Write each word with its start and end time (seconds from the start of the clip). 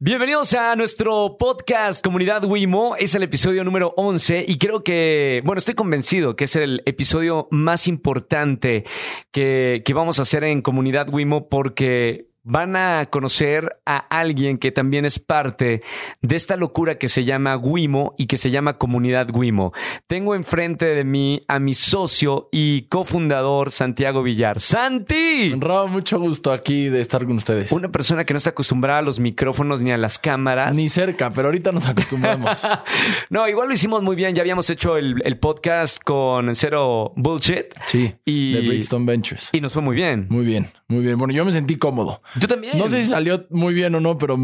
Bienvenidos 0.00 0.54
a 0.54 0.76
nuestro 0.76 1.36
podcast 1.40 2.04
Comunidad 2.04 2.44
Wimo. 2.44 2.94
Es 2.94 3.16
el 3.16 3.24
episodio 3.24 3.64
número 3.64 3.94
11 3.96 4.44
y 4.46 4.56
creo 4.56 4.84
que, 4.84 5.42
bueno, 5.44 5.58
estoy 5.58 5.74
convencido 5.74 6.36
que 6.36 6.44
es 6.44 6.54
el 6.54 6.82
episodio 6.86 7.48
más 7.50 7.88
importante 7.88 8.84
que, 9.32 9.82
que 9.84 9.94
vamos 9.94 10.20
a 10.20 10.22
hacer 10.22 10.44
en 10.44 10.62
Comunidad 10.62 11.08
Wimo 11.12 11.48
porque 11.48 12.27
van 12.48 12.76
a 12.76 13.06
conocer 13.06 13.76
a 13.84 13.98
alguien 13.98 14.58
que 14.58 14.72
también 14.72 15.04
es 15.04 15.18
parte 15.18 15.82
de 16.22 16.36
esta 16.36 16.56
locura 16.56 16.96
que 16.96 17.08
se 17.08 17.24
llama 17.24 17.56
Wimo 17.56 18.14
y 18.16 18.26
que 18.26 18.38
se 18.38 18.50
llama 18.50 18.78
Comunidad 18.78 19.28
Wimo. 19.32 19.72
Tengo 20.06 20.34
enfrente 20.34 20.86
de 20.86 21.04
mí 21.04 21.42
a 21.46 21.58
mi 21.58 21.74
socio 21.74 22.48
y 22.50 22.82
cofundador 22.82 23.70
Santiago 23.70 24.22
Villar. 24.22 24.60
¡Santi! 24.60 25.54
Raúl, 25.58 25.90
mucho 25.90 26.18
gusto 26.18 26.50
aquí 26.50 26.88
de 26.88 27.00
estar 27.00 27.26
con 27.26 27.36
ustedes. 27.36 27.70
Una 27.70 27.90
persona 27.90 28.24
que 28.24 28.32
no 28.32 28.38
está 28.38 28.50
acostumbrada 28.50 29.00
a 29.00 29.02
los 29.02 29.20
micrófonos 29.20 29.82
ni 29.82 29.90
a 29.90 29.98
las 29.98 30.18
cámaras. 30.18 30.74
Ni 30.74 30.88
cerca, 30.88 31.30
pero 31.30 31.48
ahorita 31.48 31.70
nos 31.70 31.86
acostumbramos. 31.86 32.66
no, 33.30 33.46
igual 33.46 33.68
lo 33.68 33.74
hicimos 33.74 34.02
muy 34.02 34.16
bien. 34.16 34.34
Ya 34.34 34.40
habíamos 34.40 34.70
hecho 34.70 34.96
el, 34.96 35.20
el 35.24 35.38
podcast 35.38 36.02
con 36.02 36.54
Cero 36.54 37.12
Bullshit. 37.14 37.74
Sí. 37.86 38.14
Y, 38.24 38.54
de 38.54 38.60
Brixton 38.62 39.04
Ventures. 39.04 39.50
Y 39.52 39.60
nos 39.60 39.74
fue 39.74 39.82
muy 39.82 39.96
bien. 39.96 40.26
Muy 40.30 40.46
bien, 40.46 40.68
muy 40.88 41.02
bien. 41.02 41.18
Bueno, 41.18 41.34
yo 41.34 41.44
me 41.44 41.52
sentí 41.52 41.76
cómodo. 41.76 42.22
Yo 42.40 42.48
también. 42.48 42.78
No 42.78 42.88
sé 42.88 43.02
si 43.02 43.08
salió 43.08 43.46
muy 43.50 43.74
bien 43.74 43.94
o 43.94 44.00
no, 44.00 44.16
pero 44.18 44.36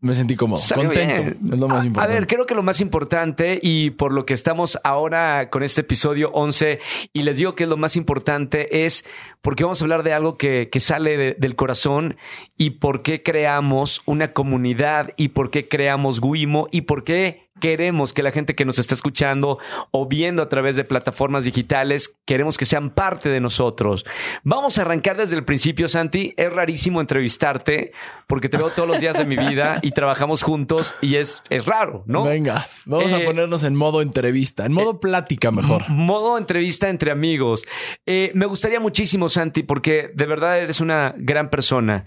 me 0.00 0.14
sentí 0.14 0.36
cómodo. 0.36 0.60
Salió 0.60 0.86
Contento. 0.90 1.22
bien. 1.22 1.38
Es 1.52 1.58
lo 1.58 1.68
más 1.68 1.82
A- 1.82 1.86
importante. 1.86 2.12
A 2.12 2.14
ver, 2.14 2.26
creo 2.26 2.46
que 2.46 2.54
lo 2.54 2.62
más 2.62 2.80
importante 2.80 3.58
y 3.62 3.90
por 3.90 4.12
lo 4.12 4.24
que 4.26 4.34
estamos 4.34 4.78
ahora 4.84 5.48
con 5.50 5.62
este 5.62 5.80
episodio 5.80 6.30
11 6.32 6.78
y 7.12 7.22
les 7.22 7.38
digo 7.38 7.54
que 7.54 7.64
es 7.64 7.70
lo 7.70 7.76
más 7.76 7.96
importante 7.96 8.84
es 8.84 9.04
porque 9.40 9.64
vamos 9.64 9.80
a 9.80 9.84
hablar 9.84 10.02
de 10.02 10.12
algo 10.12 10.36
que, 10.36 10.68
que 10.70 10.80
sale 10.80 11.16
de- 11.16 11.34
del 11.38 11.56
corazón 11.56 12.16
y 12.58 12.70
por 12.70 13.02
qué 13.02 13.22
creamos 13.22 14.02
una 14.06 14.32
comunidad 14.32 15.12
y 15.16 15.28
por 15.28 15.50
qué 15.50 15.66
creamos 15.66 16.20
Guimo 16.20 16.68
y 16.70 16.82
por 16.82 17.02
qué 17.02 17.45
queremos 17.60 18.12
que 18.12 18.22
la 18.22 18.30
gente 18.30 18.54
que 18.54 18.64
nos 18.64 18.78
está 18.78 18.94
escuchando 18.94 19.58
o 19.90 20.06
viendo 20.06 20.42
a 20.42 20.48
través 20.48 20.76
de 20.76 20.84
plataformas 20.84 21.44
digitales, 21.44 22.16
queremos 22.24 22.56
que 22.58 22.64
sean 22.64 22.90
parte 22.90 23.28
de 23.28 23.40
nosotros. 23.40 24.04
Vamos 24.42 24.78
a 24.78 24.82
arrancar 24.82 25.16
desde 25.16 25.36
el 25.36 25.44
principio, 25.44 25.88
Santi. 25.88 26.34
Es 26.36 26.52
rarísimo 26.52 27.00
entrevistarte 27.00 27.92
porque 28.26 28.48
te 28.48 28.56
veo 28.56 28.70
todos 28.70 28.88
los 28.88 29.00
días 29.00 29.16
de 29.16 29.24
mi 29.24 29.36
vida 29.36 29.78
y 29.82 29.92
trabajamos 29.92 30.42
juntos 30.42 30.94
y 31.00 31.16
es, 31.16 31.42
es 31.48 31.64
raro, 31.64 32.02
¿no? 32.06 32.24
Venga, 32.24 32.66
vamos 32.84 33.12
Eh, 33.12 33.22
a 33.22 33.24
ponernos 33.24 33.62
en 33.64 33.76
modo 33.76 34.02
entrevista, 34.02 34.66
en 34.66 34.72
modo 34.72 34.98
plática 35.00 35.50
mejor. 35.50 35.88
Modo 35.88 36.36
entrevista 36.36 36.88
entre 36.88 37.10
amigos. 37.10 37.66
Eh, 38.04 38.32
me 38.34 38.46
gustaría 38.46 38.80
muchísimo, 38.80 39.28
Santi, 39.28 39.62
porque 39.62 40.10
de 40.14 40.26
verdad 40.26 40.58
eres 40.58 40.80
una 40.80 41.14
gran 41.16 41.50
persona. 41.50 42.04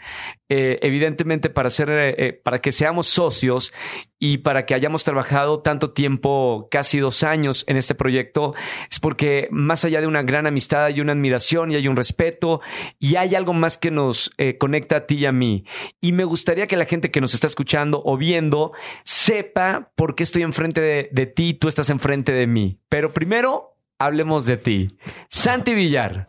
Eh, 0.50 0.80
evidentemente, 0.82 1.50
para 1.50 1.70
ser, 1.70 1.90
eh, 1.90 2.16
eh, 2.18 2.34
para 2.34 2.60
que 2.60 2.72
seamos 2.72 3.08
socios 3.08 3.72
y 4.18 4.40
para 4.40 4.66
que 4.66 4.74
hayamos 4.74 5.04
trabajado 5.04 5.39
tanto 5.62 5.92
tiempo, 5.92 6.68
casi 6.72 7.00
dos 7.00 7.24
años 7.24 7.64
en 7.68 7.78
este 7.78 7.96
proyecto, 7.96 8.54
es 8.90 9.00
porque 9.00 9.48
más 9.52 9.86
allá 9.86 10.02
de 10.02 10.08
una 10.08 10.24
gran 10.24 10.48
amistad 10.48 10.86
hay 10.86 11.02
una 11.02 11.14
admiración 11.14 11.72
y 11.72 11.76
hay 11.76 11.88
un 11.88 11.96
respeto 11.96 12.62
y 13.00 13.16
hay 13.16 13.36
algo 13.36 13.54
más 13.54 13.78
que 13.78 13.92
nos 13.92 14.32
eh, 14.38 14.58
conecta 14.58 14.98
a 14.98 15.06
ti 15.06 15.16
y 15.16 15.26
a 15.26 15.32
mí. 15.32 15.66
Y 16.02 16.12
me 16.12 16.24
gustaría 16.24 16.68
que 16.68 16.78
la 16.78 16.86
gente 16.86 17.12
que 17.12 17.22
nos 17.22 17.34
está 17.34 17.48
escuchando 17.48 18.02
o 18.06 18.18
viendo 18.18 18.72
sepa 19.04 19.92
por 19.96 20.16
qué 20.16 20.24
estoy 20.24 20.44
enfrente 20.44 20.82
de, 20.82 21.10
de 21.12 21.26
ti, 21.26 21.54
tú 21.54 21.68
estás 21.68 21.90
enfrente 21.90 22.32
de 22.32 22.48
mí. 22.48 22.80
Pero 22.90 23.14
primero, 23.14 23.78
hablemos 23.98 24.46
de 24.46 24.58
ti. 24.58 24.98
Santi 25.30 25.74
Villar, 25.74 26.26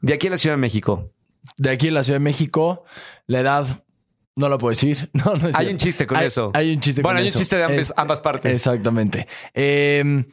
de 0.00 0.14
aquí 0.14 0.26
en 0.26 0.32
la 0.32 0.38
Ciudad 0.38 0.56
de 0.56 0.60
México. 0.60 1.12
De 1.56 1.70
aquí 1.70 1.88
en 1.88 1.94
la 1.94 2.04
Ciudad 2.04 2.18
de 2.20 2.24
México, 2.24 2.84
la 3.26 3.40
edad 3.40 3.81
no 4.36 4.48
la 4.48 4.58
puedo 4.58 4.70
decir. 4.70 5.10
No, 5.14 5.34
no 5.34 5.48
es 5.48 5.54
Hay 5.54 5.68
un 5.68 5.76
chiste 5.76 6.06
con 6.06 6.16
Hay- 6.18 6.26
eso. 6.26 6.50
Hay 6.54 6.72
un 6.74 6.80
chiste 6.80 7.02
Bueno, 7.02 7.16
con 7.18 7.22
hay 7.22 7.28
eso. 7.28 7.38
un 7.38 7.40
chiste 7.40 7.56
de 7.56 7.64
ambas, 7.64 7.78
Es- 7.78 7.94
ambas 7.96 8.20
partes. 8.20 8.54
Exactamente. 8.56 9.26
Eh, 9.54 10.24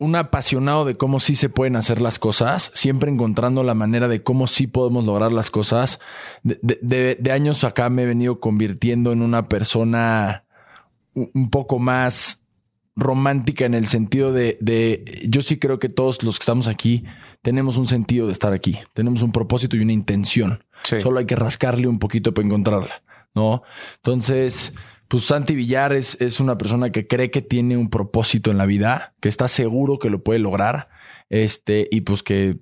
un 0.00 0.14
apasionado 0.14 0.84
de 0.84 0.96
cómo 0.96 1.18
sí 1.18 1.34
se 1.34 1.48
pueden 1.48 1.74
hacer 1.74 2.00
las 2.00 2.20
cosas, 2.20 2.70
siempre 2.74 3.10
encontrando 3.10 3.64
la 3.64 3.74
manera 3.74 4.06
de 4.06 4.22
cómo 4.22 4.46
sí 4.46 4.68
podemos 4.68 5.04
lograr 5.04 5.32
las 5.32 5.50
cosas. 5.50 5.98
De, 6.44 6.58
de- 6.62 6.78
de- 6.82 7.16
de 7.18 7.32
años 7.32 7.64
acá 7.64 7.90
me 7.90 8.02
he 8.04 8.06
venido 8.06 8.38
convirtiendo 8.38 9.10
en 9.12 9.22
una 9.22 9.48
persona 9.48 10.44
un 11.14 11.30
un 11.34 11.50
poco 11.50 11.80
más 11.80 12.44
romántica 12.94 13.64
en 13.64 13.74
el 13.74 13.86
sentido 13.86 14.32
de, 14.32 14.56
de- 14.60 15.24
yo 15.28 15.42
sí 15.42 15.58
creo 15.58 15.80
que 15.80 15.88
todos 15.88 16.22
los 16.22 16.38
que 16.38 16.42
estamos 16.42 16.68
aquí 16.68 17.04
tenemos 17.42 17.76
un 17.76 17.86
sentido 17.88 18.26
de 18.26 18.32
estar 18.32 18.52
aquí, 18.52 18.78
tenemos 18.94 19.22
un 19.22 19.32
propósito 19.32 19.76
y 19.76 19.80
una 19.80 19.92
intención. 19.92 20.62
Solo 20.82 21.18
hay 21.18 21.26
que 21.26 21.36
rascarle 21.36 21.86
un 21.86 21.98
poquito 21.98 22.32
para 22.32 22.46
encontrarla, 22.46 23.02
¿no? 23.34 23.62
Entonces, 23.96 24.74
pues 25.08 25.24
Santi 25.24 25.54
Villar 25.54 25.92
es, 25.92 26.20
es 26.20 26.40
una 26.40 26.58
persona 26.58 26.90
que 26.90 27.06
cree 27.06 27.30
que 27.30 27.42
tiene 27.42 27.76
un 27.76 27.90
propósito 27.90 28.50
en 28.50 28.58
la 28.58 28.66
vida, 28.66 29.14
que 29.20 29.28
está 29.28 29.48
seguro 29.48 29.98
que 29.98 30.10
lo 30.10 30.22
puede 30.22 30.38
lograr, 30.38 30.88
este, 31.30 31.88
y 31.90 32.02
pues 32.02 32.22
que 32.22 32.58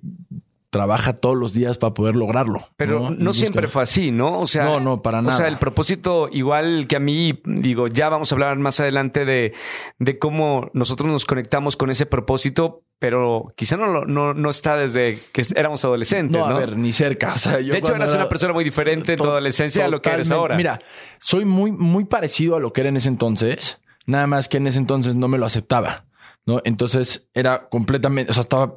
trabaja 0.77 1.13
todos 1.13 1.35
los 1.35 1.53
días 1.53 1.77
para 1.77 1.93
poder 1.93 2.15
lograrlo. 2.15 2.67
Pero 2.77 3.09
no, 3.09 3.33
siempre 3.33 3.67
fue 3.67 3.83
así, 3.83 4.11
¿no? 4.11 4.39
O 4.39 4.47
sea, 4.47 4.63
No, 4.65 4.79
no, 4.79 5.01
para 5.01 5.19
O 5.19 5.21
nada. 5.23 5.35
sea, 5.37 5.47
el 5.47 5.57
propósito, 5.57 6.29
igual 6.31 6.85
que 6.87 6.95
a 6.95 6.99
mí, 6.99 7.39
digo, 7.45 7.87
ya 7.87 8.09
vamos 8.09 8.31
a 8.31 8.35
hablar 8.35 8.57
más 8.59 8.79
adelante 8.79 9.25
de, 9.25 9.53
de 9.99 10.19
cómo 10.19 10.69
nosotros 10.73 11.09
nos 11.09 11.25
conectamos 11.25 11.77
con 11.77 11.89
ese 11.89 12.05
propósito, 12.05 12.83
pero 12.99 13.53
quizá 13.55 13.77
no, 13.77 14.05
no, 14.05 14.33
no 14.33 14.49
está 14.49 14.75
desde 14.75 15.17
que 15.31 15.43
éramos 15.55 15.83
adolescentes, 15.85 16.39
No, 16.39 16.49
¿no? 16.49 16.55
a 16.55 16.59
ver, 16.59 16.77
ni 16.77 16.91
cerca. 16.91 17.33
O 17.35 17.37
sea, 17.37 17.59
yo 17.59 17.71
de 17.73 17.79
hecho, 17.79 17.95
eras 17.95 18.09
era- 18.09 18.19
una 18.21 18.29
persona 18.29 18.53
muy 18.53 18.63
diferente 18.63 19.13
en 19.13 19.17
tu 19.19 19.25
adolescencia 19.27 19.85
a 19.85 19.87
lo 19.87 20.01
que 20.01 20.09
eres 20.11 20.31
ahora. 20.31 20.55
Mira, 20.55 20.79
soy 21.19 21.45
muy, 21.45 21.71
muy 21.71 22.05
parecido 22.05 22.55
a 22.55 22.59
lo 22.59 22.73
que 22.73 22.81
era 22.81 22.89
en 22.89 22.97
ese 22.97 23.09
entonces, 23.09 23.81
nada 24.05 24.27
más 24.27 24.47
que 24.47 24.57
en 24.57 24.67
ese 24.67 24.79
entonces 24.79 25.15
no 25.15 25.27
me 25.27 25.37
lo 25.37 25.45
aceptaba, 25.45 26.05
¿no? 26.45 26.61
Entonces 26.63 27.29
era 27.33 27.67
completamente, 27.69 28.31
o 28.31 28.33
sea, 28.33 28.41
estaba 28.41 28.75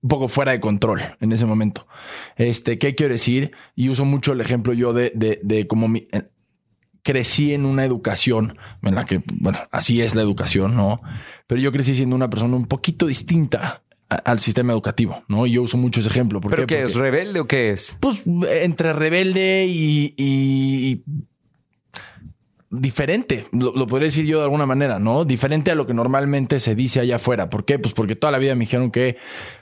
un 0.00 0.08
poco 0.08 0.28
fuera 0.28 0.52
de 0.52 0.60
control 0.60 1.02
en 1.20 1.32
ese 1.32 1.44
momento. 1.46 1.86
Este, 2.36 2.78
¿qué 2.78 2.94
quiero 2.94 3.14
decir? 3.14 3.50
Y 3.74 3.88
uso 3.88 4.04
mucho 4.04 4.32
el 4.32 4.40
ejemplo 4.40 4.72
yo 4.72 4.92
de, 4.92 5.12
de, 5.14 5.40
de 5.42 5.66
cómo 5.66 5.88
mi- 5.88 6.06
eh, 6.12 6.22
crecí 7.02 7.52
en 7.54 7.64
una 7.64 7.84
educación 7.84 8.56
en 8.82 8.94
la 8.94 9.04
que, 9.06 9.22
bueno, 9.40 9.58
así 9.70 10.00
es 10.00 10.14
la 10.14 10.22
educación, 10.22 10.76
¿no? 10.76 11.00
Pero 11.46 11.60
yo 11.60 11.72
crecí 11.72 11.94
siendo 11.94 12.14
una 12.14 12.28
persona 12.30 12.54
un 12.56 12.66
poquito 12.66 13.06
distinta 13.06 13.82
a- 14.08 14.14
al 14.16 14.38
sistema 14.40 14.72
educativo, 14.72 15.22
¿no? 15.26 15.46
Y 15.46 15.52
yo 15.52 15.62
uso 15.62 15.76
mucho 15.78 16.00
ese 16.00 16.08
ejemplo. 16.10 16.40
¿Por 16.40 16.50
¿Pero 16.50 16.66
qué? 16.66 16.76
qué 16.76 16.82
es? 16.84 16.94
¿Rebelde 16.94 17.40
o 17.40 17.46
qué 17.46 17.70
es? 17.72 17.96
pues 18.00 18.22
entre 18.26 18.92
rebelde 18.92 19.66
y, 19.68 20.14
y 20.16 21.02
diferente, 22.70 23.46
lo, 23.52 23.72
lo 23.74 23.86
podría 23.86 24.06
decir 24.08 24.26
yo 24.26 24.38
de 24.38 24.44
alguna 24.44 24.66
manera, 24.66 24.98
¿no? 24.98 25.24
Diferente 25.24 25.70
a 25.70 25.74
lo 25.74 25.86
que 25.86 25.94
normalmente 25.94 26.60
se 26.60 26.74
dice 26.74 27.00
allá 27.00 27.16
afuera. 27.16 27.48
¿Por 27.48 27.64
qué? 27.64 27.78
Pues 27.78 27.94
porque 27.94 28.14
toda 28.16 28.30
la 28.30 28.38
vida 28.38 28.54
me 28.54 28.60
dijeron 28.60 28.90
que 28.90 29.16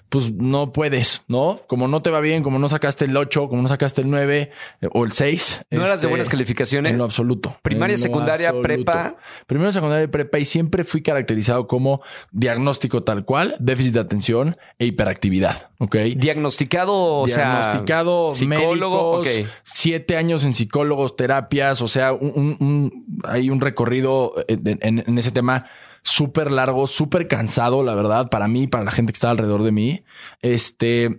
pues 0.08 0.32
no 0.32 0.72
puedes, 0.72 1.24
¿no? 1.28 1.60
Como 1.66 1.88
no 1.88 2.00
te 2.02 2.10
va 2.10 2.20
bien, 2.20 2.42
como 2.42 2.58
no 2.58 2.68
sacaste 2.68 3.06
el 3.06 3.16
8, 3.16 3.48
como 3.48 3.62
no 3.62 3.68
sacaste 3.68 4.02
el 4.02 4.10
9 4.10 4.50
eh, 4.82 4.88
o 4.92 5.04
el 5.04 5.10
6. 5.12 5.66
¿No 5.70 5.78
eras 5.78 5.90
de 5.90 5.94
este, 5.96 6.06
buenas 6.06 6.28
calificaciones? 6.28 6.92
En 6.92 6.98
lo 6.98 7.04
absoluto. 7.04 7.56
Primaria, 7.62 7.96
secundaria, 7.96 8.48
absoluto. 8.50 8.66
prepa. 8.68 9.16
Primero, 9.46 9.72
secundaria 9.72 10.04
y 10.04 10.08
prepa 10.08 10.38
y 10.38 10.44
siempre 10.44 10.84
fui 10.84 11.02
caracterizado 11.02 11.66
como 11.66 12.02
diagnóstico 12.30 13.02
tal 13.02 13.24
cual, 13.24 13.56
déficit 13.58 13.94
de 13.94 14.00
atención 14.00 14.56
e 14.78 14.86
hiperactividad, 14.86 15.70
¿ok? 15.78 15.96
Diagnosticado, 16.16 16.94
o 17.22 17.26
sea. 17.28 17.36
diagnosticado, 17.50 18.32
psicólogo, 18.32 19.22
médicos, 19.22 19.44
ok. 19.46 19.52
siete 19.64 20.16
años 20.16 20.44
en 20.44 20.54
psicólogos, 20.54 21.16
terapias, 21.16 21.82
o 21.82 21.88
sea, 21.88 22.12
un, 22.12 22.32
un- 22.36 22.56
un- 22.60 23.20
hay 23.24 23.50
un 23.50 23.60
recorrido 23.60 24.34
en, 24.48 24.78
en- 24.82 25.04
en 25.06 25.18
ese 25.18 25.30
tema 25.32 25.66
súper 26.06 26.52
largo, 26.52 26.86
súper 26.86 27.26
cansado, 27.26 27.82
la 27.82 27.94
verdad, 27.94 28.30
para 28.30 28.48
mí, 28.48 28.66
para 28.66 28.84
la 28.84 28.90
gente 28.90 29.12
que 29.12 29.16
está 29.16 29.30
alrededor 29.30 29.62
de 29.62 29.72
mí. 29.72 30.04
Este, 30.40 31.16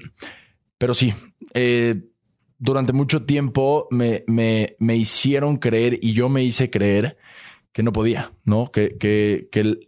pero 0.77 0.93
sí, 0.93 1.13
eh, 1.53 2.03
durante 2.57 2.93
mucho 2.93 3.25
tiempo 3.25 3.87
me, 3.91 4.23
me, 4.27 4.75
me 4.79 4.95
hicieron 4.95 5.57
creer 5.57 5.99
y 6.01 6.13
yo 6.13 6.29
me 6.29 6.43
hice 6.43 6.69
creer 6.69 7.17
que 7.73 7.83
no 7.83 7.91
podía, 7.91 8.31
¿no? 8.45 8.71
Que, 8.71 8.97
que, 8.97 9.49
que 9.51 9.87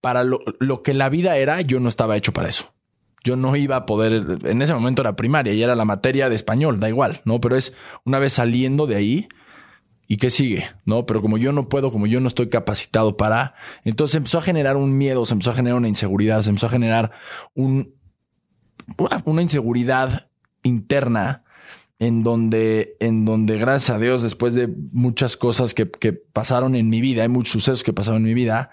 para 0.00 0.24
lo, 0.24 0.40
lo 0.60 0.82
que 0.82 0.94
la 0.94 1.08
vida 1.08 1.36
era, 1.38 1.62
yo 1.62 1.80
no 1.80 1.88
estaba 1.88 2.16
hecho 2.16 2.32
para 2.32 2.48
eso. 2.48 2.72
Yo 3.24 3.36
no 3.36 3.56
iba 3.56 3.76
a 3.76 3.86
poder, 3.86 4.38
en 4.44 4.60
ese 4.60 4.74
momento 4.74 5.00
era 5.00 5.16
primaria 5.16 5.54
y 5.54 5.62
era 5.62 5.74
la 5.74 5.86
materia 5.86 6.28
de 6.28 6.34
español, 6.34 6.78
da 6.78 6.90
igual, 6.90 7.22
¿no? 7.24 7.40
Pero 7.40 7.56
es 7.56 7.74
una 8.04 8.18
vez 8.18 8.34
saliendo 8.34 8.86
de 8.86 8.96
ahí, 8.96 9.28
¿y 10.06 10.16
qué 10.16 10.30
sigue? 10.30 10.66
¿No? 10.84 11.06
Pero 11.06 11.22
como 11.22 11.38
yo 11.38 11.52
no 11.52 11.68
puedo, 11.68 11.90
como 11.90 12.06
yo 12.06 12.20
no 12.20 12.28
estoy 12.28 12.48
capacitado 12.48 13.16
para, 13.16 13.54
entonces 13.84 14.16
empezó 14.16 14.38
a 14.38 14.42
generar 14.42 14.76
un 14.76 14.96
miedo, 14.96 15.24
se 15.26 15.32
empezó 15.32 15.50
a 15.50 15.54
generar 15.54 15.78
una 15.78 15.88
inseguridad, 15.88 16.42
se 16.42 16.50
empezó 16.50 16.66
a 16.66 16.70
generar 16.70 17.12
un, 17.54 17.94
una 19.24 19.42
inseguridad 19.42 20.28
interna 20.62 21.44
en 21.98 22.22
donde, 22.22 22.96
en 23.00 23.24
donde, 23.24 23.56
gracias 23.58 23.96
a 23.96 24.00
Dios, 24.00 24.22
después 24.22 24.54
de 24.54 24.68
muchas 24.92 25.36
cosas 25.36 25.74
que, 25.74 25.90
que 25.90 26.12
pasaron 26.12 26.74
en 26.74 26.88
mi 26.88 27.00
vida, 27.00 27.22
hay 27.22 27.28
muchos 27.28 27.52
sucesos 27.52 27.84
que 27.84 27.92
pasaron 27.92 28.22
en 28.22 28.24
mi 28.24 28.34
vida, 28.34 28.70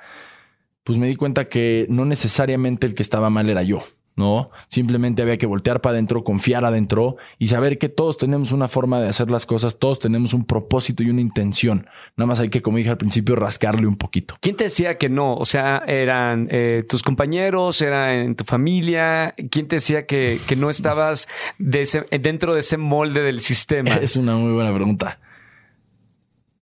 pues 0.83 0.97
me 0.97 1.07
di 1.07 1.15
cuenta 1.15 1.45
que 1.45 1.85
no 1.89 2.05
necesariamente 2.05 2.87
el 2.87 2.95
que 2.95 3.03
estaba 3.03 3.29
mal 3.29 3.49
era 3.49 3.63
yo, 3.63 3.83
¿no? 4.15 4.51
Simplemente 4.67 5.21
había 5.21 5.37
que 5.37 5.45
voltear 5.45 5.81
para 5.81 5.93
adentro, 5.93 6.23
confiar 6.23 6.65
adentro 6.65 7.15
y 7.39 7.47
saber 7.47 7.77
que 7.77 7.89
todos 7.89 8.17
tenemos 8.17 8.51
una 8.51 8.67
forma 8.67 8.99
de 8.99 9.07
hacer 9.07 9.31
las 9.31 9.45
cosas, 9.45 9.79
todos 9.79 9.99
tenemos 9.99 10.33
un 10.33 10.45
propósito 10.45 11.01
y 11.01 11.09
una 11.09 11.21
intención. 11.21 11.87
Nada 12.17 12.27
más 12.27 12.39
hay 12.39 12.49
que, 12.49 12.61
como 12.61 12.77
dije 12.77 12.89
al 12.89 12.97
principio, 12.97 13.35
rascarle 13.35 13.87
un 13.87 13.95
poquito. 13.97 14.35
¿Quién 14.41 14.55
te 14.57 14.65
decía 14.65 14.97
que 14.97 15.09
no? 15.09 15.35
O 15.35 15.45
sea, 15.45 15.83
¿eran 15.87 16.47
eh, 16.51 16.83
tus 16.87 17.03
compañeros? 17.03 17.81
¿Era 17.81 18.13
en 18.21 18.35
tu 18.35 18.43
familia? 18.43 19.33
¿Quién 19.49 19.67
te 19.67 19.77
decía 19.77 20.05
que, 20.05 20.39
que 20.47 20.55
no 20.55 20.69
estabas 20.69 21.27
de 21.57 21.81
ese- 21.83 22.05
dentro 22.19 22.53
de 22.53 22.59
ese 22.59 22.77
molde 22.77 23.21
del 23.21 23.39
sistema? 23.41 23.95
Es 24.01 24.17
una 24.17 24.35
muy 24.35 24.51
buena 24.53 24.73
pregunta. 24.75 25.19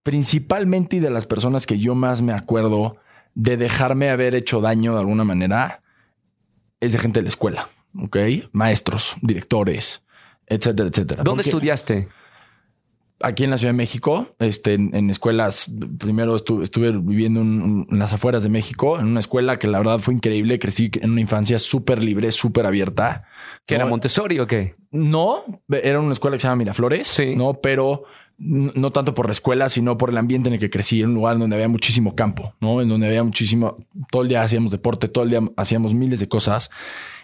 Principalmente 0.02 0.96
y 0.96 1.00
de 1.00 1.10
las 1.10 1.26
personas 1.26 1.66
que 1.66 1.78
yo 1.78 1.94
más 1.94 2.22
me 2.22 2.32
acuerdo 2.32 2.96
de 3.34 3.56
dejarme 3.56 4.08
haber 4.10 4.34
hecho 4.34 4.60
daño 4.60 4.94
de 4.94 5.00
alguna 5.00 5.24
manera, 5.24 5.82
es 6.80 6.92
de 6.92 6.98
gente 6.98 7.20
de 7.20 7.24
la 7.24 7.28
escuela, 7.30 7.68
¿ok? 8.00 8.16
Maestros, 8.52 9.14
directores, 9.22 10.02
etcétera, 10.46 10.88
etcétera. 10.88 11.22
¿Dónde 11.22 11.42
Porque 11.42 11.50
estudiaste? 11.50 12.08
Aquí 13.18 13.44
en 13.44 13.50
la 13.50 13.56
Ciudad 13.56 13.72
de 13.72 13.78
México, 13.78 14.28
este, 14.38 14.74
en, 14.74 14.94
en 14.94 15.08
escuelas, 15.08 15.72
primero 15.98 16.36
estu- 16.36 16.62
estuve 16.62 16.92
viviendo 16.92 17.40
en, 17.40 17.62
un- 17.62 17.86
en 17.90 17.98
las 17.98 18.12
afueras 18.12 18.42
de 18.42 18.50
México, 18.50 18.98
en 18.98 19.06
una 19.06 19.20
escuela 19.20 19.58
que 19.58 19.68
la 19.68 19.78
verdad 19.78 19.98
fue 20.00 20.12
increíble, 20.12 20.58
crecí 20.58 20.90
en 21.00 21.12
una 21.12 21.22
infancia 21.22 21.58
súper 21.58 22.02
libre, 22.02 22.30
súper 22.30 22.66
abierta. 22.66 23.24
¿Que 23.64 23.76
era. 23.76 23.86
Montessori 23.86 24.38
o 24.38 24.46
qué? 24.46 24.74
No, 24.90 25.44
era 25.70 25.98
una 25.98 26.12
escuela 26.12 26.36
que 26.36 26.42
se 26.42 26.46
llama 26.48 26.56
Miraflores, 26.56 27.08
Sí. 27.08 27.34
no, 27.34 27.54
pero 27.54 28.04
no 28.38 28.92
tanto 28.92 29.14
por 29.14 29.26
la 29.26 29.32
escuela, 29.32 29.68
sino 29.68 29.96
por 29.96 30.10
el 30.10 30.18
ambiente 30.18 30.48
en 30.48 30.54
el 30.54 30.60
que 30.60 30.68
crecí, 30.70 31.00
en 31.00 31.08
un 31.08 31.14
lugar 31.14 31.38
donde 31.38 31.56
había 31.56 31.68
muchísimo 31.68 32.14
campo, 32.14 32.54
¿no? 32.60 32.82
En 32.82 32.88
donde 32.88 33.06
había 33.06 33.24
muchísimo, 33.24 33.78
todo 34.10 34.22
el 34.22 34.28
día 34.28 34.42
hacíamos 34.42 34.70
deporte, 34.72 35.08
todo 35.08 35.24
el 35.24 35.30
día 35.30 35.40
hacíamos 35.56 35.94
miles 35.94 36.20
de 36.20 36.28
cosas. 36.28 36.70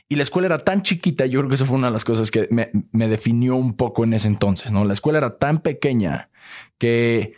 Y 0.08 0.16
la 0.16 0.22
escuela 0.22 0.46
era 0.46 0.58
tan 0.58 0.82
chiquita, 0.82 1.26
yo 1.26 1.40
creo 1.40 1.48
que 1.48 1.54
eso 1.56 1.66
fue 1.66 1.76
una 1.76 1.88
de 1.88 1.92
las 1.92 2.04
cosas 2.04 2.30
que 2.30 2.48
me, 2.50 2.70
definió 3.08 3.56
un 3.56 3.74
poco 3.76 4.04
en 4.04 4.14
ese 4.14 4.28
entonces, 4.28 4.72
¿no? 4.72 4.84
La 4.84 4.92
escuela 4.94 5.18
era 5.18 5.36
tan 5.38 5.60
pequeña 5.60 6.30
que, 6.78 7.34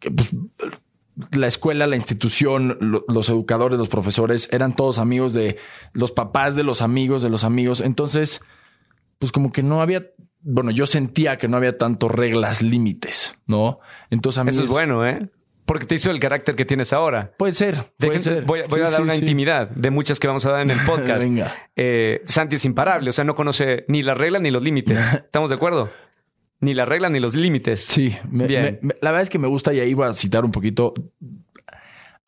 pues, 0.00 0.34
la 1.32 1.46
escuela, 1.46 1.86
la 1.86 1.96
institución, 1.96 2.76
lo- 2.80 3.04
los 3.08 3.28
educadores, 3.28 3.78
los 3.78 3.88
profesores, 3.88 4.48
eran 4.52 4.76
todos 4.76 4.98
amigos 4.98 5.32
de 5.32 5.56
los 5.92 6.12
papás 6.12 6.56
de 6.56 6.62
los 6.62 6.82
amigos 6.82 7.22
de 7.22 7.30
los 7.30 7.42
amigos. 7.42 7.80
Entonces, 7.80 8.42
pues 9.18 9.32
como 9.32 9.50
que 9.50 9.62
no 9.62 9.80
había, 9.80 10.06
bueno, 10.48 10.70
yo 10.70 10.86
sentía 10.86 11.36
que 11.38 11.48
no 11.48 11.56
había 11.56 11.76
tanto 11.76 12.08
reglas, 12.08 12.62
límites, 12.62 13.36
¿no? 13.46 13.80
Entonces 14.10 14.38
a 14.38 14.44
mí 14.44 14.50
Eso 14.50 14.64
es 14.64 14.70
bueno, 14.70 15.06
¿eh? 15.06 15.28
Porque 15.64 15.84
te 15.84 15.96
hizo 15.96 16.12
el 16.12 16.20
carácter 16.20 16.54
que 16.54 16.64
tienes 16.64 16.92
ahora. 16.92 17.32
Puede 17.36 17.52
ser, 17.52 17.74
puede 17.98 18.20
ser. 18.20 18.44
Voy, 18.44 18.60
voy 18.68 18.78
Sí, 18.78 18.80
a 18.80 18.82
dar 18.84 18.90
sí, 18.98 19.02
una 19.02 19.14
sí. 19.14 19.18
intimidad 19.20 19.68
de 19.70 19.90
muchas 19.90 20.20
que 20.20 20.28
vamos 20.28 20.46
a 20.46 20.52
dar 20.52 20.60
en 20.62 20.70
el 20.70 20.78
podcast. 20.86 21.22
Venga. 21.24 21.54
Eh, 21.74 22.22
Santi 22.26 22.54
es 22.56 22.64
imparable, 22.64 23.10
o 23.10 23.12
sea, 23.12 23.24
no 23.24 23.34
conoce 23.34 23.84
ni 23.88 24.04
las 24.04 24.16
reglas 24.16 24.40
ni 24.42 24.52
los 24.52 24.62
límites. 24.62 24.96
¿Estamos 25.14 25.50
de 25.50 25.56
acuerdo? 25.56 25.90
Ni 26.60 26.72
las 26.72 26.86
reglas 26.88 27.10
ni 27.10 27.18
los 27.18 27.34
límites. 27.34 27.82
Sí, 27.82 28.16
me- 28.30 28.46
Bien. 28.46 28.62
me- 28.62 28.78
me- 28.80 28.94
la 29.02 29.10
verdad 29.10 29.22
es 29.22 29.30
que 29.30 29.40
me 29.40 29.48
gusta 29.48 29.74
y 29.74 29.80
ahí 29.80 29.92
voy 29.92 30.06
a 30.08 30.12
citar 30.12 30.44
un 30.44 30.52
poquito. 30.52 30.94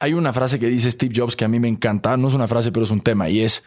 Hay 0.00 0.14
una 0.14 0.32
frase 0.32 0.58
que 0.58 0.66
dice 0.66 0.90
Steve 0.90 1.12
Jobs 1.14 1.34
que 1.36 1.44
a 1.44 1.48
mí 1.48 1.58
me 1.60 1.68
encanta, 1.68 2.16
no 2.16 2.28
es 2.28 2.34
una 2.34 2.46
frase, 2.48 2.70
pero 2.72 2.84
es 2.84 2.90
un 2.90 3.00
tema 3.00 3.28
y 3.28 3.40
es 3.42 3.64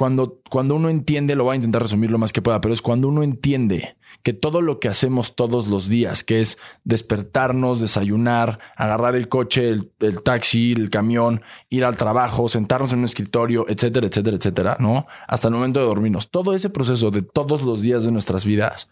cuando, 0.00 0.40
cuando 0.48 0.76
uno 0.76 0.88
entiende, 0.88 1.34
lo 1.34 1.44
voy 1.44 1.52
a 1.52 1.56
intentar 1.56 1.82
resumir 1.82 2.10
lo 2.10 2.16
más 2.16 2.32
que 2.32 2.40
pueda, 2.40 2.62
pero 2.62 2.72
es 2.72 2.80
cuando 2.80 3.06
uno 3.06 3.22
entiende 3.22 3.96
que 4.22 4.32
todo 4.32 4.62
lo 4.62 4.80
que 4.80 4.88
hacemos 4.88 5.36
todos 5.36 5.68
los 5.68 5.90
días, 5.90 6.24
que 6.24 6.40
es 6.40 6.56
despertarnos, 6.84 7.82
desayunar, 7.82 8.60
agarrar 8.76 9.14
el 9.14 9.28
coche, 9.28 9.68
el, 9.68 9.92
el 10.00 10.22
taxi, 10.22 10.72
el 10.72 10.88
camión, 10.88 11.42
ir 11.68 11.84
al 11.84 11.98
trabajo, 11.98 12.48
sentarnos 12.48 12.94
en 12.94 13.00
un 13.00 13.04
escritorio, 13.04 13.66
etcétera, 13.68 14.06
etcétera, 14.06 14.38
etcétera, 14.38 14.76
¿no? 14.80 15.06
Hasta 15.28 15.48
el 15.48 15.54
momento 15.54 15.80
de 15.80 15.86
dormirnos. 15.86 16.30
Todo 16.30 16.54
ese 16.54 16.70
proceso 16.70 17.10
de 17.10 17.20
todos 17.20 17.60
los 17.60 17.82
días 17.82 18.02
de 18.02 18.10
nuestras 18.10 18.46
vidas 18.46 18.88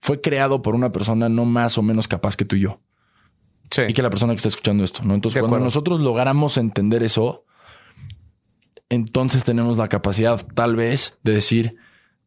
fue 0.00 0.20
creado 0.20 0.60
por 0.60 0.74
una 0.74 0.92
persona 0.92 1.30
no 1.30 1.46
más 1.46 1.78
o 1.78 1.82
menos 1.82 2.08
capaz 2.08 2.36
que 2.36 2.44
tú 2.44 2.56
y 2.56 2.60
yo. 2.60 2.78
Sí. 3.70 3.84
Y 3.88 3.94
que 3.94 4.02
la 4.02 4.10
persona 4.10 4.34
que 4.34 4.36
está 4.36 4.48
escuchando 4.48 4.84
esto, 4.84 5.02
¿no? 5.02 5.14
Entonces, 5.14 5.36
De 5.36 5.40
cuando 5.40 5.56
acuerdo. 5.56 5.64
nosotros 5.64 6.00
logramos 6.00 6.58
entender 6.58 7.02
eso, 7.02 7.46
entonces 8.92 9.42
tenemos 9.42 9.78
la 9.78 9.88
capacidad, 9.88 10.46
tal 10.54 10.76
vez, 10.76 11.18
de 11.22 11.32
decir, 11.32 11.76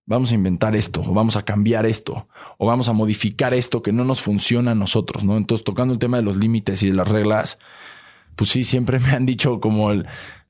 vamos 0.08 0.32
a 0.32 0.34
inventar 0.34 0.76
esto, 0.76 1.02
o 1.02 1.14
vamos 1.14 1.36
a 1.36 1.46
cambiar 1.46 1.86
esto, 1.86 2.28
o 2.58 2.66
vamos 2.66 2.90
a 2.90 2.94
modificar 2.94 3.54
esto 3.54 3.84
que 3.84 3.92
no 3.92 4.04
nos 4.04 4.20
funciona 4.24 4.72
a 4.72 4.76
nosotros, 4.76 5.24
¿no? 5.24 5.38
Entonces, 5.38 5.64
tocando 5.64 5.94
el 5.94 6.00
tema 6.00 6.18
de 6.18 6.24
los 6.24 6.38
límites 6.38 6.82
y 6.82 6.88
de 6.88 6.96
las 6.96 7.08
reglas, 7.08 7.60
pues 8.36 8.50
sí, 8.50 8.64
siempre 8.64 9.00
me 9.00 9.12
han 9.12 9.28
dicho 9.28 9.60
como 9.60 9.92
el. 9.92 10.08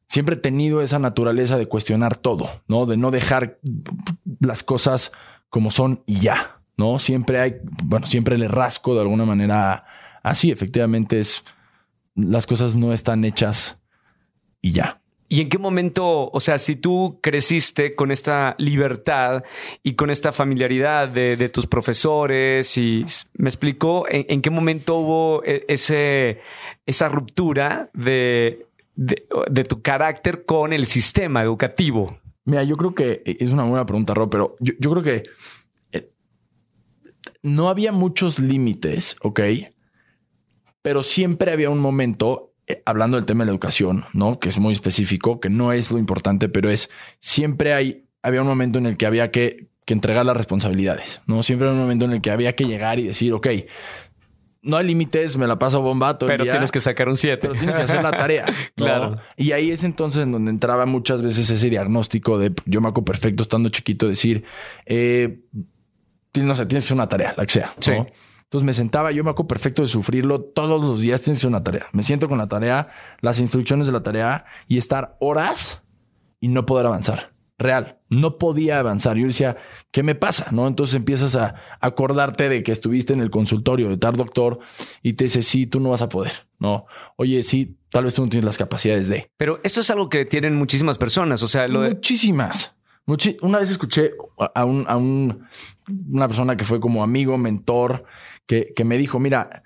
Siempre 0.08 0.36
he 0.36 0.40
tenido 0.40 0.82
esa 0.82 1.00
naturaleza 1.00 1.58
de 1.58 1.68
cuestionar 1.68 2.16
todo, 2.16 2.50
¿no? 2.70 2.86
De 2.86 2.96
no 2.96 3.12
dejar 3.12 3.60
las 4.40 4.64
cosas 4.64 5.12
como 5.50 5.70
son 5.70 6.02
y 6.06 6.22
ya, 6.22 6.62
¿no? 6.78 6.98
Siempre 7.00 7.42
hay, 7.42 7.56
bueno, 7.84 8.06
siempre 8.06 8.38
le 8.38 8.48
rasco 8.48 8.96
de 8.96 9.02
alguna 9.02 9.26
manera 9.26 9.84
así, 10.24 10.50
efectivamente 10.50 11.20
es, 11.20 11.44
las 12.16 12.48
cosas 12.48 12.74
no 12.74 12.94
están 12.94 13.26
hechas 13.26 13.82
y 14.62 14.72
ya. 14.72 15.02
¿Y 15.28 15.42
en 15.42 15.50
qué 15.50 15.58
momento, 15.58 16.30
o 16.30 16.40
sea, 16.40 16.60
si 16.60 16.76
tú 16.76 17.20
creciste 17.22 17.96
con 17.96 18.12
esta 18.12 18.56
libertad 18.60 19.44
y 19.82 19.96
con 19.96 20.12
esta 20.12 20.32
familiaridad 20.32 21.10
de, 21.10 21.50
tus 21.50 21.66
profesores 21.66 22.78
y 22.78 23.06
me 23.34 23.50
explicó 23.50 24.06
en, 24.08 24.42
qué 24.42 24.50
momento 24.52 24.98
hubo 24.98 25.44
e- 25.44 25.66
ese, 25.68 26.42
esa 26.86 27.10
ruptura 27.10 27.90
de, 27.94 28.68
de, 28.96 29.64
tu 29.64 29.82
carácter 29.82 30.46
con 30.46 30.74
el 30.74 30.86
sistema 30.86 31.42
educativo? 31.42 32.20
Mira, 32.46 32.64
yo 32.64 32.78
creo 32.78 32.94
que 32.94 33.24
es 33.26 33.50
una 33.50 33.64
buena 33.64 33.86
pregunta, 33.86 34.14
Rob, 34.14 34.30
pero 34.30 34.56
yo, 34.60 34.92
creo 34.92 35.02
que 35.02 35.24
eh, 35.92 36.12
no 37.42 37.70
había 37.70 37.92
muchos 37.92 38.38
límites, 38.38 39.18
¿ok? 39.24 39.40
Pero 40.84 41.02
siempre 41.02 41.52
había 41.52 41.72
un 41.72 41.80
momento, 41.80 42.54
hablando 42.86 43.18
del 43.18 43.26
tema 43.26 43.44
de 43.44 43.48
la 43.48 43.52
educación, 43.52 44.06
¿no? 44.14 44.40
Que 44.40 44.50
es 44.50 44.60
muy 44.60 44.74
específico, 44.74 45.40
que 45.40 45.50
no 45.50 45.72
es 45.74 45.92
lo 45.92 45.98
importante, 45.98 46.50
pero 46.50 46.70
es 46.70 46.90
siempre 47.20 47.74
hay, 47.74 48.06
había 48.24 48.42
un 48.42 48.48
momento 48.48 48.80
en 48.80 48.86
el 48.86 48.98
que 48.98 49.06
había 49.06 49.32
que, 49.32 49.68
que 49.86 49.94
entregar 49.94 50.26
las 50.26 50.36
responsabilidades, 50.36 51.22
¿no? 51.28 51.44
Siempre 51.44 51.68
había 51.68 51.78
un 51.78 51.84
momento 51.84 52.06
en 52.06 52.14
el 52.14 52.22
que 52.22 52.32
había 52.32 52.56
que 52.56 52.66
llegar 52.66 53.00
y 53.00 53.08
decir, 53.08 53.34
ok, 53.34 53.48
no 54.66 54.78
hay 54.78 54.88
límites, 54.88 55.38
me 55.38 55.46
la 55.46 55.60
paso 55.60 55.82
bomba 55.82 56.18
todo 56.18 56.28
el 56.28 56.34
Pero 56.34 56.44
día, 56.44 56.54
tienes 56.54 56.72
que 56.72 56.80
sacar 56.80 57.08
un 57.08 57.18
7. 57.18 57.38
pero 57.40 57.54
tienes 57.54 57.76
que 57.76 57.84
hacer 57.84 58.02
la 58.02 58.12
tarea. 58.12 58.46
¿no? 58.78 58.86
Claro. 58.86 59.18
Y 59.38 59.52
ahí 59.52 59.70
es 59.70 59.84
entonces 59.84 60.24
en 60.24 60.32
donde 60.32 60.50
entraba 60.50 60.88
muchas 60.88 61.22
veces 61.22 61.48
ese 61.50 61.70
diagnóstico 61.70 62.40
de, 62.40 62.52
yo 62.66 62.82
me 62.82 62.88
acuerdo 62.88 63.06
perfecto 63.06 63.44
estando 63.44 63.70
chiquito, 63.70 64.08
decir, 64.08 64.44
eh, 64.88 65.40
no 66.34 66.56
sé, 66.56 66.66
tienes 66.66 66.84
que 66.84 66.88
hacer 66.88 66.96
una 66.96 67.08
tarea, 67.08 67.36
la 67.38 67.46
que 67.46 67.52
sea. 67.52 67.76
¿no? 67.88 68.08
Entonces 68.46 68.66
me 68.66 68.74
sentaba, 68.74 69.12
yo 69.12 69.24
me 69.24 69.32
acuerdo 69.32 69.48
perfecto 69.48 69.82
de 69.82 69.88
sufrirlo 69.88 70.42
todos 70.42 70.82
los 70.82 71.02
días, 71.02 71.22
tienes 71.22 71.44
una 71.44 71.64
tarea. 71.64 71.88
Me 71.94 72.04
siento 72.04 72.30
con 72.30 72.38
la 72.38 72.48
tarea, 72.48 72.90
las 73.22 73.40
instrucciones 73.40 73.88
de 73.88 73.94
la 73.94 74.04
tarea 74.04 74.46
y 74.68 74.78
estar 74.78 75.18
horas 75.20 75.84
y 76.40 76.48
no 76.48 76.66
poder 76.66 76.86
avanzar. 76.86 77.34
Real, 77.58 78.00
no 78.10 78.38
podía 78.38 78.80
avanzar. 78.80 79.16
Yo 79.16 79.28
decía, 79.28 79.58
¿qué 79.92 80.04
me 80.04 80.14
pasa? 80.14 80.48
¿No? 80.52 80.68
Entonces 80.68 80.96
empiezas 80.96 81.36
a 81.36 81.56
acordarte 81.80 82.50
de 82.50 82.64
que 82.64 82.74
estuviste 82.74 83.14
en 83.14 83.22
el 83.22 83.32
consultorio 83.32 83.90
de 83.90 83.98
tal 83.98 84.16
doctor 84.16 84.60
y 85.02 85.14
te 85.14 85.24
dice, 85.26 85.42
sí, 85.42 85.66
tú 85.66 85.80
no 85.80 85.90
vas 85.90 86.02
a 86.02 86.10
poder. 86.10 86.34
No, 86.60 86.86
oye, 87.16 87.44
sí, 87.44 87.78
tal 87.90 88.04
vez 88.04 88.14
tú 88.14 88.24
no 88.24 88.30
tienes 88.30 88.46
las 88.46 88.58
capacidades 88.58 89.08
de. 89.08 89.30
Pero 89.38 89.60
esto 89.64 89.82
es 89.82 89.90
algo 89.90 90.10
que 90.10 90.26
tienen 90.26 90.56
muchísimas 90.56 90.98
personas. 90.98 91.44
O 91.44 91.48
sea, 91.48 91.68
lo 91.68 91.82
de, 91.82 91.92
Muchísimas. 91.92 92.75
Una 93.42 93.60
vez 93.60 93.70
escuché 93.70 94.12
a, 94.56 94.66
un, 94.66 94.86
a 94.88 94.98
un- 94.98 95.46
una 96.10 96.28
persona 96.28 96.58
que 96.58 96.66
fue 96.66 96.80
como 96.80 97.04
amigo, 97.04 97.38
mentor, 97.38 98.06
que, 98.48 98.74
que 98.76 98.84
me 98.84 98.98
dijo, 98.98 99.20
mira, 99.20 99.64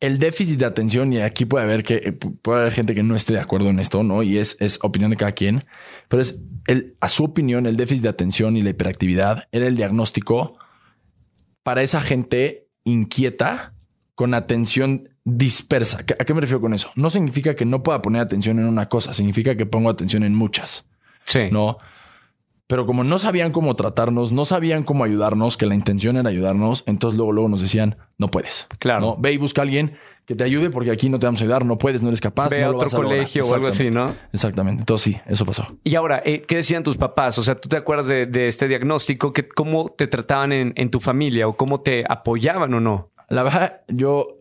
el 0.00 0.18
déficit 0.18 0.58
de 0.58 0.64
atención, 0.66 1.12
y 1.12 1.18
aquí 1.20 1.44
puede 1.44 1.64
haber 1.64 1.84
que 1.84 2.18
pu- 2.18 2.36
puede 2.42 2.60
haber 2.62 2.72
gente 2.72 2.94
que 2.94 3.04
no 3.04 3.14
esté 3.14 3.34
de 3.34 3.40
acuerdo 3.40 3.68
en 3.68 3.78
esto, 3.78 4.02
¿no? 4.02 4.24
Y 4.24 4.38
es, 4.38 4.56
es 4.58 4.80
opinión 4.82 5.12
de 5.12 5.16
cada 5.16 5.32
quien, 5.32 5.64
pero 6.08 6.20
es 6.20 6.42
el, 6.66 6.96
a 7.00 7.08
su 7.08 7.22
opinión, 7.24 7.66
el 7.66 7.76
déficit 7.76 8.02
de 8.02 8.08
atención 8.08 8.56
y 8.56 8.62
la 8.62 8.70
hiperactividad 8.70 9.44
era 9.52 9.66
el 9.68 9.76
diagnóstico 9.76 10.58
para 11.62 11.82
esa 11.82 12.00
gente 12.00 12.66
inquieta 12.82 13.74
con 14.16 14.34
atención 14.34 15.08
dispersa. 15.24 16.04
¿Qué- 16.04 16.14
¿A 16.18 16.24
qué 16.24 16.34
me 16.34 16.40
refiero 16.40 16.60
con 16.60 16.74
eso? 16.74 16.90
No 16.96 17.08
significa 17.08 17.54
que 17.54 17.64
no 17.64 17.84
pueda 17.84 18.02
poner 18.02 18.22
atención 18.22 18.58
en 18.58 18.64
una 18.66 18.88
cosa, 18.88 19.14
significa 19.14 19.54
que 19.56 19.66
pongo 19.66 19.88
atención 19.88 20.24
en 20.24 20.34
muchas. 20.34 20.84
Sí. 21.24 21.48
¿no? 21.50 21.76
Pero 22.66 22.86
como 22.86 23.04
no 23.04 23.18
sabían 23.18 23.52
cómo 23.52 23.76
tratarnos, 23.76 24.32
no 24.32 24.44
sabían 24.46 24.82
cómo 24.84 25.04
ayudarnos, 25.04 25.56
que 25.58 25.66
la 25.66 25.74
intención 25.74 26.16
era 26.16 26.30
ayudarnos, 26.30 26.84
entonces 26.86 27.16
luego, 27.18 27.32
luego 27.32 27.48
nos 27.50 27.60
decían, 27.60 27.96
no 28.18 28.30
puedes. 28.30 28.66
Claro. 28.78 29.00
¿no? 29.00 29.16
Ve 29.18 29.32
y 29.32 29.36
busca 29.36 29.60
a 29.60 29.64
alguien 29.64 29.96
que 30.24 30.34
te 30.36 30.44
ayude 30.44 30.70
porque 30.70 30.90
aquí 30.90 31.08
no 31.10 31.18
te 31.18 31.26
vamos 31.26 31.40
a 31.42 31.44
ayudar, 31.44 31.66
no 31.66 31.76
puedes, 31.76 32.00
no 32.02 32.08
eres 32.08 32.20
capaz. 32.20 32.48
Ve 32.48 32.60
no 32.60 32.66
a 32.68 32.70
otro 32.70 32.80
vas 32.86 32.94
a 32.94 32.96
lograr". 32.96 33.16
colegio 33.18 33.44
o 33.46 33.54
algo 33.54 33.66
así, 33.66 33.90
¿no? 33.90 34.14
Exactamente. 34.32 34.80
Entonces 34.82 35.14
sí, 35.16 35.20
eso 35.26 35.44
pasó. 35.44 35.66
Y 35.84 35.96
ahora, 35.96 36.22
eh, 36.24 36.40
¿qué 36.46 36.56
decían 36.56 36.82
tus 36.82 36.96
papás? 36.96 37.38
O 37.38 37.42
sea, 37.42 37.56
¿tú 37.56 37.68
te 37.68 37.76
acuerdas 37.76 38.06
de, 38.06 38.24
de 38.26 38.46
este 38.46 38.68
diagnóstico? 38.68 39.32
¿Qué- 39.34 39.48
¿Cómo 39.48 39.90
te 39.90 40.06
trataban 40.06 40.52
en, 40.52 40.72
en 40.76 40.90
tu 40.90 41.00
familia 41.00 41.48
o 41.48 41.54
cómo 41.56 41.80
te 41.82 42.04
apoyaban 42.08 42.72
o 42.72 42.80
no? 42.80 43.10
La 43.28 43.42
verdad, 43.42 43.80
yo, 43.88 44.38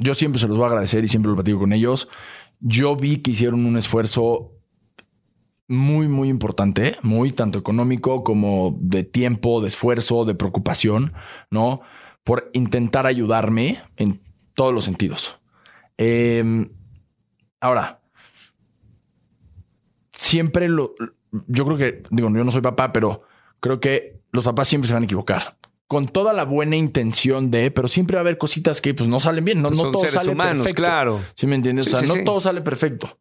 yo 0.00 0.14
siempre 0.14 0.40
se 0.40 0.48
los 0.48 0.56
voy 0.56 0.64
a 0.64 0.68
agradecer 0.68 1.04
y 1.04 1.08
siempre 1.08 1.28
lo 1.30 1.36
platico 1.36 1.58
con 1.60 1.72
ellos. 1.72 2.08
Yo 2.60 2.96
vi 2.96 3.18
que 3.18 3.32
hicieron 3.32 3.64
un 3.66 3.76
esfuerzo 3.76 4.52
muy, 5.68 6.08
muy 6.08 6.28
importante, 6.28 6.96
muy 7.02 7.32
tanto 7.32 7.58
económico 7.58 8.24
como 8.24 8.76
de 8.80 9.04
tiempo, 9.04 9.60
de 9.60 9.68
esfuerzo, 9.68 10.24
de 10.24 10.34
preocupación, 10.34 11.14
¿no? 11.50 11.80
Por 12.24 12.50
intentar 12.52 13.06
ayudarme 13.06 13.82
en 13.96 14.20
todos 14.54 14.72
los 14.72 14.84
sentidos. 14.84 15.38
Em, 15.96 16.70
ahora, 17.60 18.00
siempre 20.12 20.68
lo, 20.68 20.94
yo 21.46 21.64
creo 21.64 21.76
que, 21.76 22.02
digo, 22.10 22.28
yo 22.30 22.44
no 22.44 22.50
soy 22.50 22.60
papá, 22.60 22.92
pero 22.92 23.22
creo 23.60 23.80
que 23.80 24.20
los 24.32 24.44
papás 24.44 24.68
siempre 24.68 24.88
se 24.88 24.94
van 24.94 25.02
a 25.02 25.06
equivocar. 25.06 25.56
Con 25.86 26.08
toda 26.08 26.32
la 26.32 26.44
buena 26.44 26.76
intención 26.76 27.50
de, 27.50 27.70
pero 27.70 27.86
siempre 27.86 28.14
va 28.14 28.20
a 28.20 28.22
haber 28.22 28.38
cositas 28.38 28.80
que 28.80 28.94
pues 28.94 29.08
no 29.08 29.20
salen 29.20 29.44
bien. 29.44 29.60
No, 29.60 29.70
no 29.70 29.90
todo 29.90 30.08
sale 30.08 30.34
perfecto. 30.34 30.74
Claro. 30.74 31.22
¿Sí 31.34 31.46
me 31.46 31.56
entiendes? 31.56 31.86
o 31.86 31.98
sea, 31.98 32.02
no 32.02 32.24
todo 32.24 32.40
sale 32.40 32.62
perfecto. 32.62 33.18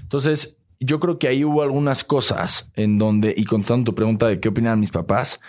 Entonces, 0.00 0.58
yo 0.80 1.00
creo 1.00 1.18
que 1.18 1.28
ahí 1.28 1.44
hubo 1.44 1.62
algunas 1.62 2.04
cosas 2.04 2.70
en 2.74 2.98
donde, 2.98 3.34
y 3.36 3.44
contestando 3.44 3.90
tu 3.90 3.94
pregunta 3.94 4.26
de 4.26 4.40
qué 4.40 4.48
opinan 4.48 4.80
mis 4.80 4.90
papás, 4.90 5.40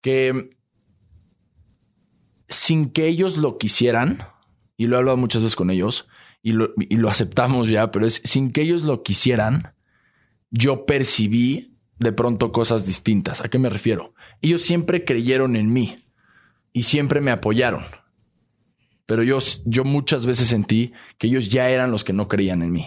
que 0.00 0.56
sin 2.48 2.90
que 2.90 3.06
ellos 3.06 3.36
lo 3.36 3.58
quisieran, 3.58 4.22
y 4.76 4.86
lo 4.86 4.96
he 4.96 4.98
hablado 4.98 5.16
muchas 5.16 5.42
veces 5.42 5.56
con 5.56 5.70
ellos, 5.70 6.08
y 6.42 6.52
lo, 6.52 7.08
aceptamos 7.08 7.68
ya, 7.68 7.90
pero 7.90 8.06
es 8.06 8.22
sin 8.24 8.52
que 8.52 8.62
ellos 8.62 8.82
lo 8.82 9.02
quisieran, 9.02 9.74
yo 10.50 10.86
percibí 10.86 11.76
de 11.98 12.12
pronto 12.12 12.52
cosas 12.52 12.86
distintas. 12.86 13.40
¿A 13.40 13.48
qué 13.48 13.58
me 13.58 13.68
refiero? 13.68 14.14
Ellos 14.40 14.62
siempre 14.62 15.04
creyeron 15.04 15.56
en 15.56 15.72
mí 15.72 16.04
y 16.72 16.84
siempre 16.84 17.20
me 17.20 17.32
apoyaron. 17.32 17.84
Pero 19.04 19.22
yo, 19.22 19.38
yo 19.64 19.84
muchas 19.84 20.26
veces 20.26 20.48
sentí 20.48 20.92
que 21.18 21.26
ellos 21.26 21.48
ya 21.48 21.68
eran 21.70 21.90
los 21.90 22.04
que 22.04 22.12
no 22.12 22.28
creían 22.28 22.62
en 22.62 22.72
mí. 22.72 22.86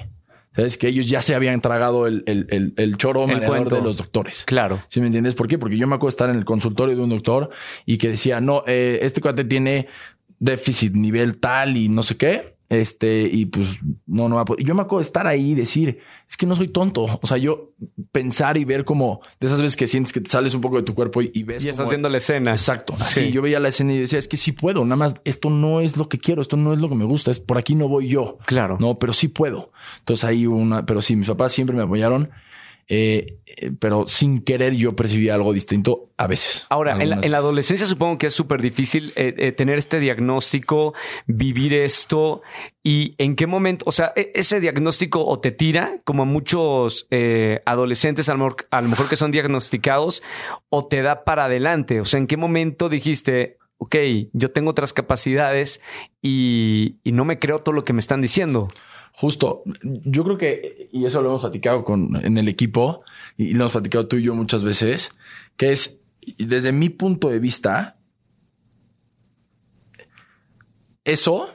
¿Sabes? 0.55 0.77
Que 0.77 0.89
ellos 0.89 1.07
ya 1.07 1.21
se 1.21 1.33
habían 1.33 1.61
tragado 1.61 2.07
el, 2.07 2.23
el, 2.25 2.73
el, 2.75 2.97
choro 2.97 3.25
de 3.25 3.81
los 3.81 3.97
doctores. 3.97 4.43
Claro. 4.43 4.83
¿Sí 4.89 4.99
me 4.99 5.07
entiendes? 5.07 5.33
¿Por 5.33 5.47
qué? 5.47 5.57
Porque 5.57 5.77
yo 5.77 5.87
me 5.87 5.95
acuerdo 5.95 6.09
estar 6.09 6.29
en 6.29 6.35
el 6.35 6.43
consultorio 6.43 6.95
de 6.95 7.01
un 7.01 7.09
doctor 7.09 7.51
y 7.85 7.97
que 7.97 8.09
decía, 8.09 8.41
no, 8.41 8.63
eh, 8.67 8.99
este 9.01 9.21
cuate 9.21 9.45
tiene 9.45 9.87
déficit 10.39 10.93
nivel 10.93 11.37
tal 11.37 11.77
y 11.77 11.87
no 11.87 12.03
sé 12.03 12.17
qué. 12.17 12.50
Este, 12.71 13.23
y 13.23 13.47
pues 13.47 13.79
no, 14.07 14.29
no 14.29 14.37
va 14.37 14.43
a 14.43 14.45
poder. 14.45 14.65
Yo 14.65 14.73
me 14.73 14.81
acuerdo 14.81 14.99
de 14.99 15.07
estar 15.07 15.27
ahí 15.27 15.51
y 15.51 15.55
decir, 15.55 15.99
es 16.29 16.37
que 16.37 16.45
no 16.45 16.55
soy 16.55 16.69
tonto. 16.69 17.19
O 17.21 17.27
sea, 17.27 17.35
yo 17.35 17.73
pensar 18.13 18.55
y 18.55 18.63
ver 18.63 18.85
como 18.85 19.19
de 19.41 19.47
esas 19.47 19.61
veces 19.61 19.75
que 19.75 19.87
sientes 19.87 20.13
que 20.13 20.21
te 20.21 20.29
sales 20.29 20.53
un 20.53 20.61
poco 20.61 20.77
de 20.77 20.83
tu 20.83 20.95
cuerpo 20.95 21.21
y, 21.21 21.43
ves. 21.43 21.65
Y 21.65 21.67
estás 21.67 21.89
viendo 21.89 22.07
la 22.07 22.15
escena. 22.15 22.51
Exacto. 22.51 22.95
Así 22.97 23.29
yo 23.29 23.41
veía 23.41 23.59
la 23.59 23.67
escena 23.67 23.91
y 23.91 23.99
decía, 23.99 24.17
es 24.17 24.29
que 24.29 24.37
sí 24.37 24.53
puedo. 24.53 24.85
Nada 24.85 24.95
más, 24.95 25.15
esto 25.25 25.49
no 25.49 25.81
es 25.81 25.97
lo 25.97 26.07
que 26.07 26.17
quiero, 26.17 26.41
esto 26.41 26.55
no 26.55 26.71
es 26.71 26.79
lo 26.79 26.87
que 26.87 26.95
me 26.95 27.03
gusta, 27.03 27.29
es 27.29 27.41
por 27.41 27.57
aquí 27.57 27.75
no 27.75 27.89
voy 27.89 28.07
yo. 28.07 28.37
Claro. 28.45 28.77
No, 28.79 28.97
pero 28.97 29.11
sí 29.11 29.27
puedo. 29.27 29.73
Entonces 29.99 30.23
ahí 30.23 30.47
una, 30.47 30.85
pero 30.85 31.01
sí, 31.01 31.17
mis 31.17 31.27
papás 31.27 31.51
siempre 31.51 31.75
me 31.75 31.83
apoyaron. 31.83 32.29
Eh, 32.93 33.37
eh, 33.45 33.71
pero 33.79 34.05
sin 34.05 34.43
querer 34.43 34.73
yo 34.73 34.97
percibía 34.97 35.35
algo 35.35 35.53
distinto 35.53 36.09
a 36.17 36.27
veces. 36.27 36.67
Ahora, 36.69 37.01
en 37.01 37.31
la, 37.31 37.37
adolescencia 37.37 37.87
supongo 37.87 38.17
que 38.17 38.27
es 38.27 38.33
súper 38.33 38.61
difícil 38.61 39.13
eh, 39.15 39.53
tener 39.53 39.77
este 39.77 40.01
diagnóstico, 40.01 40.93
vivir 41.25 41.73
esto 41.73 42.41
y 42.83 43.15
en 43.17 43.37
qué 43.37 43.47
momento, 43.47 43.85
o 43.87 43.93
sea, 43.93 44.11
e, 44.17 44.33
ese 44.35 44.59
diagnóstico 44.59 45.25
o 45.25 45.39
te 45.39 45.53
tira, 45.53 46.01
como 46.03 46.25
muchos 46.25 47.07
adolescentes 47.65 48.27
a 48.27 48.33
lo, 48.33 48.53
mejor, 48.89 49.07
que 49.07 49.15
son 49.15 49.31
diagnosticados, 49.31 50.21
o 50.67 50.85
te 50.85 51.01
da 51.01 51.23
para 51.23 51.45
adelante. 51.45 52.01
O 52.01 52.05
sea, 52.05 52.19
en 52.19 52.27
qué 52.27 52.35
momento 52.35 52.89
dijiste, 52.89 53.57
ok, 53.77 53.95
yo 54.33 54.51
tengo 54.51 54.71
otras 54.71 54.91
capacidades 54.91 55.79
y, 56.21 56.97
y 57.05 57.13
no 57.13 57.23
me 57.23 57.39
creo 57.39 57.57
todo 57.59 57.73
lo 57.73 57.85
que 57.85 57.93
me 57.93 58.01
están 58.01 58.19
diciendo. 58.19 58.67
Justo, 59.13 59.63
yo 59.83 60.23
creo 60.23 60.37
que, 60.37 60.89
y 60.91 61.05
eso 61.05 61.21
lo 61.21 61.29
hemos 61.29 61.41
platicado 61.41 61.83
con, 61.83 62.15
en 62.23 62.37
el 62.37 62.47
equipo, 62.47 63.03
y 63.37 63.53
lo 63.53 63.63
hemos 63.63 63.73
platicado 63.73 64.07
tú 64.07 64.17
y 64.17 64.23
yo 64.23 64.35
muchas 64.35 64.63
veces, 64.63 65.11
que 65.57 65.71
es, 65.71 66.01
desde 66.37 66.71
mi 66.71 66.89
punto 66.89 67.29
de 67.29 67.39
vista, 67.39 67.97
eso 71.03 71.49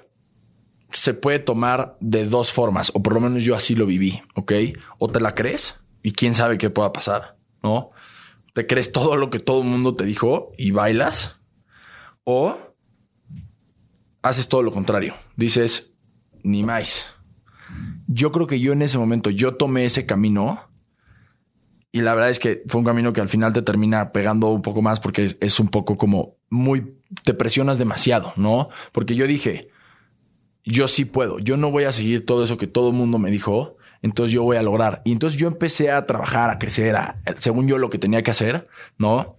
se 0.90 1.14
puede 1.14 1.38
tomar 1.38 1.96
de 2.00 2.26
dos 2.26 2.52
formas, 2.52 2.92
o 2.94 3.02
por 3.02 3.14
lo 3.14 3.20
menos 3.20 3.42
yo 3.42 3.54
así 3.54 3.74
lo 3.74 3.86
viví, 3.86 4.22
¿ok? 4.34 4.52
O 4.98 5.10
te 5.10 5.20
la 5.20 5.34
crees 5.34 5.80
y 6.02 6.12
quién 6.12 6.34
sabe 6.34 6.58
qué 6.58 6.70
pueda 6.70 6.92
pasar, 6.92 7.36
¿no? 7.62 7.90
Te 8.54 8.66
crees 8.66 8.92
todo 8.92 9.16
lo 9.16 9.28
que 9.28 9.38
todo 9.38 9.62
el 9.62 9.68
mundo 9.68 9.96
te 9.96 10.04
dijo 10.04 10.52
y 10.56 10.70
bailas, 10.70 11.40
o 12.24 12.56
haces 14.22 14.48
todo 14.48 14.62
lo 14.62 14.72
contrario. 14.72 15.14
Dices, 15.36 15.94
ni 16.42 16.62
más 16.62 17.06
yo 18.06 18.32
creo 18.32 18.46
que 18.46 18.60
yo 18.60 18.72
en 18.72 18.82
ese 18.82 18.98
momento, 18.98 19.30
yo 19.30 19.54
tomé 19.54 19.84
ese 19.84 20.06
camino 20.06 20.60
y 21.92 22.02
la 22.02 22.14
verdad 22.14 22.30
es 22.30 22.38
que 22.38 22.62
fue 22.66 22.80
un 22.80 22.84
camino 22.84 23.12
que 23.12 23.20
al 23.20 23.28
final 23.28 23.52
te 23.52 23.62
termina 23.62 24.12
pegando 24.12 24.48
un 24.48 24.62
poco 24.62 24.82
más 24.82 25.00
porque 25.00 25.34
es, 25.40 25.60
un 25.60 25.68
poco 25.68 25.96
como 25.96 26.36
muy, 26.50 26.94
te 27.24 27.34
presionas 27.34 27.78
demasiado, 27.78 28.32
¿no? 28.36 28.68
Porque 28.92 29.14
yo 29.14 29.26
dije, 29.26 29.70
yo 30.64 30.88
sí 30.88 31.04
puedo, 31.04 31.38
yo 31.38 31.56
no 31.56 31.70
voy 31.70 31.84
a 31.84 31.92
seguir 31.92 32.26
todo 32.26 32.44
eso 32.44 32.58
que 32.58 32.66
todo 32.66 32.90
el 32.90 32.94
mundo 32.94 33.18
me 33.18 33.30
dijo, 33.30 33.76
entonces 34.02 34.32
yo 34.32 34.42
voy 34.42 34.58
a 34.58 34.62
lograr. 34.62 35.00
Y 35.04 35.12
entonces 35.12 35.38
yo 35.38 35.48
empecé 35.48 35.90
a 35.90 36.06
trabajar, 36.06 36.50
a 36.50 36.58
crecer, 36.58 36.96
según 37.38 37.66
yo 37.66 37.78
lo 37.78 37.88
que 37.88 37.98
tenía 37.98 38.22
que 38.22 38.30
hacer, 38.30 38.68
¿no? 38.98 39.36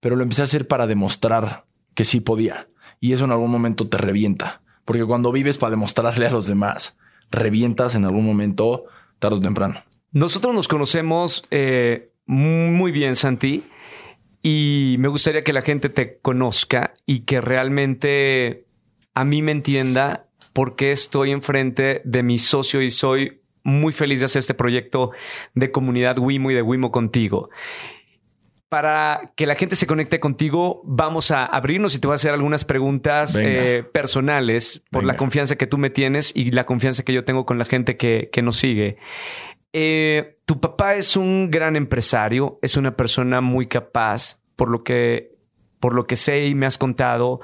Pero 0.00 0.16
lo 0.16 0.22
empecé 0.22 0.42
a 0.42 0.44
hacer 0.44 0.66
para 0.66 0.86
demostrar 0.86 1.66
que 1.94 2.04
sí 2.04 2.20
podía. 2.20 2.68
Y 3.00 3.12
eso 3.12 3.26
en 3.26 3.32
algún 3.32 3.50
momento 3.50 3.88
te 3.88 3.98
revienta. 3.98 4.62
Porque 4.84 5.04
cuando 5.04 5.30
vives 5.30 5.58
para 5.58 5.72
demostrarle 5.72 6.26
a 6.26 6.30
los 6.30 6.46
demás 6.46 6.96
revientas 7.32 7.96
en 7.96 8.04
algún 8.04 8.24
momento, 8.24 8.84
tarde 9.18 9.38
o 9.38 9.40
temprano. 9.40 9.82
Nosotros 10.12 10.54
nos 10.54 10.68
conocemos 10.68 11.44
eh, 11.50 12.10
muy 12.26 12.92
bien, 12.92 13.16
Santi, 13.16 13.64
y 14.42 14.96
me 14.98 15.08
gustaría 15.08 15.42
que 15.42 15.52
la 15.52 15.62
gente 15.62 15.88
te 15.88 16.18
conozca 16.18 16.92
y 17.06 17.20
que 17.20 17.40
realmente 17.40 18.66
a 19.14 19.24
mí 19.24 19.42
me 19.42 19.52
entienda 19.52 20.26
por 20.52 20.76
qué 20.76 20.92
estoy 20.92 21.30
enfrente 21.30 22.02
de 22.04 22.22
mi 22.22 22.38
socio 22.38 22.82
y 22.82 22.90
soy 22.90 23.40
muy 23.64 23.92
feliz 23.92 24.20
de 24.20 24.26
hacer 24.26 24.40
este 24.40 24.54
proyecto 24.54 25.12
de 25.54 25.70
comunidad 25.70 26.18
Wimo 26.18 26.50
y 26.50 26.54
de 26.54 26.62
Wimo 26.62 26.90
contigo 26.90 27.48
para 28.72 29.34
que 29.36 29.44
la 29.44 29.54
gente 29.54 29.76
se 29.76 29.86
conecte 29.86 30.18
contigo, 30.18 30.80
vamos 30.84 31.30
a 31.30 31.44
abrirnos 31.44 31.94
y 31.94 31.98
te 31.98 32.06
voy 32.06 32.14
a 32.14 32.14
hacer 32.14 32.32
algunas 32.32 32.64
preguntas 32.64 33.36
eh, 33.38 33.84
personales 33.92 34.82
por 34.90 35.04
la 35.04 35.18
confianza 35.18 35.56
que 35.56 35.66
tú 35.66 35.76
me 35.76 35.90
tienes 35.90 36.34
y 36.34 36.52
la 36.52 36.64
confianza 36.64 37.02
que 37.02 37.12
yo 37.12 37.22
tengo 37.22 37.44
con 37.44 37.58
la 37.58 37.66
gente 37.66 37.98
que, 37.98 38.30
nos 38.42 38.56
sigue. 38.56 38.96
Eh, 39.74 40.36
tu 40.46 40.58
papá 40.58 40.94
es 40.94 41.18
un 41.18 41.50
gran 41.50 41.76
empresario, 41.76 42.58
es 42.62 42.78
una 42.78 42.96
persona 42.96 43.42
muy 43.42 43.66
capaz, 43.66 44.38
por 44.56 44.70
lo 44.70 44.82
que, 44.82 45.34
por 45.78 45.94
lo 45.94 46.06
que 46.06 46.16
sé 46.16 46.46
y 46.46 46.54
me 46.54 46.64
has 46.64 46.78
contado, 46.78 47.42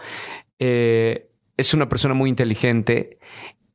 eh, 0.58 1.28
es 1.58 1.75
una 1.75 1.90
persona 1.90 2.14
muy 2.14 2.30
inteligente, 2.30 3.18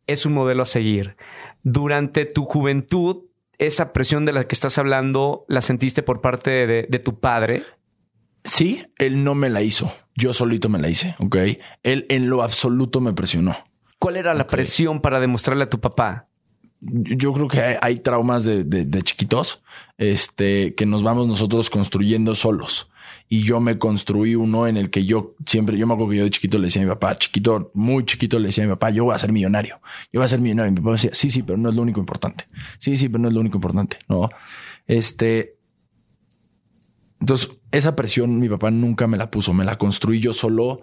es 0.08 0.26
un 0.26 0.34
modelo 0.34 0.64
a 0.64 0.66
seguir. 0.66 1.18
Durante 1.62 2.26
tu 2.26 2.46
juventud, 2.46 3.26
esa 3.58 3.94
presión 3.94 4.26
de 4.26 4.34
la 4.34 4.48
que 4.48 4.56
estás 4.56 4.78
hablando 4.78 5.46
la 5.48 5.62
sentiste 5.62 6.04
por 6.04 6.22
parte 6.22 6.68
de, 6.68 7.00
tu 7.00 7.20
padre? 7.20 7.64
Sí, 8.44 8.86
él 8.98 9.24
no 9.24 9.36
me 9.36 9.50
la 9.50 9.62
hizo. 9.62 9.92
Yo 10.16 10.34
solito 10.34 10.70
me 10.70 10.80
la 10.80 10.90
hice, 10.90 11.16
¿ok? 11.20 11.38
Él 11.84 12.06
en 12.10 12.30
lo 12.30 12.44
absoluto 12.44 13.00
me 13.00 13.14
presionó. 13.14 13.56
¿Cuál 14.00 14.18
era 14.18 14.34
la 14.34 14.48
presión 14.48 15.02
para 15.02 15.20
demostrarle 15.20 15.64
a 15.64 15.70
tu 15.70 15.80
papá? 15.80 16.28
Yo 16.86 17.34
creo 17.34 17.48
que 17.48 17.78
hay, 17.82 17.98
traumas 17.98 18.44
de, 18.44 18.64
de, 18.64 19.02
chiquitos 19.04 19.64
este, 19.98 20.76
que 20.76 20.86
nos 20.86 21.04
vamos 21.04 21.28
nosotros 21.28 21.70
construyendo 21.70 22.36
solos 22.36 22.90
y 23.30 23.44
yo 23.44 23.60
me 23.60 23.80
construí 23.80 24.36
uno 24.36 24.68
en 24.68 24.78
el 24.78 24.90
que 24.90 25.06
yo 25.06 25.36
siempre, 25.46 25.78
yo 25.78 25.88
me 25.88 25.94
acuerdo 25.94 26.12
que 26.12 26.18
yo 26.18 26.24
de 26.26 26.30
chiquito 26.30 26.58
le 26.58 26.66
decía 26.66 26.82
a 26.82 26.86
mi 26.86 26.92
papá, 26.92 27.18
chiquito, 27.18 27.72
muy 27.74 28.06
chiquito 28.06 28.38
le 28.38 28.48
decía 28.48 28.64
a 28.64 28.68
mi 28.68 28.74
papá, 28.74 28.90
yo 28.90 29.06
voy 29.06 29.16
a 29.16 29.20
ser 29.20 29.32
millonario, 29.32 29.80
yo 30.12 30.20
voy 30.20 30.26
a 30.26 30.28
ser 30.28 30.42
millonario. 30.42 30.70
Y 30.70 30.76
mi 30.76 30.82
papá 30.82 30.92
decía, 30.92 31.12
sí, 31.14 31.30
sí, 31.30 31.42
pero 31.42 31.58
no 31.58 31.70
es 31.70 31.76
lo 31.76 31.82
único 31.82 32.00
importante. 32.00 32.46
Sí, 32.80 32.98
sí, 32.98 33.10
pero 33.10 33.22
no 33.22 33.30
es 33.30 33.34
lo 33.34 33.40
único 33.40 33.58
importante. 33.58 33.98
No, 34.08 34.30
este, 34.86 35.56
entonces 37.20 37.58
esa 37.72 37.96
presión 37.96 38.40
mi 38.40 38.50
papá 38.50 38.70
nunca 38.70 39.08
me 39.08 39.18
la 39.18 39.32
puso, 39.32 39.54
me 39.54 39.66
la 39.66 39.78
construí 39.78 40.20
yo 40.20 40.34
solo 40.34 40.82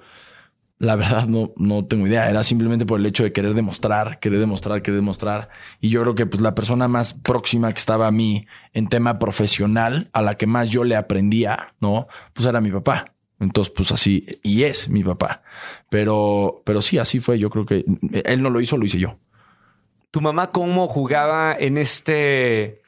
la 0.81 0.97
verdad 0.97 1.27
no, 1.29 1.53
no 1.57 1.85
tengo 1.85 2.07
idea. 2.07 2.29
Era 2.29 2.43
simplemente 2.43 2.87
por 2.87 2.99
el 2.99 3.07
hecho 3.07 3.23
de 3.23 3.33
querer 3.33 3.53
demostrar, 3.53 4.19
querer 4.19 4.41
demostrar, 4.41 4.81
querer 4.81 5.01
demostrar. 5.01 5.51
Y 5.79 5.91
yo 5.91 6.01
creo 6.01 6.15
que 6.15 6.25
pues 6.25 6.43
la 6.43 6.55
persona 6.55 6.89
más 6.89 7.13
próxima 7.13 7.71
que 7.71 7.79
estaba 7.79 8.09
a 8.09 8.11
mí 8.11 8.47
en 8.73 8.89
tema 8.89 9.19
profesional, 9.19 10.09
a 10.15 10.23
la 10.23 10.37
que 10.37 10.47
más 10.47 10.71
yo 10.71 10.85
le 10.85 10.97
aprendía, 10.97 11.75
¿no? 11.81 12.09
Pues 12.33 12.47
era 12.47 12.63
mi 12.63 12.71
papá. 12.71 13.13
Entonces, 13.39 13.73
pues 13.77 13.93
así, 13.93 14.25
y 14.43 14.63
es 14.63 14.89
mi 14.89 15.05
papá. 15.05 15.43
Pero, 15.91 16.63
pero 16.65 16.81
sí, 16.81 16.97
así 16.97 17.21
fue. 17.21 17.39
Yo 17.39 17.51
creo 17.51 17.67
que 17.67 17.85
él 18.25 18.43
no 18.43 18.49
lo 18.49 18.61
hizo, 18.63 18.79
lo 18.79 18.87
hice 18.87 18.99
yo. 18.99 19.19
¿Tu 20.11 20.23
mamá 20.23 20.51
cómo 20.51 20.89
jugaba 20.89 21.55
en 21.59 21.77
este 21.77 22.80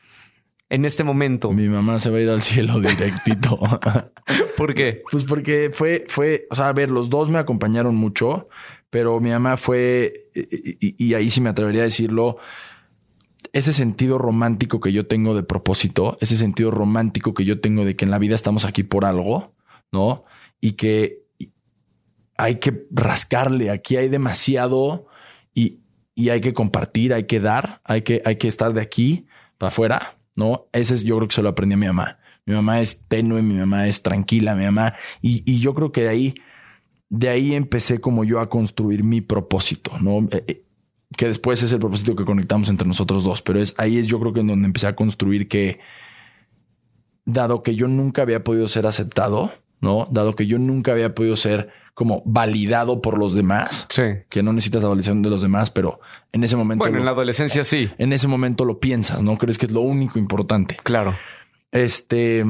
en 0.73 0.87
este 0.87 1.05
momento? 1.05 1.53
Mi 1.53 1.69
mamá 1.69 1.99
se 1.99 2.09
va 2.09 2.17
a 2.17 2.21
ir 2.23 2.31
al 2.31 2.41
cielo 2.41 2.81
directito. 2.81 3.61
¿Por 4.57 4.73
qué? 4.73 5.03
Pues 5.11 5.25
porque 5.25 5.71
fue, 5.71 6.07
fue, 6.09 6.47
o 6.51 6.55
sea, 6.55 6.69
a 6.69 6.73
ver, 6.73 6.91
los 6.91 7.11
dos 7.11 7.29
me 7.29 7.39
acompañaron 7.39 7.95
mucho, 7.95 8.49
pero 8.89 9.21
mi 9.21 9.29
mamá 9.29 9.59
fue, 9.59 10.31
y, 10.35 11.13
ahí 11.13 11.29
sí 11.29 11.43
me 11.43 11.51
atrevería 11.51 11.83
a 11.83 11.85
decirlo, 11.85 12.39
ese 13.53 13.75
sentido 13.75 14.17
romántico 14.17 14.81
que 14.81 14.95
yo 14.95 15.07
tengo 15.07 15.35
de 15.35 15.43
propósito, 15.43 16.17
ese 16.23 16.37
sentido 16.37 16.71
romántico 16.71 17.35
que 17.35 17.45
yo 17.45 17.61
tengo 17.61 17.85
de 17.85 17.95
que 17.95 18.07
en 18.07 18.11
la 18.11 18.19
vida 18.19 18.35
estamos 18.35 18.65
aquí 18.65 18.83
por 18.83 19.05
algo, 19.05 19.53
¿no? 19.93 20.25
Y 20.59 20.73
que 20.73 21.27
hay 22.39 22.61
que 22.61 22.87
rascarle, 22.91 23.69
aquí 23.69 23.97
hay 23.97 24.09
demasiado 24.09 25.07
y, 25.53 25.81
y 26.15 26.31
hay 26.31 26.41
que 26.41 26.55
compartir, 26.55 27.13
hay 27.13 27.25
que 27.25 27.41
dar, 27.41 27.83
hay 27.85 28.01
que, 28.01 28.23
hay 28.25 28.37
que 28.37 28.49
estar 28.49 28.73
de 28.73 28.81
aquí 28.81 29.27
para 29.59 29.69
afuera, 29.69 30.17
¿no? 30.35 30.67
Ese 30.73 30.95
es, 30.95 31.05
yo 31.05 31.17
creo 31.17 31.29
que 31.29 31.35
se 31.35 31.43
lo 31.43 31.51
aprendí 31.51 31.75
a 31.75 31.79
mi 31.79 31.87
mamá. 31.87 32.19
Mi 32.45 32.55
mamá 32.55 32.81
es 32.81 33.07
tenue, 33.07 33.43
mi 33.43 33.55
mamá 33.55 33.87
es 33.87 34.03
tranquila, 34.03 34.55
mi 34.55 34.65
mamá, 34.65 34.95
y, 35.21 35.43
y 35.51 35.61
yo 35.61 35.75
creo 35.75 35.93
que 35.93 36.03
de 36.03 36.09
ahí, 36.09 36.35
de 37.09 37.29
ahí 37.29 37.55
empecé 37.55 38.01
como 38.01 38.25
yo 38.25 38.41
a 38.41 38.49
construir 38.49 39.05
mi 39.05 39.21
propósito, 39.21 39.99
¿no? 40.01 40.29
Eh, 40.31 40.45
eh, 40.49 40.65
que 41.17 41.29
después 41.29 41.63
es 41.63 41.73
el 41.73 41.79
propósito 41.79 42.17
que 42.17 42.25
conectamos 42.25 42.69
entre 42.69 42.89
nosotros 42.89 43.23
dos, 43.23 43.43
pero 43.43 43.61
es 43.61 43.75
ahí 43.79 43.99
es 43.99 44.07
yo 44.07 44.19
creo 44.19 44.33
que 44.33 44.41
en 44.41 44.49
donde 44.49 44.67
empecé 44.67 44.87
a 44.87 44.97
construir 44.97 45.47
que, 45.47 45.79
dado 47.25 47.63
que 47.63 47.75
yo 47.75 47.87
nunca 47.89 48.23
había 48.23 48.43
podido 48.45 48.67
ser 48.69 48.87
aceptado, 48.87 49.53
¿no? 49.83 50.09
Dado 50.11 50.35
que 50.35 50.47
yo 50.47 50.59
nunca 50.59 50.93
había 50.93 51.15
podido 51.15 51.37
ser 51.37 51.69
como 51.93 52.23
validado 52.25 53.03
por 53.03 53.19
los 53.19 53.35
demás, 53.35 53.85
Sí. 53.91 54.03
que 54.31 54.43
no 54.43 54.55
necesitas 54.55 54.83
la 54.83 54.89
validación 54.89 55.21
de 55.21 55.29
los 55.29 55.43
demás, 55.43 55.71
pero 55.71 56.01
en 56.33 56.43
ese 56.43 56.57
momento, 56.57 56.85
Bueno, 56.85 56.97
en 56.97 57.01
lo- 57.01 57.05
la 57.05 57.11
adolescencia 57.11 57.63
sí, 57.65 57.91
en 57.99 58.15
ese 58.15 58.29
momento 58.29 58.65
lo 58.65 58.81
piensas, 58.81 59.23
¿no? 59.23 59.37
Crees 59.37 59.59
que 59.59 59.67
es 59.67 59.73
lo 59.73 59.83
único 59.83 60.19
importante. 60.19 60.79
claro. 60.83 61.15
Este, 61.71 62.45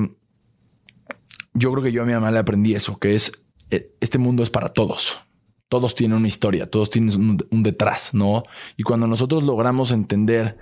yo 1.54 1.70
creo 1.72 1.82
que 1.84 1.92
yo 1.92 2.02
a 2.02 2.06
mi 2.06 2.12
mamá 2.12 2.30
le 2.30 2.38
aprendí 2.38 2.74
eso, 2.74 2.98
que 2.98 3.14
es, 3.14 3.32
eh, 3.70 3.92
este 4.00 4.18
mundo 4.18 4.42
es 4.42 4.50
para 4.50 4.68
todos. 4.70 5.20
Todos 5.68 5.94
tienen 5.94 6.18
una 6.18 6.28
historia, 6.28 6.68
todos 6.70 6.90
tienen 6.90 7.14
un, 7.18 7.46
un 7.50 7.62
detrás, 7.62 8.14
¿no? 8.14 8.44
Y 8.76 8.82
cuando 8.82 9.06
nosotros 9.06 9.42
logramos 9.44 9.90
entender 9.92 10.58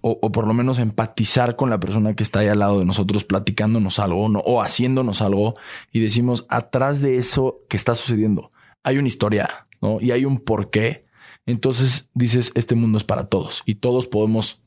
o, 0.00 0.18
o 0.20 0.32
por 0.32 0.46
lo 0.46 0.54
menos 0.54 0.78
empatizar 0.78 1.56
con 1.56 1.70
la 1.70 1.80
persona 1.80 2.14
que 2.14 2.22
está 2.22 2.40
ahí 2.40 2.48
al 2.48 2.58
lado 2.58 2.78
de 2.78 2.84
nosotros 2.84 3.24
platicándonos 3.24 3.98
algo 3.98 4.24
o 4.24 4.62
haciéndonos 4.62 5.22
algo 5.22 5.56
y 5.92 6.00
decimos, 6.00 6.46
atrás 6.48 7.00
de 7.00 7.16
eso 7.16 7.60
que 7.68 7.76
está 7.76 7.94
sucediendo, 7.94 8.52
hay 8.82 8.98
una 8.98 9.08
historia, 9.08 9.66
¿no? 9.80 10.00
Y 10.00 10.12
hay 10.12 10.24
un 10.24 10.38
porqué. 10.38 11.06
Entonces 11.44 12.08
dices, 12.14 12.52
este 12.54 12.74
mundo 12.74 12.98
es 12.98 13.04
para 13.04 13.26
todos 13.28 13.62
y 13.66 13.76
todos 13.76 14.08
podemos 14.08 14.62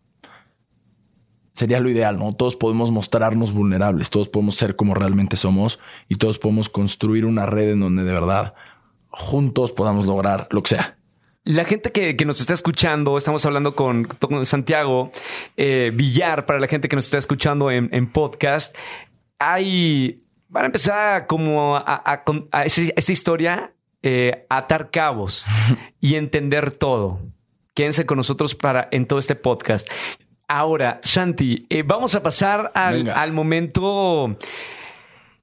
sería 1.56 1.82
lo 1.82 1.90
ideal, 1.90 2.18
¿no? 2.18 2.34
Todos 2.34 2.56
podemos 2.56 2.90
mostrarnos 2.90 3.52
vulnerables, 3.52 4.10
todos 4.10 4.30
podemos 4.30 4.56
ser 4.56 4.78
como 4.78 4.94
realmente 4.94 5.36
somos 5.36 5.80
y 6.08 6.16
todos 6.16 6.40
podemos 6.40 6.70
construir 6.70 7.26
una 7.26 7.46
red 7.46 7.72
en 7.72 7.82
donde 7.82 8.04
de 8.04 8.14
verdad 8.14 8.54
juntos 9.10 9.74
podamos 9.74 10.06
lograr 10.06 10.48
lo 10.52 10.64
que 10.64 10.70
sea. 10.70 10.99
La 11.46 11.63
gente 11.65 11.91
que, 11.91 12.15
que 12.15 12.25
nos 12.25 12.39
está 12.41 12.53
escuchando, 12.53 13.17
estamos 13.17 13.46
hablando 13.46 13.75
con, 13.75 14.03
con 14.05 14.46
Santiago 14.46 15.12
eh, 15.58 15.91
Villar, 15.93 16.46
para 16.46 16.60
la 16.60 16.67
gente 16.67 16.89
que 16.89 16.96
nos 16.96 17.05
está 17.05 17.17
escuchando 17.17 17.72
en, 17.72 17.89
en 17.93 18.12
podcast, 18.12 18.75
hay, 19.39 20.22
van 20.50 20.63
a 20.63 20.65
empezar 20.67 21.25
como 21.27 21.75
a, 21.77 21.79
a- 21.79 22.13
a- 22.13 22.24
a 22.51 22.63
ese- 22.65 22.93
esa 22.96 23.12
historia, 23.12 23.72
eh, 24.03 24.46
a 24.50 24.58
atar 24.58 24.91
cabos 24.91 25.46
y 26.00 26.15
entender 26.15 26.72
todo. 26.72 27.19
Quédense 27.74 28.05
con 28.05 28.17
nosotros 28.17 28.53
para 28.53 28.88
en 28.91 29.08
todo 29.08 29.17
este 29.19 29.36
podcast. 29.36 29.89
Ahora, 30.48 31.00
Santi, 31.03 31.65
eh, 31.69 31.84
vamos 31.84 32.15
a 32.15 32.22
pasar 32.24 32.72
al 32.74 33.31
momento 33.34 34.38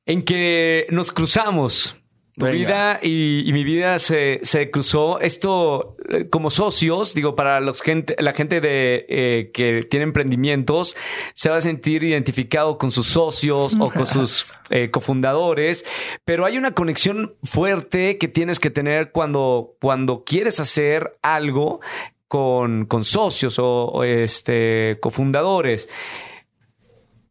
en 0.05 0.23
que 0.25 0.87
nos 0.91 1.11
cruzamos. 1.13 2.01
Tu 2.39 2.45
Venga. 2.45 2.59
vida 2.59 3.01
y, 3.03 3.49
y 3.49 3.53
mi 3.55 3.65
vida 3.65 3.99
se, 3.99 4.41
se 4.43 4.71
cruzó. 4.71 5.21
Esto 5.21 5.97
eh, 6.11 6.29
como 6.29 6.51
socios, 6.51 7.15
digo, 7.15 7.35
para 7.35 7.61
los 7.61 7.81
gente, 7.81 8.15
la 8.19 8.35
gente 8.35 8.61
de 8.61 9.07
eh, 9.09 9.51
que 9.55 9.81
tiene 9.89 10.05
emprendimientos, 10.05 10.97
se 11.33 11.49
va 11.49 11.57
a 11.57 11.61
sentir 11.63 12.05
identificado 12.05 12.77
con 12.77 12.91
sus 12.91 13.07
socios 13.07 13.75
o 13.81 13.91
con 13.91 14.05
sus 14.05 14.47
eh, 14.71 14.91
cofundadores, 14.91 15.87
pero 16.27 16.45
hay 16.45 16.59
una 16.59 16.73
conexión 16.73 17.37
fuerte 17.43 18.19
que 18.19 18.29
tienes 18.29 18.61
que 18.61 18.69
tener 18.69 19.13
cuando, 19.13 19.75
cuando 19.81 20.23
quieres 20.23 20.61
hacer 20.61 21.17
algo 21.23 21.81
con, 22.29 22.85
con 22.85 23.05
socios 23.05 23.59
o, 23.59 23.87
o, 23.87 24.05
este 24.05 24.99
cofundadores, 25.01 25.89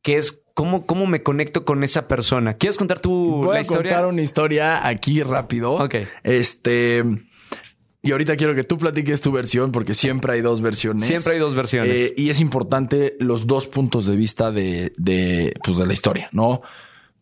que 0.01 0.17
es 0.17 0.44
cómo, 0.55 0.87
cómo 0.87 1.05
me 1.05 1.21
conecto 1.21 1.63
con 1.65 1.83
esa 1.83 2.07
persona. 2.07 2.55
¿Quieres 2.55 2.77
contar 2.79 2.99
tú 2.99 3.43
Voy 3.43 3.49
la 3.53 3.57
a 3.57 3.61
historia? 3.61 3.91
contar 3.91 4.05
una 4.07 4.21
historia 4.23 4.87
aquí 4.87 5.21
rápido. 5.21 5.73
Ok. 5.73 5.95
Este, 6.23 7.03
y 8.01 8.11
ahorita 8.11 8.35
quiero 8.35 8.55
que 8.55 8.63
tú 8.63 8.77
platiques 8.79 9.21
tu 9.21 9.31
versión 9.31 9.71
porque 9.71 9.93
siempre 9.93 10.33
hay 10.33 10.41
dos 10.41 10.61
versiones. 10.61 11.05
Siempre 11.05 11.33
hay 11.33 11.39
dos 11.39 11.53
versiones. 11.53 11.99
Eh, 11.99 12.13
y 12.17 12.29
es 12.31 12.39
importante 12.39 13.15
los 13.19 13.45
dos 13.45 13.67
puntos 13.67 14.07
de 14.07 14.15
vista 14.15 14.51
de, 14.51 14.91
de, 14.97 15.53
pues 15.63 15.77
de 15.77 15.85
la 15.85 15.93
historia, 15.93 16.29
¿no? 16.31 16.61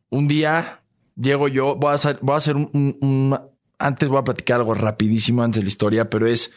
Un 0.09 0.27
día 0.29 0.79
llego 1.15 1.47
yo, 1.47 1.75
voy 1.75 1.91
a 1.91 1.93
hacer, 1.95 2.19
voy 2.21 2.33
a 2.35 2.37
hacer 2.37 2.55
un, 2.55 2.69
un- 2.73 2.97
un- 3.01 3.39
antes 3.79 4.07
voy 4.09 4.19
a 4.19 4.23
platicar 4.23 4.59
algo 4.59 4.73
rapidísimo 4.75 5.43
antes 5.43 5.59
de 5.59 5.63
la 5.63 5.67
historia, 5.69 6.09
pero 6.09 6.25
es 6.27 6.53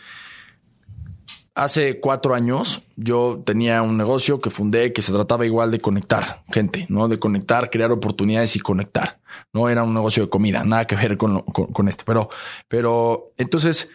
hace 1.57 2.01
cuatro 2.01 2.35
años 2.35 2.83
yo 2.97 3.43
tenía 3.45 3.81
un 3.83 3.97
negocio 3.97 4.41
que 4.41 4.51
fundé 4.51 4.93
que 4.93 5.01
se 5.03 5.11
trataba 5.13 5.47
igual 5.47 5.71
de 5.71 5.81
conectar 5.81 6.45
gente, 6.53 6.87
¿no? 6.91 7.09
De 7.09 7.19
conectar, 7.19 7.71
crear 7.71 7.91
oportunidades 7.91 8.55
y 8.57 8.61
conectar. 8.61 9.19
No 9.53 9.69
era 9.69 9.83
un 9.83 9.95
negocio 9.95 10.23
de 10.25 10.29
comida, 10.29 10.65
nada 10.65 10.87
que 10.87 10.95
ver 10.97 11.17
con, 11.17 11.35
lo- 11.35 11.45
con, 11.45 11.89
esto. 11.89 12.05
Pero, 12.07 12.29
pero 12.69 13.33
entonces, 13.39 13.91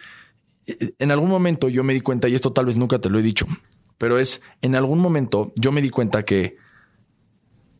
en 0.66 1.10
algún 1.12 1.30
momento 1.30 1.68
yo 1.68 1.84
me 1.84 1.94
di 1.94 2.00
cuenta, 2.00 2.28
y 2.28 2.34
esto 2.34 2.52
tal 2.52 2.66
vez 2.66 2.76
nunca 2.76 2.98
te 2.98 3.08
lo 3.08 3.18
he 3.20 3.22
dicho, 3.22 3.46
pero 3.96 4.18
es 4.18 4.42
en 4.60 4.74
algún 4.74 4.98
momento 4.98 5.52
yo 5.56 5.70
me 5.70 5.80
di 5.82 5.90
cuenta 5.90 6.24
que 6.24 6.56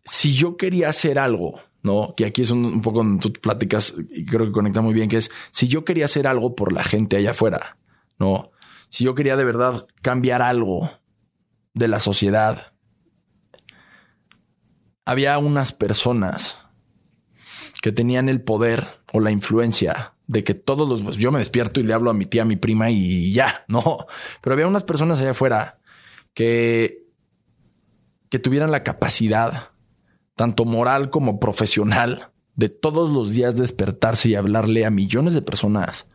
si 0.04 0.32
yo 0.32 0.56
quería 0.56 0.88
hacer 0.90 1.18
algo, 1.18 1.60
¿no? 1.82 2.14
Que 2.16 2.24
aquí 2.24 2.42
es 2.42 2.52
un, 2.52 2.64
un 2.64 2.82
poco 2.82 2.98
donde 2.98 3.20
tú 3.20 3.32
platicas 3.32 3.94
y 4.10 4.24
creo 4.24 4.46
que 4.46 4.52
conecta 4.52 4.80
muy 4.80 4.94
bien, 4.94 5.08
que 5.08 5.16
es 5.16 5.30
si 5.50 5.66
yo 5.66 5.84
quería 5.84 6.04
hacer 6.04 6.28
algo 6.28 6.54
por 6.54 6.72
la 6.72 6.84
gente 6.84 7.16
allá 7.16 7.32
afuera, 7.32 7.76
¿no? 8.20 8.50
Si 8.92 9.04
yo 9.04 9.14
quería 9.14 9.36
de 9.36 9.44
verdad 9.46 9.86
cambiar 10.02 10.42
algo 10.42 10.90
de 11.72 11.88
la 11.88 11.98
sociedad, 11.98 12.74
había 15.06 15.38
unas 15.38 15.72
personas 15.72 16.58
que 17.80 17.90
tenían 17.90 18.28
el 18.28 18.42
poder 18.42 19.00
o 19.14 19.20
la 19.20 19.30
influencia 19.30 20.12
de 20.26 20.44
que 20.44 20.52
todos 20.52 20.86
los 20.86 21.00
pues, 21.00 21.16
yo 21.16 21.32
me 21.32 21.38
despierto 21.38 21.80
y 21.80 21.84
le 21.84 21.94
hablo 21.94 22.10
a 22.10 22.14
mi 22.14 22.26
tía, 22.26 22.42
a 22.42 22.44
mi 22.44 22.56
prima 22.56 22.90
y 22.90 23.32
ya, 23.32 23.64
no. 23.66 24.04
Pero 24.42 24.52
había 24.52 24.66
unas 24.66 24.84
personas 24.84 25.18
allá 25.20 25.30
afuera 25.30 25.78
que 26.34 27.06
que 28.28 28.38
tuvieran 28.38 28.70
la 28.70 28.82
capacidad 28.82 29.70
tanto 30.36 30.66
moral 30.66 31.08
como 31.08 31.40
profesional 31.40 32.30
de 32.56 32.68
todos 32.68 33.08
los 33.08 33.30
días 33.30 33.56
despertarse 33.56 34.28
y 34.28 34.34
hablarle 34.34 34.84
a 34.84 34.90
millones 34.90 35.32
de 35.32 35.40
personas 35.40 36.11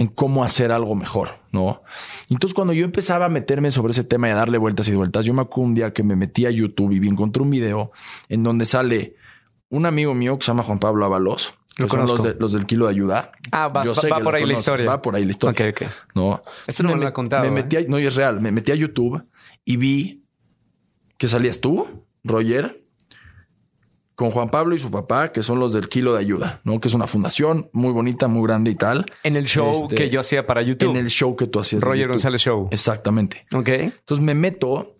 en 0.00 0.06
cómo 0.08 0.42
hacer 0.44 0.72
algo 0.72 0.94
mejor, 0.94 1.28
¿no? 1.52 1.82
Entonces 2.30 2.54
cuando 2.54 2.72
yo 2.72 2.86
empezaba 2.86 3.26
a 3.26 3.28
meterme 3.28 3.70
sobre 3.70 3.90
ese 3.90 4.02
tema 4.02 4.28
y 4.28 4.30
a 4.30 4.34
darle 4.34 4.56
vueltas 4.56 4.88
y 4.88 4.94
vueltas, 4.94 5.26
yo 5.26 5.34
me 5.34 5.42
acuerdo 5.42 5.68
un 5.68 5.74
día 5.74 5.92
que 5.92 6.02
me 6.02 6.16
metí 6.16 6.46
a 6.46 6.50
YouTube 6.50 6.92
y 6.92 7.06
encontré 7.06 7.42
un 7.42 7.50
video 7.50 7.92
en 8.30 8.42
donde 8.42 8.64
sale 8.64 9.14
un 9.68 9.84
amigo 9.84 10.14
mío 10.14 10.38
que 10.38 10.44
se 10.46 10.52
llama 10.52 10.62
Juan 10.62 10.78
Pablo 10.78 11.04
Avalos, 11.04 11.52
que 11.76 11.82
Lo 11.82 11.88
son 11.90 12.00
los, 12.06 12.22
de- 12.22 12.34
los 12.40 12.52
del 12.54 12.64
kilo 12.64 12.86
de 12.86 12.92
ayuda. 12.92 13.32
Ah, 13.52 13.68
va- 13.68 13.84
Yo 13.84 13.90
va- 13.90 14.00
sé 14.00 14.08
va 14.08 14.16
que 14.18 14.24
por 14.24 14.34
ahí 14.34 14.46
la 14.46 14.54
historia. 14.54 14.86
Va 14.86 15.02
por 15.02 15.14
ahí 15.16 15.24
la 15.26 15.30
historia. 15.32 15.74
No. 16.14 16.40
Esto 16.66 16.82
no 16.82 16.94
me 16.96 17.02
lo 17.02 17.06
ha 17.06 17.12
contado, 17.12 17.42
Me 17.42 17.48
¿eh? 17.48 17.50
metí 17.50 17.76
a- 17.76 17.82
no, 17.86 17.98
y 17.98 18.06
es 18.06 18.14
real. 18.16 18.40
Me 18.40 18.52
metí 18.52 18.72
a 18.72 18.76
YouTube 18.76 19.22
y 19.66 19.76
vi 19.76 20.24
que 21.18 21.28
salías 21.28 21.60
tú, 21.60 21.86
Roger, 22.24 22.79
con 24.20 24.30
Juan 24.32 24.50
Pablo 24.50 24.74
y 24.74 24.78
su 24.78 24.90
papá, 24.90 25.32
que 25.32 25.42
son 25.42 25.58
los 25.58 25.72
del 25.72 25.88
Kilo 25.88 26.12
de 26.12 26.18
Ayuda, 26.20 26.60
¿no? 26.64 26.78
Que 26.78 26.88
es 26.88 26.94
una 26.94 27.06
fundación 27.06 27.70
muy 27.72 27.90
bonita, 27.90 28.28
muy 28.28 28.46
grande 28.46 28.70
y 28.70 28.74
tal. 28.74 29.06
En 29.22 29.34
el 29.34 29.46
show 29.46 29.70
Este, 29.84 29.94
que 29.94 30.10
yo 30.10 30.20
hacía 30.20 30.46
para 30.46 30.60
YouTube. 30.60 30.90
En 30.90 30.98
el 30.98 31.08
show 31.08 31.34
que 31.36 31.46
tú 31.46 31.58
hacías. 31.58 31.82
Roger. 31.82 32.06
González 32.08 32.42
Show. 32.42 32.68
Exactamente. 32.70 33.46
Ok. 33.54 33.68
Entonces 33.68 34.22
me 34.22 34.34
meto 34.34 34.98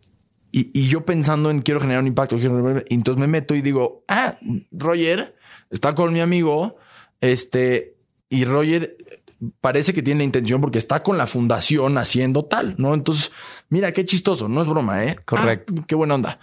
y, 0.51 0.71
y 0.73 0.89
yo 0.89 1.05
pensando 1.05 1.51
en 1.51 1.61
quiero 1.61 1.81
generar 1.81 2.01
un 2.01 2.07
impacto, 2.07 2.39
generar- 2.39 2.87
y 2.89 2.95
entonces 2.95 3.21
me 3.21 3.27
meto 3.27 3.55
y 3.55 3.61
digo, 3.61 4.05
ah, 4.09 4.39
Roger 4.73 5.37
está 5.69 5.95
con 5.95 6.15
mi 6.15 6.21
amigo, 6.21 6.77
este, 7.21 7.97
y 8.31 8.47
Roger 8.47 8.97
parece 9.61 9.93
que 9.93 10.03
tiene 10.03 10.19
la 10.21 10.25
intención 10.25 10.63
porque 10.63 10.79
está 10.79 11.03
con 11.03 11.19
la 11.19 11.27
fundación 11.27 11.99
haciendo 11.99 12.47
tal, 12.47 12.75
¿no? 12.79 12.95
Entonces, 12.95 13.33
mira, 13.69 13.93
qué 13.93 14.07
chistoso, 14.07 14.49
no 14.49 14.63
es 14.63 14.67
broma, 14.67 15.05
¿eh? 15.05 15.17
Correcto. 15.27 15.75
Ah, 15.79 15.85
qué 15.87 15.95
buena 15.95 16.15
onda. 16.15 16.41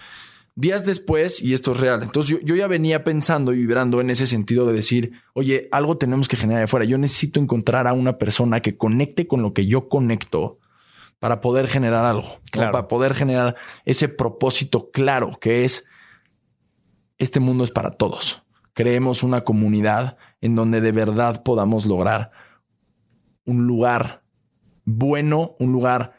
Días 0.59 0.87
después, 0.87 1.39
y 1.39 1.53
esto 1.53 1.73
es 1.73 1.79
real, 1.79 2.01
entonces 2.01 2.31
yo, 2.31 2.39
yo 2.43 2.55
ya 2.55 2.65
venía 2.65 3.03
pensando 3.03 3.53
y 3.53 3.57
vibrando 3.57 4.01
en 4.01 4.09
ese 4.09 4.25
sentido 4.25 4.65
de 4.65 4.73
decir, 4.73 5.11
oye, 5.33 5.67
algo 5.71 5.99
tenemos 5.99 6.27
que 6.27 6.35
generar 6.35 6.61
de 6.61 6.63
afuera. 6.63 6.83
Yo 6.83 6.97
necesito 6.97 7.39
encontrar 7.39 7.85
a 7.85 7.93
una 7.93 8.17
persona 8.17 8.59
que 8.59 8.75
conecte 8.75 9.27
con 9.27 9.43
lo 9.43 9.53
que 9.53 9.67
yo 9.67 9.87
conecto 9.87 10.57
para 11.19 11.41
poder 11.41 11.67
generar 11.67 12.05
algo, 12.05 12.39
para 12.51 12.87
poder 12.87 13.13
generar 13.13 13.55
ese 13.85 14.09
propósito 14.09 14.89
claro 14.89 15.37
que 15.39 15.63
es 15.63 15.85
este 17.19 17.39
mundo 17.39 17.63
es 17.63 17.69
para 17.69 17.91
todos. 17.91 18.41
Creemos 18.73 19.21
una 19.21 19.43
comunidad 19.43 20.17
en 20.41 20.55
donde 20.55 20.81
de 20.81 20.91
verdad 20.91 21.43
podamos 21.43 21.85
lograr 21.85 22.31
un 23.45 23.67
lugar 23.67 24.23
bueno, 24.85 25.55
un 25.59 25.71
lugar 25.71 26.16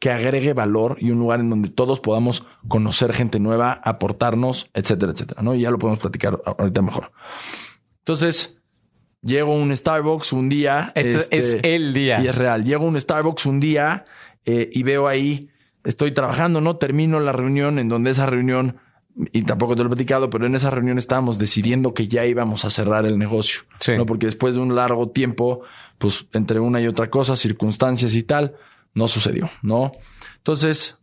que 0.00 0.10
agregue 0.10 0.54
valor 0.54 0.96
y 0.98 1.10
un 1.10 1.18
lugar 1.18 1.40
en 1.40 1.50
donde 1.50 1.68
todos 1.68 2.00
podamos 2.00 2.44
conocer 2.66 3.12
gente 3.12 3.38
nueva, 3.38 3.80
aportarnos, 3.84 4.70
etcétera, 4.72 5.12
etcétera, 5.12 5.42
¿no? 5.42 5.54
Y 5.54 5.60
ya 5.60 5.70
lo 5.70 5.78
podemos 5.78 6.00
platicar 6.00 6.40
ahorita 6.44 6.80
mejor. 6.80 7.12
Entonces, 7.98 8.62
llego 9.22 9.52
a 9.52 9.56
un 9.56 9.76
Starbucks 9.76 10.32
un 10.32 10.48
día. 10.48 10.90
Este, 10.94 11.36
es 11.36 11.58
el 11.62 11.92
día. 11.92 12.18
Y 12.22 12.28
es 12.28 12.34
real. 12.34 12.64
Llego 12.64 12.86
a 12.86 12.88
un 12.88 12.98
Starbucks 12.98 13.44
un 13.44 13.60
día 13.60 14.04
eh, 14.46 14.70
y 14.72 14.82
veo 14.82 15.06
ahí, 15.06 15.50
estoy 15.84 16.12
trabajando, 16.12 16.62
¿no? 16.62 16.76
Termino 16.76 17.20
la 17.20 17.32
reunión 17.32 17.78
en 17.78 17.90
donde 17.90 18.10
esa 18.12 18.24
reunión, 18.24 18.78
y 19.32 19.42
tampoco 19.42 19.76
te 19.76 19.82
lo 19.82 19.88
he 19.88 19.90
platicado, 19.90 20.30
pero 20.30 20.46
en 20.46 20.54
esa 20.54 20.70
reunión 20.70 20.96
estábamos 20.96 21.38
decidiendo 21.38 21.92
que 21.92 22.08
ya 22.08 22.24
íbamos 22.24 22.64
a 22.64 22.70
cerrar 22.70 23.04
el 23.04 23.18
negocio. 23.18 23.64
Sí. 23.80 23.92
¿no? 23.98 24.06
Porque 24.06 24.24
después 24.24 24.54
de 24.54 24.62
un 24.62 24.74
largo 24.74 25.10
tiempo, 25.10 25.60
pues 25.98 26.26
entre 26.32 26.58
una 26.58 26.80
y 26.80 26.86
otra 26.86 27.10
cosa, 27.10 27.36
circunstancias 27.36 28.14
y 28.14 28.22
tal, 28.22 28.54
no 28.94 29.08
sucedió, 29.08 29.50
¿no? 29.62 29.92
Entonces, 30.36 30.98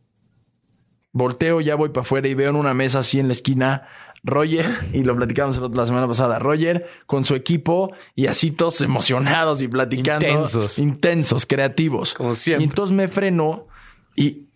volteo, 1.11 1.61
ya 1.61 1.75
voy 1.75 1.89
para 1.89 2.01
afuera 2.01 2.27
y 2.27 2.33
veo 2.33 2.49
en 2.49 2.55
una 2.55 2.73
mesa 2.73 2.99
así 2.99 3.19
en 3.19 3.27
la 3.27 3.33
esquina 3.33 3.87
Roger, 4.23 4.65
y 4.93 5.03
lo 5.03 5.15
platicamos 5.15 5.57
la 5.73 5.85
semana 5.85 6.07
pasada, 6.07 6.37
Roger 6.39 6.87
con 7.05 7.23
su 7.23 7.35
equipo 7.35 7.93
y 8.13 8.27
así 8.27 8.51
todos 8.51 8.81
emocionados 8.81 9.61
y 9.61 9.67
platicando. 9.67 10.27
Intensos. 10.27 10.79
Intensos, 10.79 11.45
creativos. 11.45 12.13
Como 12.13 12.33
siempre. 12.33 12.65
Y 12.65 12.67
entonces 12.67 12.95
me 12.95 13.07
freno 13.07 13.67
y, 14.15 14.47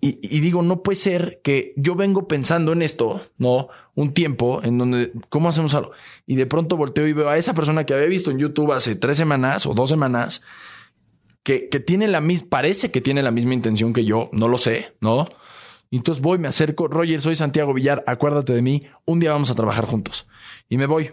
y, 0.00 0.18
y 0.22 0.40
digo, 0.40 0.62
no 0.62 0.82
puede 0.82 0.96
ser 0.96 1.40
que 1.42 1.74
yo 1.76 1.96
vengo 1.96 2.28
pensando 2.28 2.72
en 2.72 2.82
esto, 2.82 3.20
¿no? 3.36 3.68
Un 3.94 4.14
tiempo 4.14 4.62
en 4.62 4.78
donde, 4.78 5.12
¿cómo 5.28 5.50
hacemos 5.50 5.74
algo? 5.74 5.90
Y 6.26 6.36
de 6.36 6.46
pronto 6.46 6.76
volteo 6.76 7.06
y 7.06 7.12
veo 7.12 7.28
a 7.28 7.36
esa 7.36 7.52
persona 7.52 7.84
que 7.84 7.92
había 7.92 8.06
visto 8.06 8.30
en 8.30 8.38
YouTube 8.38 8.72
hace 8.72 8.94
tres 8.94 9.18
semanas 9.18 9.66
o 9.66 9.74
dos 9.74 9.90
semanas, 9.90 10.42
que, 11.42 11.68
que 11.68 11.80
tiene 11.80 12.08
la 12.08 12.20
misma, 12.20 12.48
parece 12.50 12.90
que 12.90 13.00
tiene 13.00 13.22
la 13.22 13.30
misma 13.30 13.54
intención 13.54 13.92
que 13.92 14.04
yo, 14.04 14.28
no 14.32 14.48
lo 14.48 14.58
sé, 14.58 14.94
¿no? 15.00 15.26
Entonces 15.90 16.22
voy, 16.22 16.38
me 16.38 16.48
acerco, 16.48 16.86
Roger, 16.86 17.20
soy 17.20 17.34
Santiago 17.34 17.74
Villar, 17.74 18.04
acuérdate 18.06 18.52
de 18.52 18.62
mí, 18.62 18.84
un 19.06 19.18
día 19.18 19.32
vamos 19.32 19.50
a 19.50 19.54
trabajar 19.54 19.86
juntos. 19.86 20.28
Y 20.68 20.76
me 20.76 20.86
voy. 20.86 21.10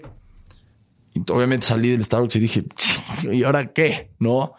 Y 1.13 1.31
obviamente 1.31 1.65
salí 1.65 1.89
del 1.89 2.05
Starbucks 2.05 2.35
y 2.35 2.39
dije, 2.39 2.65
¿y 3.31 3.43
ahora 3.43 3.73
qué? 3.73 4.11
¿No? 4.19 4.53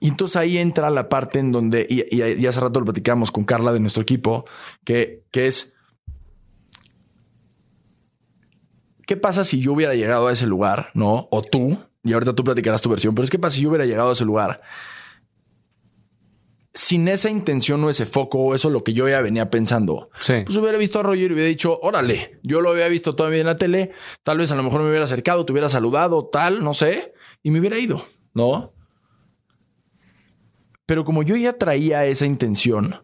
Y 0.00 0.08
entonces 0.08 0.36
ahí 0.36 0.58
entra 0.58 0.90
la 0.90 1.08
parte 1.08 1.38
en 1.38 1.52
donde, 1.52 1.86
y, 1.88 2.00
y, 2.14 2.22
y 2.22 2.46
hace 2.46 2.60
rato 2.60 2.80
lo 2.80 2.86
platicamos 2.86 3.30
con 3.30 3.44
Carla 3.44 3.72
de 3.72 3.80
nuestro 3.80 4.02
equipo, 4.02 4.44
que, 4.84 5.24
que 5.30 5.46
es, 5.46 5.74
¿qué 9.06 9.16
pasa 9.16 9.44
si 9.44 9.60
yo 9.60 9.72
hubiera 9.72 9.94
llegado 9.94 10.28
a 10.28 10.32
ese 10.32 10.46
lugar, 10.46 10.90
no? 10.94 11.28
O 11.30 11.42
tú, 11.42 11.78
y 12.02 12.12
ahorita 12.12 12.34
tú 12.34 12.44
platicarás 12.44 12.80
tu 12.82 12.88
versión, 12.88 13.14
pero 13.14 13.24
es 13.24 13.30
qué 13.30 13.38
pasa 13.38 13.56
si 13.56 13.62
yo 13.62 13.68
hubiera 13.70 13.84
llegado 13.86 14.10
a 14.10 14.12
ese 14.12 14.24
lugar 14.24 14.60
sin 16.72 17.08
esa 17.08 17.28
intención 17.28 17.82
o 17.82 17.90
ese 17.90 18.06
foco 18.06 18.38
o 18.38 18.54
eso 18.54 18.70
lo 18.70 18.84
que 18.84 18.92
yo 18.92 19.08
ya 19.08 19.20
venía 19.20 19.50
pensando, 19.50 20.08
Sí. 20.18 20.34
pues 20.46 20.56
hubiera 20.56 20.78
visto 20.78 21.00
a 21.00 21.02
Roger 21.02 21.30
y 21.30 21.34
hubiera 21.34 21.48
dicho, 21.48 21.78
órale, 21.82 22.38
yo 22.44 22.60
lo 22.60 22.70
había 22.70 22.86
visto 22.86 23.16
todavía 23.16 23.40
en 23.40 23.46
la 23.46 23.56
tele, 23.56 23.90
tal 24.22 24.38
vez 24.38 24.52
a 24.52 24.56
lo 24.56 24.62
mejor 24.62 24.80
me 24.82 24.88
hubiera 24.88 25.04
acercado, 25.04 25.44
te 25.44 25.50
hubiera 25.52 25.68
saludado, 25.68 26.26
tal, 26.28 26.62
no 26.62 26.72
sé, 26.72 27.12
y 27.42 27.50
me 27.50 27.58
hubiera 27.58 27.76
ido, 27.76 28.06
¿no? 28.34 28.72
Pero 30.86 31.04
como 31.04 31.22
yo 31.24 31.34
ya 31.36 31.54
traía 31.54 32.04
esa 32.06 32.24
intención, 32.24 33.02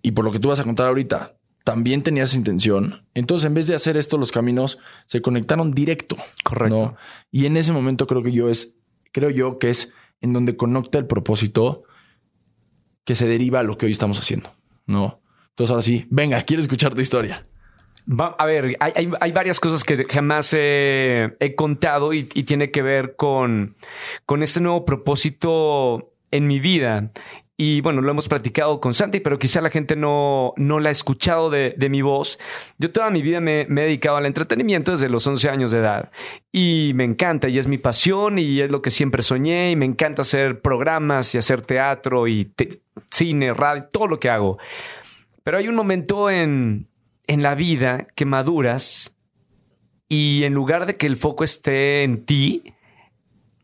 y 0.00 0.12
por 0.12 0.24
lo 0.24 0.30
que 0.30 0.38
tú 0.38 0.48
vas 0.48 0.60
a 0.60 0.64
contar 0.64 0.86
ahorita, 0.86 1.35
también 1.66 2.04
tenía 2.04 2.22
esa 2.22 2.36
intención, 2.36 3.04
entonces 3.12 3.44
en 3.44 3.54
vez 3.54 3.66
de 3.66 3.74
hacer 3.74 3.96
esto, 3.96 4.18
los 4.18 4.30
caminos 4.30 4.78
se 5.06 5.20
conectaron 5.20 5.72
directo. 5.72 6.16
Correcto. 6.44 6.76
¿no? 6.76 6.96
Y 7.32 7.46
en 7.46 7.56
ese 7.56 7.72
momento 7.72 8.06
creo 8.06 8.22
que 8.22 8.30
yo 8.30 8.48
es, 8.48 8.76
creo 9.10 9.30
yo 9.30 9.58
que 9.58 9.70
es 9.70 9.92
en 10.20 10.32
donde 10.32 10.56
conecta 10.56 10.96
el 10.98 11.08
propósito 11.08 11.82
que 13.04 13.16
se 13.16 13.26
deriva 13.26 13.58
a 13.58 13.62
lo 13.64 13.76
que 13.76 13.86
hoy 13.86 13.92
estamos 13.92 14.16
haciendo, 14.20 14.52
¿no? 14.86 15.20
Entonces 15.48 15.70
ahora 15.72 15.82
sí, 15.82 16.06
venga, 16.08 16.40
quiero 16.42 16.60
escuchar 16.62 16.94
tu 16.94 17.00
historia. 17.00 17.44
Va- 18.08 18.36
a 18.38 18.46
ver, 18.46 18.76
hay, 18.78 18.92
hay- 18.94 19.10
hay 19.20 19.32
varias 19.32 19.58
cosas 19.58 19.82
que 19.82 20.04
jamás 20.08 20.54
he, 20.56 21.34
he 21.40 21.56
contado 21.56 22.12
y, 22.12 22.28
y 22.32 22.44
tiene 22.44 22.70
que 22.70 22.82
ver 22.82 23.16
con, 23.16 23.74
con 24.24 24.44
este 24.44 24.60
nuevo 24.60 24.84
propósito 24.84 26.12
en 26.30 26.46
mi 26.46 26.60
vida. 26.60 27.10
Y 27.58 27.80
bueno, 27.80 28.02
lo 28.02 28.10
hemos 28.10 28.28
platicado 28.28 28.80
con 28.80 28.92
Santi, 28.92 29.20
pero 29.20 29.38
quizá 29.38 29.62
la 29.62 29.70
gente 29.70 29.96
no, 29.96 30.52
no 30.58 30.78
la 30.78 30.90
ha 30.90 30.92
escuchado 30.92 31.48
de, 31.48 31.74
de 31.78 31.88
mi 31.88 32.02
voz. 32.02 32.38
Yo 32.76 32.92
toda 32.92 33.08
mi 33.10 33.22
vida 33.22 33.40
me, 33.40 33.64
me 33.70 33.80
he 33.80 33.84
dedicado 33.84 34.18
al 34.18 34.26
entretenimiento 34.26 34.92
desde 34.92 35.08
los 35.08 35.26
11 35.26 35.48
años 35.48 35.70
de 35.70 35.78
edad. 35.78 36.10
Y 36.52 36.92
me 36.94 37.04
encanta, 37.04 37.48
y 37.48 37.58
es 37.58 37.66
mi 37.66 37.78
pasión, 37.78 38.38
y 38.38 38.60
es 38.60 38.70
lo 38.70 38.82
que 38.82 38.90
siempre 38.90 39.22
soñé, 39.22 39.70
y 39.70 39.76
me 39.76 39.86
encanta 39.86 40.20
hacer 40.20 40.60
programas 40.60 41.34
y 41.34 41.38
hacer 41.38 41.62
teatro 41.62 42.28
y 42.28 42.44
te- 42.44 42.82
cine, 43.10 43.54
radio, 43.54 43.86
todo 43.90 44.06
lo 44.06 44.20
que 44.20 44.28
hago. 44.28 44.58
Pero 45.42 45.56
hay 45.56 45.68
un 45.68 45.76
momento 45.76 46.28
en, 46.28 46.88
en 47.26 47.42
la 47.42 47.54
vida 47.54 48.06
que 48.14 48.26
maduras 48.26 49.16
y 50.10 50.44
en 50.44 50.52
lugar 50.52 50.84
de 50.84 50.92
que 50.94 51.06
el 51.06 51.16
foco 51.16 51.42
esté 51.42 52.02
en 52.02 52.26
ti, 52.26 52.74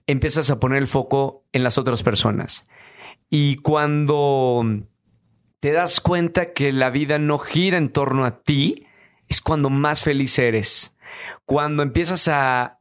empiezas 0.07 0.51
a 0.51 0.59
poner 0.59 0.79
el 0.79 0.87
foco 0.87 1.45
en 1.53 1.63
las 1.63 1.77
otras 1.77 2.03
personas. 2.03 2.67
Y 3.35 3.57
cuando 3.57 4.62
te 5.59 5.73
das 5.73 6.03
cuenta 6.03 6.53
que 6.53 6.71
la 6.71 6.90
vida 6.90 7.18
no 7.18 7.38
gira 7.38 7.79
en 7.79 7.88
torno 7.88 8.27
a 8.27 8.42
ti, 8.42 8.85
es 9.27 9.40
cuando 9.40 9.71
más 9.71 10.03
feliz 10.03 10.38
eres. 10.38 10.95
Cuando 11.47 11.83
empiezas 11.83 12.29
a, 12.29 12.79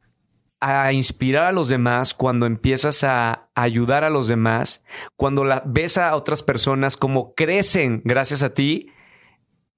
a 0.60 0.92
inspirar 0.92 1.46
a 1.46 1.52
los 1.52 1.70
demás, 1.70 2.12
cuando 2.12 2.44
empiezas 2.44 3.02
a 3.02 3.48
ayudar 3.54 4.04
a 4.04 4.10
los 4.10 4.28
demás, 4.28 4.84
cuando 5.16 5.44
la, 5.44 5.62
ves 5.64 5.96
a 5.96 6.14
otras 6.14 6.42
personas 6.42 6.98
como 6.98 7.32
crecen 7.34 8.02
gracias 8.04 8.42
a 8.42 8.52
ti, 8.52 8.90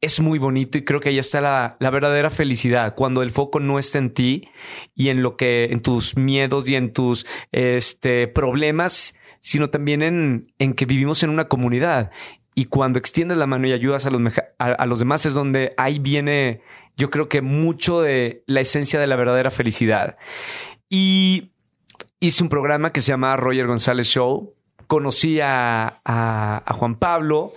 es 0.00 0.18
muy 0.18 0.40
bonito 0.40 0.76
y 0.76 0.84
creo 0.84 0.98
que 0.98 1.10
ahí 1.10 1.18
está 1.18 1.40
la, 1.40 1.76
la 1.78 1.90
verdadera 1.90 2.30
felicidad, 2.30 2.96
cuando 2.96 3.22
el 3.22 3.30
foco 3.30 3.60
no 3.60 3.78
está 3.78 4.00
en 4.00 4.12
ti 4.12 4.48
y 4.92 5.10
en 5.10 5.22
lo 5.22 5.36
que, 5.36 5.66
en 5.66 5.82
tus 5.82 6.16
miedos 6.16 6.68
y 6.68 6.74
en 6.74 6.92
tus 6.92 7.28
este, 7.52 8.26
problemas, 8.26 9.16
sino 9.44 9.68
también 9.68 10.00
en, 10.00 10.52
en 10.58 10.72
que 10.72 10.86
vivimos 10.86 11.22
en 11.22 11.28
una 11.28 11.48
comunidad. 11.48 12.10
Y 12.54 12.64
cuando 12.64 12.98
extiendes 12.98 13.36
la 13.36 13.46
mano 13.46 13.66
y 13.66 13.72
ayudas 13.72 14.06
a 14.06 14.10
los, 14.10 14.32
a, 14.58 14.86
los 14.86 14.98
demás 15.00 15.26
es 15.26 15.34
donde 15.34 15.74
ahí 15.76 15.98
viene, 15.98 16.62
yo 16.96 17.10
creo 17.10 17.28
que 17.28 17.42
mucho 17.42 18.00
de 18.00 18.42
la 18.46 18.60
esencia 18.60 18.98
de 18.98 19.06
la 19.06 19.16
verdadera 19.16 19.50
felicidad. 19.50 20.16
Y 20.88 21.50
hice 22.20 22.42
un 22.42 22.48
programa 22.48 22.90
que 22.90 23.02
se 23.02 23.08
llama 23.12 23.36
Roger 23.36 23.66
González 23.66 24.06
Show. 24.06 24.54
Conocí 24.86 25.40
a, 25.42 26.00
a- 26.06 26.74
Juan 26.78 26.94
Pablo 26.98 27.52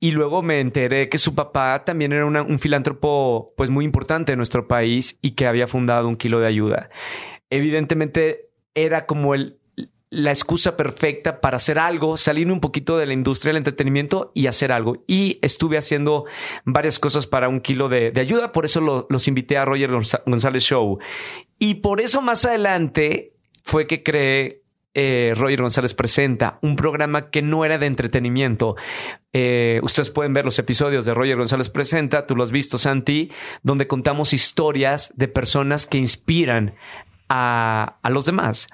y 0.00 0.10
luego 0.10 0.42
me 0.42 0.58
enteré 0.60 1.08
que 1.08 1.18
su 1.18 1.36
papá 1.36 1.84
también 1.84 2.12
era 2.12 2.26
un 2.26 2.58
filántropo 2.58 3.52
pues 3.56 3.70
muy 3.70 3.84
importante 3.84 4.32
en 4.32 4.38
nuestro 4.38 4.66
país 4.66 5.16
y 5.22 5.32
que 5.32 5.46
había 5.46 5.68
fundado 5.68 6.08
un 6.08 6.16
kilo 6.16 6.40
de 6.40 6.48
ayuda. 6.48 6.90
Evidentemente 7.50 8.48
era 8.74 9.06
como 9.06 9.34
el, 9.34 9.57
la 10.10 10.30
excusa 10.30 10.76
perfecta 10.76 11.40
para 11.40 11.56
hacer 11.58 11.78
algo, 11.78 12.16
salirme 12.16 12.54
un 12.54 12.60
poquito 12.60 12.96
de 12.96 13.04
la 13.06 13.12
industria 13.12 13.50
del 13.50 13.58
entretenimiento 13.58 14.32
y 14.34 14.46
hacer 14.46 14.72
algo. 14.72 15.04
Y 15.06 15.38
estuve 15.42 15.76
haciendo 15.76 16.24
varias 16.64 16.98
cosas 16.98 17.26
para 17.26 17.48
un 17.50 17.60
kilo 17.60 17.88
de, 17.90 18.12
ayuda, 18.16 18.50
por 18.52 18.64
eso 18.64 18.80
lo- 18.80 19.06
los 19.10 19.28
invité 19.28 19.58
a 19.58 19.66
Roger 19.66 19.90
González 20.24 20.62
Show. 20.62 20.98
Y 21.58 21.74
por 21.76 22.00
eso 22.00 22.22
más 22.22 22.44
adelante 22.46 23.34
fue 23.64 23.86
que 23.86 24.02
creé 24.02 24.62
eh, 24.94 25.34
Roger 25.36 25.60
González 25.60 25.92
Presenta, 25.92 26.58
un 26.62 26.74
programa 26.74 27.28
que 27.30 27.42
no 27.42 27.64
era 27.66 27.76
de 27.76 27.86
entretenimiento. 27.86 28.76
Eh, 29.32 29.78
ustedes 29.82 30.10
pueden 30.10 30.32
ver 30.32 30.46
los 30.46 30.58
episodios 30.58 31.04
de 31.04 31.12
Roger 31.14 31.36
González 31.36 31.68
Presenta, 31.68 32.26
tú 32.26 32.34
lo 32.34 32.42
has 32.42 32.50
visto, 32.50 32.78
Santi, 32.78 33.30
donde 33.62 33.86
contamos 33.86 34.32
historias 34.32 35.12
de 35.16 35.28
personas 35.28 35.86
que 35.86 35.98
inspiran 35.98 36.74
a 37.28 37.98
los 38.10 38.24
demás. 38.24 38.68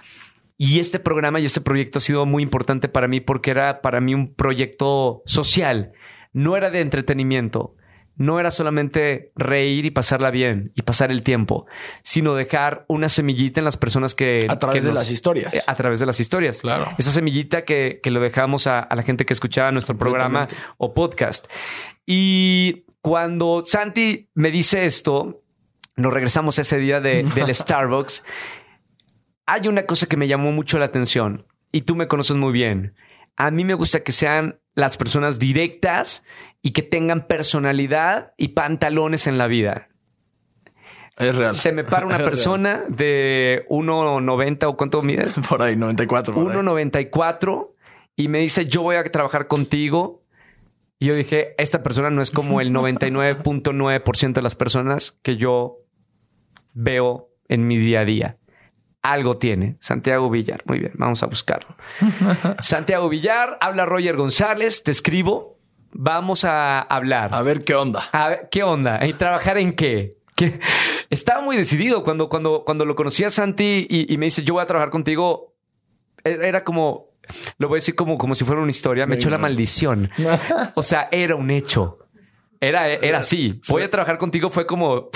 Y 0.56 0.78
este 0.80 1.00
programa 1.00 1.40
y 1.40 1.44
este 1.46 1.60
proyecto 1.60 1.98
ha 1.98 2.00
sido 2.00 2.26
muy 2.26 2.42
importante 2.42 2.88
para 2.88 3.08
mí 3.08 3.20
porque 3.20 3.50
era 3.50 3.80
para 3.82 4.00
mí 4.00 4.14
un 4.14 4.34
proyecto 4.34 5.22
social. 5.26 5.92
No 6.32 6.56
era 6.56 6.70
de 6.70 6.80
entretenimiento. 6.80 7.74
No 8.16 8.38
era 8.38 8.52
solamente 8.52 9.32
reír 9.34 9.86
y 9.86 9.90
pasarla 9.90 10.30
bien 10.30 10.70
y 10.76 10.82
pasar 10.82 11.10
el 11.10 11.24
tiempo, 11.24 11.66
sino 12.04 12.36
dejar 12.36 12.84
una 12.86 13.08
semillita 13.08 13.60
en 13.60 13.64
las 13.64 13.76
personas 13.76 14.14
que... 14.14 14.46
A 14.48 14.56
través 14.60 14.84
que 14.84 14.88
de 14.88 14.94
las 14.94 15.10
historias. 15.10 15.52
eh, 15.52 15.60
A 15.66 15.74
través 15.74 15.98
de 15.98 16.06
las 16.06 16.20
historias. 16.20 16.60
Claro. 16.60 16.90
Esa 16.96 17.10
semillita 17.10 17.64
que, 17.64 17.98
que 18.00 18.12
lo 18.12 18.20
dejamos 18.20 18.68
a, 18.68 18.78
a 18.78 18.94
la 18.94 19.02
gente 19.02 19.24
que 19.26 19.32
escuchaba 19.32 19.72
nuestro 19.72 19.98
programa 19.98 20.46
o 20.78 20.94
podcast. 20.94 21.46
Y 22.06 22.84
cuando 23.00 23.62
Santi 23.66 24.28
me 24.34 24.52
dice 24.52 24.84
esto, 24.84 25.42
nos 25.96 26.12
regresamos 26.12 26.56
ese 26.60 26.78
día 26.78 27.00
de- 27.00 27.24
del 27.34 27.52
Starbucks. 27.54 28.22
Hay 29.46 29.68
una 29.68 29.84
cosa 29.86 30.06
que 30.06 30.16
me 30.16 30.28
llamó 30.28 30.52
mucho 30.52 30.78
la 30.78 30.86
atención 30.86 31.46
y 31.72 31.82
tú 31.82 31.96
me 31.96 32.08
conoces 32.08 32.36
muy 32.36 32.52
bien. 32.52 32.94
A 33.36 33.50
mí 33.50 33.64
me 33.64 33.74
gusta 33.74 34.02
que 34.02 34.12
sean 34.12 34.58
las 34.74 34.96
personas 34.96 35.38
directas 35.38 36.24
y 36.62 36.70
que 36.72 36.82
tengan 36.82 37.26
personalidad 37.26 38.32
y 38.36 38.48
pantalones 38.48 39.26
en 39.26 39.38
la 39.38 39.46
vida. 39.48 39.88
Es 41.16 41.36
real. 41.36 41.52
Se 41.52 41.72
me 41.72 41.84
para 41.84 42.06
una 42.06 42.14
Es 42.16 42.18
real. 42.20 42.30
persona 42.30 42.82
de 42.88 43.66
1,90 43.68 44.64
o 44.64 44.76
cuánto 44.76 45.02
mides. 45.02 45.40
Por 45.48 45.62
ahí, 45.62 45.76
94. 45.76 46.34
por 46.34 46.50
ahí. 46.50 46.58
1,94 46.58 47.70
y 48.16 48.28
me 48.28 48.40
dice, 48.40 48.66
yo 48.66 48.82
voy 48.82 48.96
a 48.96 49.04
trabajar 49.04 49.46
contigo. 49.46 50.22
Y 50.98 51.06
yo 51.06 51.14
dije, 51.14 51.54
esta 51.58 51.82
persona 51.82 52.08
no 52.10 52.22
es 52.22 52.30
como 52.30 52.60
el 52.60 52.72
99.9% 52.72 54.32
de 54.32 54.42
las 54.42 54.54
personas 54.54 55.18
que 55.22 55.36
yo 55.36 55.78
veo 56.72 57.28
en 57.48 57.66
mi 57.66 57.76
día 57.76 58.00
a 58.00 58.04
día. 58.04 58.38
Algo 59.04 59.36
tiene. 59.36 59.76
Santiago 59.80 60.30
Villar. 60.30 60.62
Muy 60.64 60.78
bien, 60.78 60.92
vamos 60.94 61.22
a 61.22 61.26
buscarlo. 61.26 61.76
Santiago 62.60 63.08
Villar, 63.10 63.58
habla 63.60 63.84
Roger 63.84 64.16
González, 64.16 64.82
te 64.82 64.90
escribo. 64.90 65.58
Vamos 65.92 66.44
a 66.46 66.80
hablar. 66.80 67.34
A 67.34 67.42
ver 67.42 67.64
qué 67.64 67.74
onda. 67.74 68.02
A 68.12 68.28
ver, 68.30 68.48
¿qué 68.50 68.62
onda? 68.62 69.04
¿Y 69.06 69.12
trabajar 69.12 69.58
en 69.58 69.74
qué? 69.74 70.16
¿Qué? 70.34 70.58
Estaba 71.10 71.42
muy 71.42 71.56
decidido 71.56 72.02
cuando, 72.02 72.28
cuando, 72.30 72.64
cuando 72.64 72.84
lo 72.86 72.96
conocí 72.96 73.22
a 73.24 73.30
Santi 73.30 73.86
y, 73.88 74.12
y 74.12 74.16
me 74.16 74.24
dice, 74.26 74.42
yo 74.42 74.54
voy 74.54 74.62
a 74.62 74.66
trabajar 74.66 74.88
contigo. 74.90 75.54
e- 76.24 76.38
Era 76.48 76.64
como, 76.64 77.10
lo 77.58 77.68
voy 77.68 77.76
a 77.76 77.78
decir 77.78 77.94
como, 77.94 78.16
como 78.16 78.34
si 78.34 78.44
fuera 78.46 78.62
una 78.62 78.70
historia. 78.70 79.06
Me 79.06 79.16
echó 79.16 79.28
la 79.28 79.38
maldición. 79.38 80.10
O 80.74 80.82
sea, 80.82 81.08
era 81.12 81.36
un 81.36 81.50
hecho. 81.50 81.98
Era, 82.58 82.88
era 82.88 83.18
así. 83.18 83.60
Voy 83.68 83.82
a 83.82 83.90
trabajar 83.90 84.16
contigo 84.16 84.48
fue 84.48 84.64
como 84.66 85.10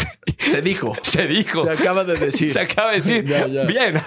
Se 0.51 0.63
dijo. 0.63 0.93
se 1.03 1.27
dijo. 1.27 1.63
Se 1.65 1.71
acaba 1.71 2.05
de 2.05 2.17
decir. 2.17 2.53
Se 2.53 2.61
acaba 2.61 2.91
de 2.91 2.97
decir. 2.97 3.25
Ya, 3.27 3.47
ya. 3.47 3.65
Bien. 3.65 4.01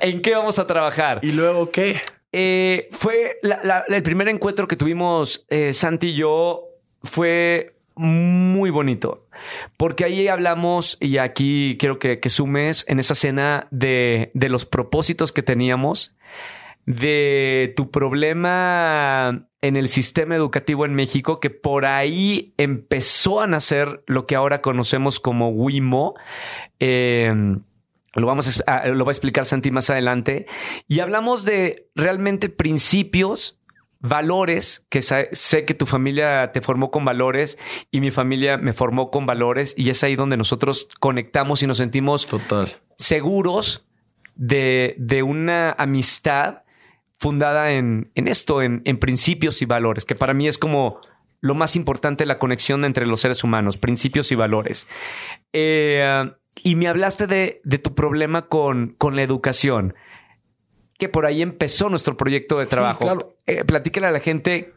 ¿En 0.00 0.20
qué 0.22 0.34
vamos 0.34 0.58
a 0.58 0.66
trabajar? 0.66 1.20
¿Y 1.22 1.32
luego 1.32 1.70
qué? 1.70 2.00
Eh, 2.32 2.88
fue 2.92 3.38
la- 3.42 3.60
la- 3.62 3.84
el 3.88 4.02
primer 4.02 4.28
encuentro 4.28 4.68
que 4.68 4.76
tuvimos 4.76 5.46
eh, 5.48 5.72
Santi 5.72 6.08
y 6.08 6.14
yo 6.16 6.64
fue 7.02 7.74
muy 7.94 8.70
bonito. 8.70 9.24
Porque 9.76 10.04
ahí 10.04 10.26
hablamos, 10.28 10.96
y 11.00 11.18
aquí 11.18 11.76
quiero 11.78 11.98
que, 11.98 12.18
que 12.20 12.28
sumes 12.28 12.84
en 12.88 12.98
esa 12.98 13.14
cena 13.14 13.66
de, 13.70 14.30
de 14.34 14.48
los 14.48 14.64
propósitos 14.66 15.30
que 15.32 15.42
teníamos, 15.42 16.12
de 16.88 17.74
tu 17.76 17.90
problema 17.90 19.46
en 19.60 19.76
el 19.76 19.88
sistema 19.88 20.34
educativo 20.34 20.86
en 20.86 20.94
México, 20.94 21.38
que 21.38 21.50
por 21.50 21.84
ahí 21.84 22.54
empezó 22.56 23.42
a 23.42 23.46
nacer 23.46 24.02
lo 24.06 24.24
que 24.24 24.34
ahora 24.34 24.62
conocemos 24.62 25.20
como 25.20 25.50
WIMO. 25.50 26.14
Eh, 26.80 27.30
lo, 28.14 28.26
vamos 28.26 28.62
a, 28.66 28.72
ah, 28.72 28.88
lo 28.88 29.04
va 29.04 29.10
a 29.10 29.12
explicar 29.12 29.44
Santi 29.44 29.70
más 29.70 29.90
adelante. 29.90 30.46
Y 30.86 31.00
hablamos 31.00 31.44
de 31.44 31.90
realmente 31.94 32.48
principios, 32.48 33.60
valores, 34.00 34.86
que 34.88 35.02
sé 35.02 35.64
que 35.66 35.74
tu 35.74 35.84
familia 35.84 36.52
te 36.52 36.62
formó 36.62 36.90
con 36.90 37.04
valores 37.04 37.58
y 37.90 38.00
mi 38.00 38.10
familia 38.10 38.56
me 38.56 38.72
formó 38.72 39.10
con 39.10 39.26
valores. 39.26 39.74
Y 39.76 39.90
es 39.90 40.02
ahí 40.04 40.16
donde 40.16 40.38
nosotros 40.38 40.88
conectamos 41.00 41.62
y 41.62 41.66
nos 41.66 41.76
sentimos 41.76 42.26
Total. 42.26 42.78
seguros 42.96 43.86
de, 44.36 44.94
de 44.96 45.22
una 45.22 45.72
amistad 45.72 46.62
fundada 47.18 47.72
en, 47.72 48.10
en 48.14 48.28
esto, 48.28 48.62
en, 48.62 48.82
en 48.84 48.98
principios 48.98 49.60
y 49.60 49.66
valores, 49.66 50.04
que 50.04 50.14
para 50.14 50.34
mí 50.34 50.46
es 50.46 50.56
como 50.56 51.00
lo 51.40 51.54
más 51.54 51.76
importante, 51.76 52.26
la 52.26 52.38
conexión 52.38 52.84
entre 52.84 53.06
los 53.06 53.20
seres 53.20 53.44
humanos, 53.44 53.76
principios 53.76 54.32
y 54.32 54.34
valores. 54.34 54.88
Eh, 55.52 56.30
y 56.62 56.74
me 56.76 56.88
hablaste 56.88 57.26
de, 57.26 57.60
de 57.64 57.78
tu 57.78 57.94
problema 57.94 58.46
con, 58.46 58.94
con 58.98 59.14
la 59.14 59.22
educación, 59.22 59.94
que 60.98 61.08
por 61.08 61.26
ahí 61.26 61.42
empezó 61.42 61.88
nuestro 61.88 62.16
proyecto 62.16 62.58
de 62.58 62.66
trabajo. 62.66 63.00
claro. 63.04 63.36
Eh, 63.46 63.64
platícale 63.64 64.08
a 64.08 64.10
la 64.10 64.20
gente, 64.20 64.74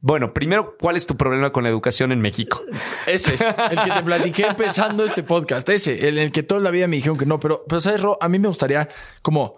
bueno, 0.00 0.34
primero, 0.34 0.76
¿cuál 0.78 0.96
es 0.96 1.06
tu 1.06 1.16
problema 1.16 1.50
con 1.50 1.62
la 1.62 1.70
educación 1.70 2.12
en 2.12 2.20
México? 2.20 2.62
Ese, 3.06 3.32
el 3.70 3.82
que 3.82 3.90
te 3.90 4.02
platiqué 4.02 4.46
empezando 4.46 5.04
este 5.04 5.22
podcast, 5.22 5.66
ese, 5.70 6.08
el, 6.08 6.18
el 6.18 6.30
que 6.30 6.42
toda 6.42 6.60
la 6.60 6.70
vida 6.70 6.88
me 6.88 6.96
dijeron 6.96 7.16
que 7.16 7.24
no, 7.26 7.40
pero, 7.40 7.64
pero 7.66 7.80
sabes, 7.80 8.02
Ro, 8.02 8.18
a 8.20 8.28
mí 8.28 8.38
me 8.38 8.48
gustaría 8.48 8.88
como, 9.22 9.56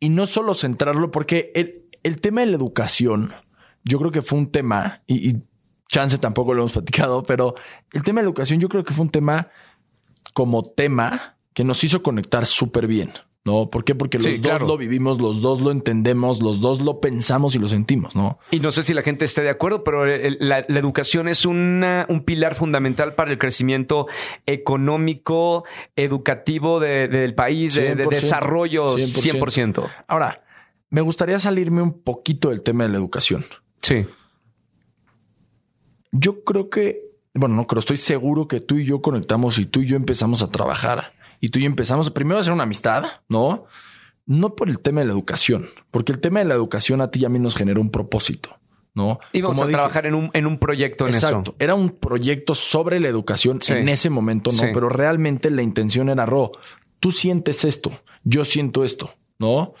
y 0.00 0.08
no 0.10 0.26
solo 0.26 0.54
centrarlo, 0.54 1.10
porque 1.10 1.52
el, 1.54 1.86
el 2.02 2.20
tema 2.20 2.42
de 2.42 2.48
la 2.48 2.56
educación, 2.56 3.32
yo 3.84 3.98
creo 3.98 4.10
que 4.10 4.22
fue 4.22 4.38
un 4.38 4.50
tema, 4.50 5.02
y, 5.06 5.30
y 5.30 5.42
chance 5.88 6.18
tampoco 6.18 6.54
lo 6.54 6.62
hemos 6.62 6.72
platicado, 6.74 7.22
pero 7.22 7.54
el 7.92 8.02
tema 8.02 8.20
de 8.20 8.24
la 8.24 8.28
educación 8.28 8.60
yo 8.60 8.68
creo 8.68 8.84
que 8.84 8.94
fue 8.94 9.04
un 9.04 9.10
tema 9.10 9.48
como 10.34 10.62
tema 10.62 11.36
que 11.54 11.64
nos 11.64 11.82
hizo 11.84 12.02
conectar 12.02 12.44
súper 12.44 12.86
bien. 12.86 13.10
¿No? 13.46 13.70
¿Por 13.70 13.84
qué? 13.84 13.94
Porque 13.94 14.18
los 14.18 14.24
Sí, 14.24 14.32
dos 14.32 14.40
claro. 14.40 14.66
lo 14.66 14.76
vivimos, 14.76 15.20
los 15.20 15.40
dos 15.40 15.60
lo 15.60 15.70
entendemos, 15.70 16.42
los 16.42 16.60
dos 16.60 16.80
lo 16.80 17.00
pensamos 17.00 17.54
y 17.54 17.60
lo 17.60 17.68
sentimos, 17.68 18.16
¿no? 18.16 18.40
Y 18.50 18.58
no 18.58 18.72
sé 18.72 18.82
si 18.82 18.92
la 18.92 19.02
gente 19.02 19.24
esté 19.24 19.42
de 19.42 19.50
acuerdo, 19.50 19.84
pero 19.84 20.04
el- 20.04 20.36
la, 20.40 20.64
la 20.66 20.78
educación 20.80 21.28
es 21.28 21.46
una- 21.46 22.06
un 22.08 22.24
pilar 22.24 22.56
fundamental 22.56 23.14
para 23.14 23.30
el 23.30 23.38
crecimiento 23.38 24.08
económico, 24.46 25.64
educativo 25.94 26.80
de- 26.80 27.06
del 27.06 27.34
país, 27.36 27.76
de, 27.76 27.94
de 27.94 28.02
100%, 28.04 28.10
desarrollo 28.10 28.88
100%. 28.90 29.22
100%. 29.22 29.88
Ahora, 30.08 30.36
me 30.90 31.00
gustaría 31.00 31.38
salirme 31.38 31.82
un 31.82 32.02
poquito 32.02 32.50
del 32.50 32.64
tema 32.64 32.82
de 32.84 32.90
la 32.90 32.96
educación. 32.98 33.44
Sí. 33.80 34.06
Yo 36.12 36.44
creo 36.44 36.70
que, 36.70 37.00
bueno, 37.34 37.54
no 37.54 37.66
creo, 37.66 37.80
estoy 37.80 37.96
seguro 37.96 38.48
que 38.48 38.60
tú 38.60 38.76
y 38.76 38.84
yo 38.84 39.02
conectamos 39.02 39.58
y 39.58 39.66
tú 39.66 39.80
y 39.80 39.86
yo 39.86 39.96
empezamos 39.96 40.42
a 40.42 40.50
trabajar 40.50 41.12
y 41.40 41.48
tú 41.50 41.58
y 41.58 41.62
yo 41.62 41.66
empezamos 41.66 42.10
primero 42.10 42.38
a 42.38 42.40
hacer 42.40 42.52
una 42.52 42.62
amistad, 42.64 43.04
¿no? 43.28 43.64
No 44.26 44.54
por 44.56 44.68
el 44.68 44.80
tema 44.80 45.00
de 45.00 45.06
la 45.06 45.12
educación, 45.12 45.68
porque 45.90 46.12
el 46.12 46.20
tema 46.20 46.40
de 46.40 46.46
la 46.46 46.54
educación 46.54 47.00
a 47.00 47.10
ti 47.10 47.20
y 47.20 47.24
a 47.24 47.28
mí 47.28 47.38
nos 47.38 47.54
generó 47.54 47.80
un 47.80 47.90
propósito, 47.90 48.58
¿no? 48.94 49.18
Íbamos 49.32 49.56
Como 49.56 49.64
a 49.64 49.66
dije, 49.68 49.76
trabajar 49.76 50.06
en 50.06 50.14
un, 50.14 50.30
en 50.32 50.46
un 50.46 50.58
proyecto 50.58 51.06
en 51.06 51.14
Exacto. 51.14 51.50
eso. 51.50 51.56
Era 51.58 51.74
un 51.74 51.90
proyecto 51.90 52.54
sobre 52.54 52.98
la 52.98 53.08
educación 53.08 53.60
Sí. 53.60 53.72
en 53.74 53.88
ese 53.88 54.10
momento, 54.10 54.50
¿no? 54.50 54.58
Sí. 54.58 54.66
Pero 54.74 54.88
realmente 54.88 55.50
la 55.50 55.62
intención 55.62 56.08
era, 56.08 56.26
Ro, 56.26 56.52
tú 56.98 57.12
sientes 57.12 57.64
esto, 57.64 57.92
yo 58.24 58.44
siento 58.44 58.82
esto, 58.82 59.14
¿no? 59.38 59.74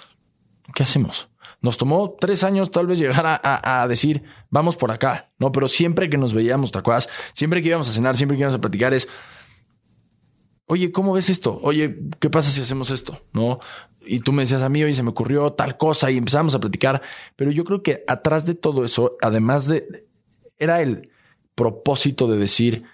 ¿Qué 0.74 0.82
hacemos? 0.84 1.28
Nos 1.62 1.78
tomó 1.78 2.14
tres 2.20 2.44
años 2.44 2.70
tal 2.70 2.86
vez 2.86 2.98
llegar 3.00 3.26
a, 3.26 3.40
a- 3.42 3.82
a 3.82 3.88
decir, 3.88 4.22
vamos 4.50 4.76
por 4.76 4.90
acá, 4.92 5.30
¿no? 5.38 5.50
Pero 5.50 5.66
siempre 5.66 6.08
que 6.10 6.18
nos 6.18 6.34
veíamos, 6.34 6.70
¿te 6.70 6.78
acuerdas? 6.78 7.08
Siempre 7.32 7.62
que 7.62 7.68
íbamos 7.70 7.88
a 7.88 7.92
cenar, 7.92 8.16
siempre 8.16 8.36
que 8.36 8.42
íbamos 8.42 8.58
a 8.58 8.60
platicar 8.60 8.92
es, 8.94 9.08
oye, 10.66 10.92
¿cómo 10.92 11.12
ves 11.12 11.30
esto? 11.30 11.58
Oye, 11.62 11.98
¿qué 12.18 12.30
pasa 12.30 12.50
si 12.50 12.60
hacemos 12.60 12.90
esto? 12.90 13.20
¿No? 13.32 13.60
Y 14.00 14.20
tú 14.20 14.32
me 14.32 14.42
decías 14.42 14.62
a 14.62 14.68
mí, 14.68 14.84
oye, 14.84 14.94
se 14.94 15.02
me 15.02 15.10
ocurrió 15.10 15.52
tal 15.52 15.76
cosa 15.76 16.10
y 16.10 16.16
empezamos 16.16 16.54
a 16.54 16.60
platicar. 16.60 17.02
Pero 17.34 17.50
yo 17.50 17.64
creo 17.64 17.82
que 17.82 18.04
atrás 18.06 18.46
de 18.46 18.54
todo 18.54 18.84
eso, 18.84 19.16
además 19.20 19.66
de, 19.66 20.06
era 20.58 20.82
el 20.82 21.10
propósito 21.54 22.28
de 22.28 22.38
decir, 22.38 22.84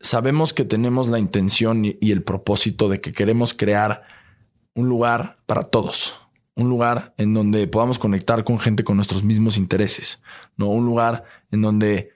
sabemos 0.00 0.52
que 0.52 0.64
tenemos 0.64 1.08
la 1.08 1.18
intención 1.18 1.84
y, 1.84 1.96
y 2.00 2.12
el 2.12 2.22
propósito 2.22 2.88
de 2.88 3.00
que 3.00 3.12
queremos 3.12 3.54
crear 3.54 4.02
un 4.74 4.88
lugar 4.88 5.38
para 5.46 5.62
todos, 5.62 6.18
un 6.56 6.68
lugar 6.68 7.14
en 7.16 7.32
donde 7.34 7.66
podamos 7.66 7.98
conectar 7.98 8.44
con 8.44 8.58
gente 8.58 8.84
con 8.84 8.96
nuestros 8.96 9.22
mismos 9.24 9.56
intereses, 9.56 10.22
no 10.56 10.68
un 10.68 10.84
lugar 10.84 11.24
en 11.50 11.62
donde 11.62 12.10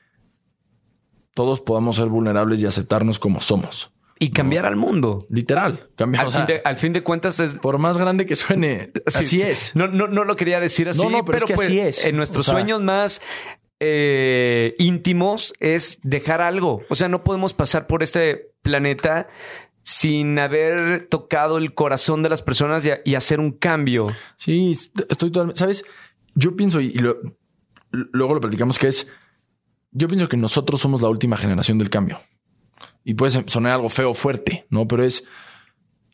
todos 1.35 1.61
podamos 1.61 1.97
ser 1.97 2.09
vulnerables 2.09 2.61
y 2.61 2.67
aceptarnos 2.67 3.19
como 3.19 3.41
somos. 3.41 3.93
Y 4.21 4.31
cambiar 4.31 4.67
al 4.67 4.77
mundo. 4.77 5.19
Literal, 5.31 5.89
cambiamos. 5.97 6.35
Al 6.35 6.47
fin, 6.47 6.55
de, 6.57 6.63
al 6.65 6.77
fin 6.77 6.93
de 6.93 7.03
cuentas 7.03 7.39
es... 7.41 7.57
por 7.59 7.79
más 7.79 7.99
grande 7.99 8.27
que 8.27 8.35
suene, 8.37 8.91
sí, 8.95 9.03
así 9.07 9.25
sí. 9.41 9.43
es. 9.43 9.77
No, 9.77 9.87
no, 9.89 10.09
no 10.09 10.25
lo 10.25 10.35
quería 10.37 10.59
decir 10.61 10.89
así, 10.89 11.07
pero 11.25 11.39
es 11.39 11.45
que 11.45 11.55
pues, 11.55 11.69
así 11.69 11.79
es. 11.81 12.05
en 12.07 12.17
nuestros 12.17 12.49
O 12.49 12.51
sea- 12.51 12.55
sueños 12.61 12.83
más 12.83 13.21
eh, 13.81 14.75
íntimos 14.79 15.53
es 15.61 16.01
dejar 16.03 16.41
algo. 16.41 16.83
O 16.91 16.95
sea, 16.95 17.09
no 17.09 17.23
podemos 17.23 17.53
pasar 17.55 17.87
por 17.87 18.03
este 18.03 18.51
planeta 18.63 19.29
sin 19.83 20.39
haber 20.39 21.07
tocado 21.09 21.57
el 21.59 21.73
corazón 21.75 22.23
de 22.23 22.29
las 22.29 22.43
personas 22.43 22.85
y, 22.87 22.91
y 23.05 23.15
hacer 23.15 23.41
un 23.41 23.53
cambio. 23.53 24.09
Sí, 24.37 24.73
est- 24.73 25.01
estoy 25.11 25.31
totalmente. 25.31 25.59
Sabes, 25.61 25.85
yo 26.35 26.57
pienso 26.57 26.81
y, 26.81 26.87
y 26.89 26.95
lo- 26.99 27.17
luego 27.91 28.35
lo 28.35 28.41
platicamos 28.41 28.79
que 28.79 28.89
es. 28.89 29.11
Yo 29.93 30.09
pienso 30.09 30.29
que 30.29 30.37
nosotros 30.37 30.81
somos 30.81 31.01
la 31.01 31.09
última 31.09 31.37
generación 31.37 31.79
del 31.79 31.89
cambio. 31.89 32.21
Y 33.05 33.15
puede 33.15 33.45
sonar 33.49 33.73
algo 33.73 33.89
feo, 33.89 34.15
fuerte, 34.15 34.67
¿no? 34.71 34.87
Pero 34.87 35.05
es. 35.05 35.25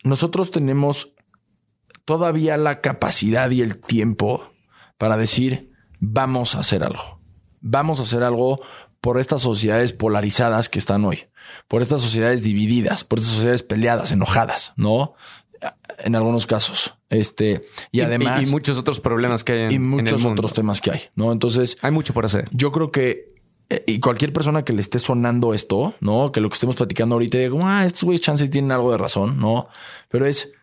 Nosotros 0.03 0.51
tenemos 0.51 1.13
todavía 2.05 2.57
la 2.57 2.81
capacidad 2.81 3.49
y 3.49 3.61
el 3.61 3.77
tiempo 3.79 4.51
para 4.97 5.17
decir, 5.17 5.71
vamos 5.99 6.55
a 6.55 6.59
hacer 6.59 6.83
algo. 6.83 7.19
Vamos 7.61 7.99
a 7.99 8.03
hacer 8.03 8.23
algo 8.23 8.61
por 9.01 9.19
estas 9.19 9.41
sociedades 9.41 9.93
polarizadas 9.93 10.69
que 10.69 10.79
están 10.79 11.03
hoy, 11.05 11.25
por 11.67 11.81
estas 11.81 12.01
sociedades 12.01 12.43
divididas, 12.43 13.03
por 13.03 13.19
estas 13.19 13.33
sociedades 13.33 13.63
peleadas, 13.63 14.11
enojadas, 14.11 14.73
¿no? 14.77 15.15
En 15.97 16.15
algunos 16.15 16.45
casos. 16.47 16.95
Este, 17.09 17.63
y, 17.91 18.01
además, 18.01 18.47
Y, 18.47 18.51
muchos 18.51 18.77
otros 18.77 18.99
problemas 18.99 19.43
que 19.43 19.53
hay 19.53 19.59
en, 19.63 19.71
y 19.71 19.75
en 19.75 19.81
el 19.81 19.87
muchos 19.87 20.21
mundo. 20.21 20.41
otros 20.41 20.53
temas 20.53 20.81
que 20.81 20.91
hay, 20.91 21.01
¿no? 21.15 21.31
Entonces, 21.31 21.77
Hay 21.81 21.91
mucho 21.91 22.13
por 22.13 22.25
hacer. 22.25 22.49
yo 22.51 22.71
creo 22.71 22.91
que 22.91 23.34
y 23.69 23.99
cualquier 23.99 24.31
persona 24.31 24.63
que 24.63 24.73
le 24.73 24.81
esté 24.81 24.99
sonando 24.99 25.53
esto, 25.53 25.95
¿no? 25.99 26.31
Que 26.31 26.39
lo 26.39 26.49
que 26.49 26.53
estemos 26.53 26.75
platicando 26.75 27.15
ahorita 27.15 27.37
diga, 27.37 27.55
ah, 27.63 27.85
estos 27.85 28.03
güeyes 28.03 28.21
chance 28.21 28.47
tienen 28.47 28.71
algo 28.71 28.91
de 28.91 28.97
razón, 28.97 29.37
¿no? 29.37 29.67
Pero 30.09 30.25
es, 30.25 30.53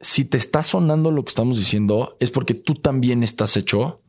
si 0.00 0.24
te 0.24 0.36
está 0.36 0.62
sonando 0.62 1.10
lo 1.10 1.24
que 1.24 1.30
estamos 1.30 1.58
diciendo, 1.58 2.16
es 2.20 2.30
porque 2.30 2.54
tú 2.54 2.74
también 2.74 3.22
estás 3.22 3.56
hecho 3.56 4.02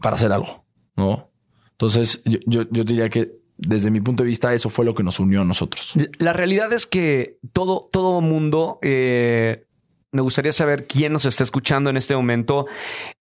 para 0.00 0.16
hacer 0.16 0.32
algo, 0.32 0.64
¿no? 0.96 1.30
Entonces, 1.72 2.22
yo, 2.24 2.38
yo, 2.46 2.62
yo 2.70 2.84
diría 2.84 3.08
que 3.08 3.42
desde 3.56 3.90
mi 3.90 4.00
punto 4.00 4.22
de 4.22 4.28
vista, 4.28 4.52
eso 4.54 4.70
fue 4.70 4.84
lo 4.84 4.94
que 4.94 5.02
nos 5.02 5.20
unió 5.20 5.42
a 5.42 5.44
nosotros. 5.44 5.94
La 6.18 6.32
realidad 6.32 6.72
es 6.72 6.86
que 6.86 7.38
todo, 7.52 7.88
todo 7.92 8.20
mundo, 8.20 8.78
eh, 8.82 9.66
me 10.10 10.22
gustaría 10.22 10.52
saber 10.52 10.86
quién 10.86 11.12
nos 11.12 11.24
está 11.24 11.44
escuchando 11.44 11.90
en 11.90 11.96
este 11.96 12.14
momento. 12.14 12.66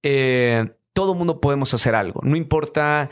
Eh, 0.03 0.71
todo 0.93 1.13
mundo 1.13 1.39
podemos 1.39 1.73
hacer 1.73 1.95
algo. 1.95 2.21
No 2.23 2.35
importa 2.35 3.09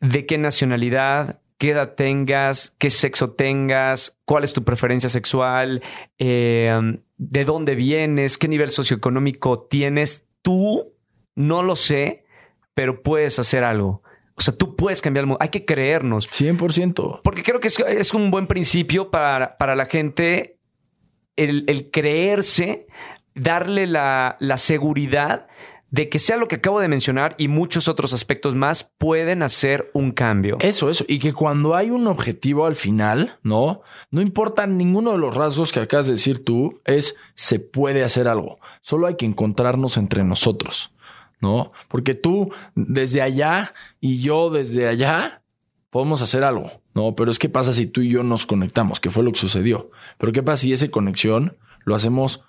de 0.00 0.26
qué 0.26 0.38
nacionalidad, 0.38 1.40
qué 1.58 1.70
edad 1.70 1.94
tengas, 1.94 2.74
qué 2.78 2.90
sexo 2.90 3.30
tengas, 3.32 4.18
cuál 4.24 4.44
es 4.44 4.52
tu 4.52 4.64
preferencia 4.64 5.08
sexual, 5.08 5.82
eh, 6.18 6.98
de 7.16 7.44
dónde 7.44 7.74
vienes, 7.74 8.38
qué 8.38 8.48
nivel 8.48 8.70
socioeconómico 8.70 9.60
tienes. 9.60 10.26
Tú 10.42 10.92
no 11.34 11.62
lo 11.62 11.76
sé, 11.76 12.24
pero 12.74 13.02
puedes 13.02 13.38
hacer 13.38 13.64
algo. 13.64 14.02
O 14.36 14.40
sea, 14.40 14.56
tú 14.56 14.74
puedes 14.74 15.00
cambiar 15.00 15.22
el 15.22 15.26
mundo. 15.28 15.38
Hay 15.40 15.48
que 15.48 15.64
creernos. 15.64 16.28
100%. 16.28 17.20
Porque 17.22 17.42
creo 17.42 17.60
que 17.60 17.68
es, 17.68 18.14
un 18.14 18.30
buen 18.30 18.46
principio 18.46 19.10
para, 19.10 19.56
para 19.56 19.76
la 19.76 19.86
gente 19.86 20.58
el, 21.36 21.64
el 21.68 21.90
creerse, 21.90 22.86
darle 23.34 23.86
la, 23.86 24.36
la 24.40 24.56
seguridad 24.56 25.46
de 25.94 26.08
que 26.08 26.18
sea 26.18 26.36
lo 26.36 26.48
que 26.48 26.56
acabo 26.56 26.80
de 26.80 26.88
mencionar 26.88 27.36
y 27.38 27.46
muchos 27.46 27.86
otros 27.86 28.12
aspectos 28.12 28.56
más 28.56 28.90
pueden 28.98 29.44
hacer 29.44 29.92
un 29.94 30.10
cambio. 30.10 30.56
Eso, 30.58 30.90
eso. 30.90 31.04
Y 31.06 31.20
que 31.20 31.32
cuando 31.32 31.76
hay 31.76 31.90
un 31.90 32.08
objetivo 32.08 32.66
al 32.66 32.74
final, 32.74 33.38
¿no? 33.44 33.82
No 34.10 34.20
importa 34.20 34.66
ninguno 34.66 35.12
de 35.12 35.18
los 35.18 35.36
rasgos 35.36 35.70
que 35.70 35.78
acabas 35.78 36.06
de 36.06 36.14
decir 36.14 36.44
tú, 36.44 36.80
es 36.84 37.14
se 37.36 37.60
puede 37.60 38.02
hacer 38.02 38.26
algo. 38.26 38.58
Solo 38.82 39.06
hay 39.06 39.14
que 39.14 39.24
encontrarnos 39.24 39.96
entre 39.96 40.24
nosotros, 40.24 40.92
¿no? 41.40 41.70
Porque 41.86 42.16
tú 42.16 42.52
desde 42.74 43.22
allá 43.22 43.72
y 44.00 44.20
yo 44.20 44.50
desde 44.50 44.88
allá 44.88 45.42
podemos 45.90 46.22
hacer 46.22 46.42
algo, 46.42 46.72
¿no? 46.92 47.14
Pero 47.14 47.30
es 47.30 47.38
que 47.38 47.48
pasa 47.48 47.72
si 47.72 47.86
tú 47.86 48.00
y 48.00 48.08
yo 48.08 48.24
nos 48.24 48.46
conectamos, 48.46 48.98
que 48.98 49.12
fue 49.12 49.22
lo 49.22 49.30
que 49.30 49.38
sucedió. 49.38 49.92
Pero 50.18 50.32
qué 50.32 50.42
pasa 50.42 50.62
si 50.62 50.72
esa 50.72 50.88
conexión 50.88 51.56
lo 51.84 51.94
hacemos 51.94 52.42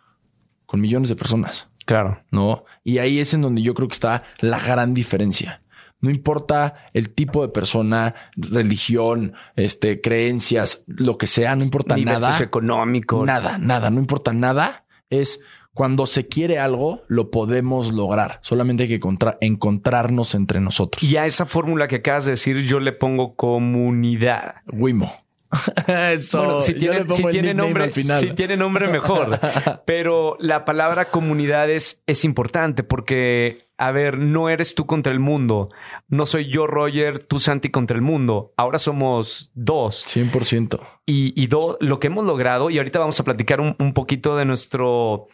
con 0.65 0.81
millones 0.81 1.09
de 1.09 1.15
personas. 1.15 1.69
Claro. 1.85 2.21
¿No? 2.31 2.65
Y 2.83 2.97
ahí 2.97 3.19
es 3.19 3.33
en 3.33 3.41
donde 3.41 3.61
yo 3.61 3.73
creo 3.73 3.87
que 3.87 3.93
está 3.93 4.23
la 4.39 4.59
gran 4.59 4.93
diferencia. 4.93 5.61
No 6.01 6.09
importa 6.11 6.73
el 6.93 7.11
tipo 7.15 7.41
de 7.41 7.49
persona, 7.49 8.13
religión, 8.35 9.33
este, 9.55 10.01
creencias, 10.01 10.83
lo 10.87 11.17
que 11.17 11.25
sea, 11.27 11.55
no 11.55 11.63
importa 11.63 11.95
Nivel 11.95 12.15
nada. 12.15 12.31
socioeconómico. 12.31 13.25
Nada, 13.25 13.57
nada, 13.57 13.89
no 13.89 13.99
importa 13.99 14.33
nada. 14.33 14.85
Es 15.09 15.39
cuando 15.73 16.05
se 16.05 16.27
quiere 16.27 16.57
algo, 16.59 17.01
lo 17.07 17.31
podemos 17.31 17.91
lograr. 17.93 18.39
Solamente 18.41 18.83
hay 18.83 18.89
que 18.89 18.95
encontrar- 18.95 19.37
encontrarnos 19.41 20.35
entre 20.35 20.59
nosotros. 20.61 21.01
Y 21.03 21.17
a 21.17 21.25
esa 21.25 21.45
fórmula 21.45 21.87
que 21.87 21.97
acabas 21.97 22.25
de 22.25 22.31
decir, 22.31 22.57
yo 22.65 22.79
le 22.79 22.91
pongo 22.93 23.35
comunidad. 23.35 24.55
Wimo. 24.71 25.11
Eso, 25.87 26.37
Bueno, 26.43 26.61
si 26.61 26.73
yo 26.73 26.79
tiene, 26.79 26.95
le 26.99 27.05
pongo 27.05 27.15
si 27.17 27.23
el 27.23 27.31
tiene 27.31 27.47
nickname 27.49 27.67
nombre, 27.67 27.83
al 27.85 27.91
final. 27.91 28.19
si 28.19 28.31
tiene 28.33 28.57
nombre 28.57 28.87
mejor. 28.87 29.39
Pero 29.85 30.37
la 30.39 30.65
palabra 30.65 31.09
comunidad 31.11 31.69
es, 31.69 32.03
es 32.07 32.25
importante 32.25 32.83
porque, 32.83 33.67
a 33.77 33.91
ver, 33.91 34.17
no 34.17 34.49
eres 34.49 34.75
tú 34.75 34.85
contra 34.85 35.11
el 35.11 35.19
mundo. 35.19 35.69
No 36.07 36.25
soy 36.25 36.49
yo, 36.51 36.67
Roger, 36.67 37.19
tú, 37.19 37.39
Santi, 37.39 37.69
contra 37.69 37.95
el 37.95 38.01
mundo. 38.01 38.53
Ahora 38.57 38.79
somos 38.79 39.51
dos. 39.53 40.05
100%. 40.07 40.79
Y, 41.05 41.33
y 41.41 41.47
do- 41.47 41.77
lo 41.81 41.99
que 41.99 42.07
hemos 42.07 42.25
logrado, 42.25 42.69
y 42.69 42.77
ahorita 42.77 42.99
vamos 42.99 43.19
a 43.19 43.23
platicar 43.23 43.61
un, 43.61 43.75
un 43.79 43.93
poquito 43.93 44.35
de 44.37 44.45
nuestro 44.45 45.27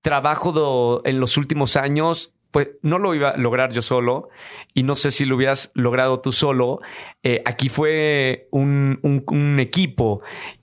trabajo 0.00 0.52
do- 0.52 1.02
en 1.04 1.20
los 1.20 1.36
últimos 1.36 1.76
años, 1.76 2.32
pues 2.52 2.70
no 2.82 2.98
lo 2.98 3.14
iba 3.14 3.30
a 3.30 3.36
lograr 3.36 3.72
yo 3.72 3.82
solo 3.82 4.28
y 4.74 4.84
no 4.84 4.94
sé 4.94 5.10
si 5.10 5.24
lo 5.24 5.34
hubieras 5.36 5.72
logrado 5.74 6.20
tú 6.20 6.30
solo. 6.30 6.80
Eh, 7.24 7.42
aquí 7.44 7.68
fue 7.68 8.46
un, 8.52 8.98
un- 9.02 9.24
un 9.26 9.58
equipo 9.58 10.20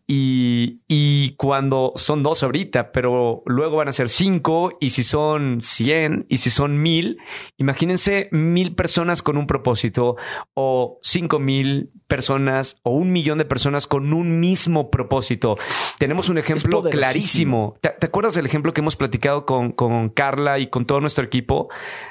y, 0.07 0.79
y 0.87 0.98
cuando 1.39 1.93
son 1.95 2.21
dos 2.21 2.43
ahorita, 2.43 2.91
pero 2.91 3.43
luego 3.45 3.77
van 3.77 3.87
a 3.87 3.93
ser 3.93 4.09
cinco 4.09 4.73
y 4.81 4.89
si 4.89 5.03
son 5.03 5.61
cien 5.61 6.25
y 6.27 6.39
si 6.39 6.49
son 6.49 6.81
mil, 6.81 7.17
imagínense 7.55 8.27
mil 8.33 8.75
personas 8.75 9.21
con 9.21 9.37
un 9.37 9.47
propósito 9.47 10.17
o 10.53 10.99
cinco 11.01 11.39
mil 11.39 11.91
personas 12.07 12.81
o 12.83 12.91
un 12.91 13.13
millón 13.13 13.37
de 13.37 13.45
personas 13.45 13.87
con 13.87 14.11
un 14.11 14.41
mismo 14.41 14.91
propósito. 14.91 15.55
Tenemos 15.97 16.27
un 16.27 16.39
ejemplo 16.39 16.83
clarísimo. 16.83 17.77
¿Te, 17.79 17.91
te 17.97 18.07
acuerdas 18.07 18.33
del 18.33 18.45
ejemplo 18.45 18.73
que 18.73 18.81
hemos 18.81 18.97
platicado 18.97 19.45
con, 19.45 19.71
con 19.71 20.09
Carla 20.09 20.59
y 20.59 20.67
con 20.67 20.85
todo 20.85 20.99
nuestro 20.99 21.23
equipo 21.23 21.69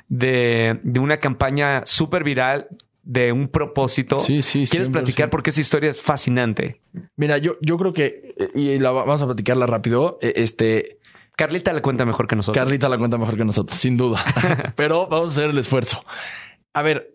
de, 0.09 0.81
de 0.83 1.01
una 1.01 1.19
campaña 1.19 1.83
súper 1.85 2.25
viral 2.25 2.69
de 3.11 3.33
un 3.33 3.49
propósito? 3.49 4.21
Sí, 4.21 4.42
sí, 4.42 4.66
¿Quieres 4.71 4.90
100%. 4.90 4.92
platicar? 4.92 5.31
Porque 5.31 5.49
esa 5.49 5.62
historia 5.62 5.88
es 5.88 6.03
fascinante. 6.03 6.83
Mira, 7.16 7.38
yo, 7.38 7.57
yo 7.62 7.79
creo 7.79 7.94
que, 7.94 8.35
y 8.55 8.79
la, 8.79 8.90
vamos 8.90 9.23
a 9.23 9.27
platicarla 9.27 9.66
rápido. 9.66 10.18
eh, 10.21 10.35
Este, 10.37 10.99
Carlita 11.35 11.73
la 11.73 11.81
cuenta 11.81 12.05
mejor 12.05 12.27
que 12.27 12.37
nosotros. 12.37 12.62
Carlita 12.62 12.87
la 12.90 12.99
cuenta 12.99 13.16
mejor 13.16 13.38
que 13.38 13.47
nosotros, 13.47 13.79
sin 13.79 13.97
duda. 13.97 14.23
Pero 14.77 15.07
vamos 15.09 15.31
a 15.31 15.33
hacer 15.33 15.51
el 15.51 15.57
esfuerzo. 15.59 16.05
A 16.75 16.83
ver, 16.83 17.14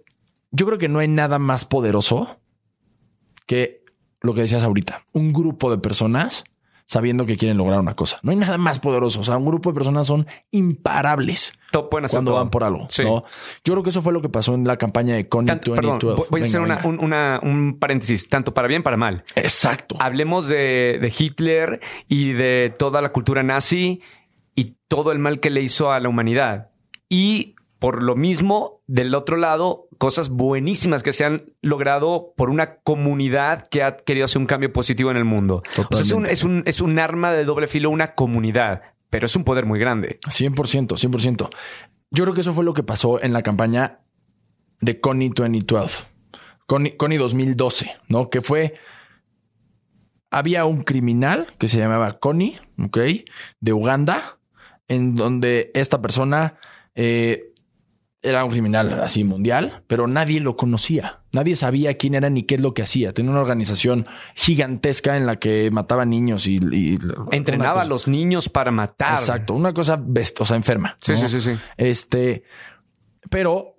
yo 0.49 0.65
creo 0.65 0.79
que 0.79 0.89
no 0.89 0.97
hay 0.97 1.07
nada 1.07 1.37
más 1.37 1.63
poderoso 1.65 2.39
que 3.45 3.83
lo 4.21 4.33
que 4.33 4.41
decías 4.41 4.63
ahorita. 4.63 5.03
Un 5.11 5.31
grupo 5.31 5.69
de 5.69 5.77
personas 5.77 6.43
sabiendo 6.93 7.25
que 7.25 7.35
quieren 7.37 7.57
lograr 7.57 7.79
una 7.79 7.95
cosa. 7.95 8.17
No 8.23 8.31
hay 8.31 8.37
nada 8.37 8.57
más 8.57 8.79
poderoso. 8.79 9.19
O 9.19 9.23
sea, 9.23 9.35
un 9.37 9.45
grupo 9.45 9.69
de 9.71 9.75
personas 9.75 10.07
son 10.07 10.25
imparables 10.51 11.53
To- 11.71 11.89
pueden 11.89 12.05
hacer 12.05 12.17
cuando 12.17 12.31
todo. 12.31 12.39
van 12.39 12.49
por 12.49 12.63
algo. 12.63 12.85
Sí. 12.89 13.03
¿no? 13.03 13.23
Yo 13.63 13.73
creo 13.73 13.83
que 13.83 13.89
eso 13.89 14.01
fue 14.01 14.13
lo 14.13 14.21
que 14.21 14.29
pasó 14.29 14.53
en 14.55 14.63
la 14.65 14.77
campaña 14.77 15.15
de 15.15 15.27
Connie 15.27 15.47
Tanto- 15.47 15.73
perdón, 15.75 15.99
2012. 15.99 16.27
voy- 16.31 16.41
a 16.41 16.43
hacer 16.43 16.61
una- 16.61 16.81
un, 16.85 16.99
una- 16.99 17.39
un 17.43 17.77
paréntesis, 17.79 18.29
tanto 18.29 18.53
para 18.53 18.67
bien 18.67 18.83
para 18.83 18.97
mal. 18.97 19.23
Exacto. 19.35 19.95
Hablemos 19.99 20.47
de, 20.47 20.99
de 21.01 21.13
Hitler 21.17 21.79
y 22.07 22.33
de 22.33 22.73
toda 22.77 23.01
la 23.01 23.09
cultura 23.11 23.43
nazi 23.43 24.01
y 24.55 24.75
todo 24.87 25.11
el 25.11 25.19
mal 25.19 25.39
que 25.39 25.49
le 25.49 25.61
hizo 25.61 25.91
a 25.91 25.99
la 25.99 26.09
humanidad. 26.09 26.69
Y 27.09 27.55
por 27.79 28.01
lo 28.03 28.15
mismo, 28.15 28.81
del 28.87 29.13
otro 29.15 29.35
lado, 29.37 29.87
cosas 30.03 30.27
buenísimas 30.27 31.01
que 31.01 31.13
se 31.13 31.23
han 31.23 31.53
logrado 31.61 32.33
por 32.35 32.49
una 32.49 32.75
comunidad 32.79 33.69
que 33.69 33.83
ha 33.83 33.95
querido 33.95 34.25
hacer 34.25 34.41
un 34.41 34.47
cambio 34.47 34.73
positivo 34.73 35.09
en 35.11 35.15
el 35.15 35.23
mundo. 35.23 35.63
O 35.77 35.95
sea, 35.95 36.01
es, 36.01 36.11
un, 36.11 36.25
es, 36.27 36.43
un, 36.43 36.61
es 36.65 36.81
un 36.81 36.99
arma 36.99 37.31
de 37.31 37.45
doble 37.45 37.67
filo, 37.67 37.89
una 37.89 38.13
comunidad, 38.13 38.81
pero 39.09 39.27
es 39.27 39.35
un 39.37 39.45
poder 39.45 39.65
muy 39.65 39.79
grande. 39.79 40.19
100%, 40.27 40.97
100%. 40.97 41.49
Yo 42.11 42.23
creo 42.25 42.33
que 42.33 42.41
eso 42.41 42.51
fue 42.51 42.65
lo 42.65 42.73
que 42.73 42.83
pasó 42.83 43.23
en 43.23 43.31
la 43.31 43.43
campaña 43.43 44.01
de 44.81 44.99
Connie 44.99 45.31
2012. 45.33 46.03
Connie, 46.65 46.97
Connie 46.97 47.17
2012, 47.17 47.95
¿no? 48.09 48.29
Que 48.29 48.41
fue... 48.41 48.73
Había 50.29 50.65
un 50.65 50.83
criminal 50.83 51.47
que 51.57 51.69
se 51.69 51.77
llamaba 51.77 52.19
Connie, 52.19 52.59
¿ok? 52.77 52.97
De 53.61 53.71
Uganda, 53.71 54.37
en 54.89 55.15
donde 55.15 55.71
esta 55.73 56.01
persona 56.01 56.59
eh, 56.93 57.52
era 58.23 58.45
un 58.45 58.51
criminal 58.51 59.01
así 59.01 59.25
mundial, 59.25 59.83
pero 59.87 60.07
nadie 60.07 60.39
lo 60.39 60.55
conocía. 60.55 61.19
Nadie 61.33 61.57
sabía 61.57 61.97
quién 61.97 62.15
era 62.15 62.29
ni 62.29 62.43
qué 62.43 62.55
es 62.55 62.61
lo 62.61 62.73
que 62.73 62.81
hacía. 62.81 63.13
Tenía 63.13 63.31
una 63.31 63.41
organización 63.41 64.05
gigantesca 64.33 65.17
en 65.17 65.25
la 65.25 65.35
que 65.35 65.69
mataba 65.71 66.05
niños 66.05 66.47
y... 66.47 66.59
y 66.71 66.97
Entrenaba 67.31 67.81
a 67.81 67.85
los 67.85 68.07
niños 68.07 68.47
para 68.47 68.71
matar. 68.71 69.19
Exacto, 69.19 69.53
una 69.53 69.73
cosa 69.73 69.99
best, 70.01 70.39
o 70.39 70.45
sea, 70.45 70.55
enferma. 70.55 70.97
Sí, 71.01 71.11
¿no? 71.11 71.17
sí, 71.17 71.27
sí, 71.27 71.41
sí. 71.41 71.59
Este, 71.75 72.43
pero 73.29 73.75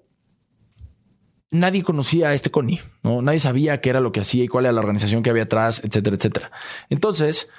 nadie 1.50 1.82
conocía 1.82 2.28
a 2.28 2.34
este 2.34 2.50
Connie, 2.50 2.82
¿no? 3.02 3.22
Nadie 3.22 3.38
sabía 3.38 3.80
qué 3.80 3.88
era 3.88 4.00
lo 4.00 4.12
que 4.12 4.20
hacía 4.20 4.44
y 4.44 4.48
cuál 4.48 4.66
era 4.66 4.72
la 4.72 4.80
organización 4.80 5.22
que 5.22 5.30
había 5.30 5.44
atrás, 5.44 5.80
etcétera, 5.82 6.16
etcétera. 6.16 6.50
Entonces, 6.90 7.50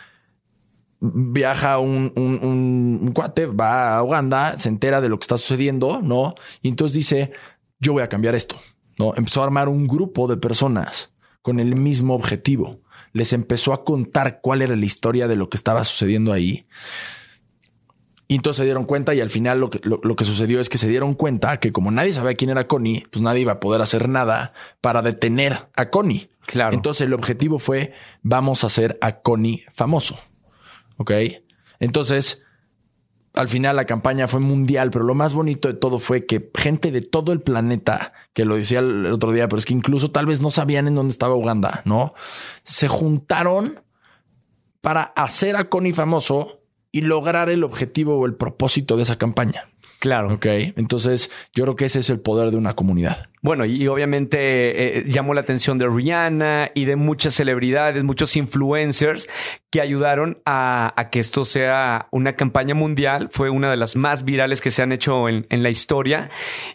viaja 1.00 1.78
un, 1.80 2.12
un, 2.16 2.40
un- 2.42 3.00
un 3.04 3.12
cuate, 3.12 3.46
va 3.46 3.98
a 3.98 4.04
Uganda, 4.04 4.58
se 4.60 4.70
entera 4.70 5.02
de 5.02 5.10
lo 5.10 5.20
que 5.20 5.24
está 5.24 5.38
sucediendo, 5.38 6.02
¿no? 6.02 6.36
Y 6.62 6.70
entonces 6.70 6.96
dice, 6.96 7.32
yo 7.80 7.94
voy 7.94 8.04
a 8.04 8.10
cambiar 8.10 8.36
esto, 8.36 8.56
¿no? 8.98 9.14
Empezó 9.16 9.42
a 9.42 9.46
armar 9.46 9.70
un 9.70 9.88
grupo 9.88 10.28
de 10.28 10.38
personas 10.38 11.12
con 11.42 11.60
el 11.60 11.76
mismo 11.76 12.16
objetivo. 12.16 12.80
Les 13.14 13.34
empezó 13.34 13.72
a 13.74 13.84
contar 13.84 14.40
cuál 14.42 14.62
era 14.62 14.76
la 14.76 14.86
historia 14.86 15.28
de 15.28 15.36
lo 15.36 15.50
que 15.50 15.58
estaba 15.58 15.84
sucediendo 15.84 16.34
ahí. 16.34 16.66
Y 18.28 18.36
entonces 18.36 18.58
se 18.58 18.64
dieron 18.66 18.86
cuenta 18.86 19.14
y 19.14 19.22
al 19.22 19.30
final 19.30 19.60
lo 19.60 19.70
que, 19.70 19.80
lo, 19.84 20.00
lo 20.04 20.16
que 20.16 20.26
sucedió 20.26 20.60
es 20.60 20.68
que 20.68 20.80
se 20.80 20.88
dieron 20.88 21.14
cuenta 21.14 21.60
que 21.60 21.72
como 21.72 21.92
nadie 21.92 22.12
sabía 22.12 22.34
quién 22.34 22.50
era 22.50 22.66
Connie, 22.68 23.06
pues 23.12 23.22
nadie 23.22 23.42
iba 23.42 23.52
a 23.54 23.60
poder 23.60 23.82
hacer 23.82 24.10
nada 24.10 24.54
para 24.82 25.04
detener 25.04 25.68
a 25.76 25.92
Connie. 25.92 26.30
Claro. 26.48 26.74
Entonces 26.76 27.06
el 27.06 27.14
objetivo 27.14 27.60
fue 27.60 27.94
vamos 28.24 28.64
a 28.64 28.68
hacer 28.68 28.98
a 29.02 29.20
Connie 29.22 29.64
famoso. 29.74 30.18
¿Ok? 30.98 31.12
Entonces, 31.80 32.46
al 33.34 33.50
final 33.50 33.76
la 33.76 33.86
campaña 33.86 34.28
fue 34.28 34.40
mundial, 34.40 34.92
pero 34.92 35.04
lo 35.04 35.14
más 35.14 35.34
bonito 35.34 35.68
de 35.68 35.74
todo 35.74 36.00
fue 36.00 36.26
que 36.26 36.50
gente 36.56 36.92
de 36.92 37.02
todo 37.02 37.34
el 37.34 37.42
planeta, 37.42 38.14
que 38.34 38.46
lo 38.46 38.56
decía 38.56 38.80
el 38.80 39.08
otro 39.08 39.32
día, 39.32 39.48
pero 39.48 39.60
es 39.60 39.66
que 39.66 39.74
incluso 39.74 40.12
tal 40.12 40.26
vez 40.26 40.42
no 40.42 40.52
sabían 40.52 40.88
en 40.88 40.96
dónde 40.96 41.12
estaba 41.12 41.36
Uganda, 41.36 41.82
¿no? 41.86 42.14
Se 42.64 42.88
juntaron 42.88 43.82
para 44.82 45.04
hacer 45.04 45.56
a 45.56 45.70
Connie 45.70 45.94
famoso 45.94 46.62
y 46.92 47.02
lograr 47.02 47.50
el 47.50 47.64
objetivo 47.64 48.18
o 48.18 48.26
el 48.26 48.36
propósito 48.36 48.96
de 48.96 49.04
esa 49.04 49.18
campaña. 49.18 49.66
Claro. 50.00 50.34
Ok. 50.34 50.46
Entonces, 50.46 51.32
yo 51.54 51.64
creo 51.64 51.76
que 51.76 51.86
ese 51.86 52.00
es 52.00 52.10
el 52.10 52.20
poder 52.20 52.52
de 52.52 52.58
una 52.58 52.76
comunidad. 52.76 53.30
Bueno, 53.46 53.64
y 53.64 53.88
obviamente 53.88 54.98
eh, 54.98 55.04
llamó 55.06 55.36
la 55.36 55.42
atención 55.42 55.78
de 55.78 55.88
Rihanna 55.88 56.72
y 56.74 56.86
de 56.86 56.96
muchas 56.96 57.36
celebridades, 57.36 58.04
muchos 58.04 58.36
influencers 58.36 59.30
que 59.70 59.82
ayudaron 59.82 60.40
a, 60.46 61.10
que 61.12 61.20
esto 61.20 61.46
sea 61.46 62.08
una 62.10 62.34
campaña 62.34 62.74
mundial. 62.74 63.28
Fue 63.30 63.52
una 63.52 63.70
de 63.70 63.78
las 63.78 63.96
más 63.96 64.26
virales 64.26 64.62
que 64.62 64.72
se 64.72 64.82
han 64.82 64.92
hecho 64.92 65.30
en, 65.30 65.46
la 65.50 65.70
historia. 65.70 66.32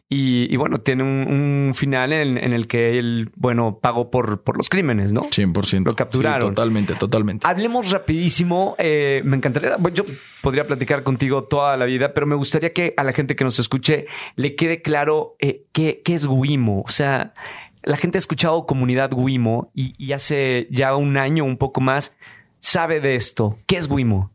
Y, 0.09 0.55
bueno, 0.57 0.79
tiene 0.79 1.03
un, 1.03 1.73
final 1.75 2.13
en, 2.13 2.37
el 2.37 2.69
que 2.69 2.99
él, 2.99 3.31
bueno, 3.35 3.81
pagó 3.81 4.11
por, 4.11 4.43
por 4.45 4.57
los 4.57 4.69
crímenes, 4.69 5.13
¿no? 5.13 5.23
100%. 5.23 5.87
Lo 5.87 5.97
capturaron. 5.97 6.55
totalmente, 6.55 6.95
totalmente. 6.95 7.47
Hablemos 7.49 7.91
rapidísimo. 7.91 8.77
Eh, 8.79 9.23
me 9.25 9.39
encantaría, 9.39 9.77
yo 9.93 10.05
podría 10.43 10.67
platicar 10.67 11.03
contigo 11.03 11.45
toda 11.45 11.77
la 11.77 11.87
vida, 11.87 12.13
pero 12.15 12.27
me 12.27 12.37
gustaría 12.37 12.73
que 12.73 12.95
a 12.97 13.03
la 13.03 13.13
gente 13.13 13.35
que 13.35 13.45
nos 13.45 13.59
escuche 13.59 14.07
le 14.37 14.55
quede 14.55 14.83
claro 14.83 15.37
eh, 15.39 15.65
qué, 15.73 16.03
qué 16.05 16.15
es 16.15 16.27
Wimo. 16.61 16.83
O 16.83 16.91
sea, 16.91 17.35
la 17.83 17.97
gente 17.97 18.19
ha 18.19 18.21
escuchado 18.21 18.67
comunidad 18.67 19.13
Wimo 19.15 19.71
y, 19.75 20.13
hace 20.13 20.69
ya 20.71 20.95
un 20.97 21.17
año, 21.17 21.45
un 21.45 21.57
poco 21.57 21.81
más, 21.81 22.17
sabe 22.61 23.01
de 23.01 23.17
esto. 23.17 23.59
¿Qué 23.67 23.77
es 23.77 23.91
Wimo? 23.91 24.31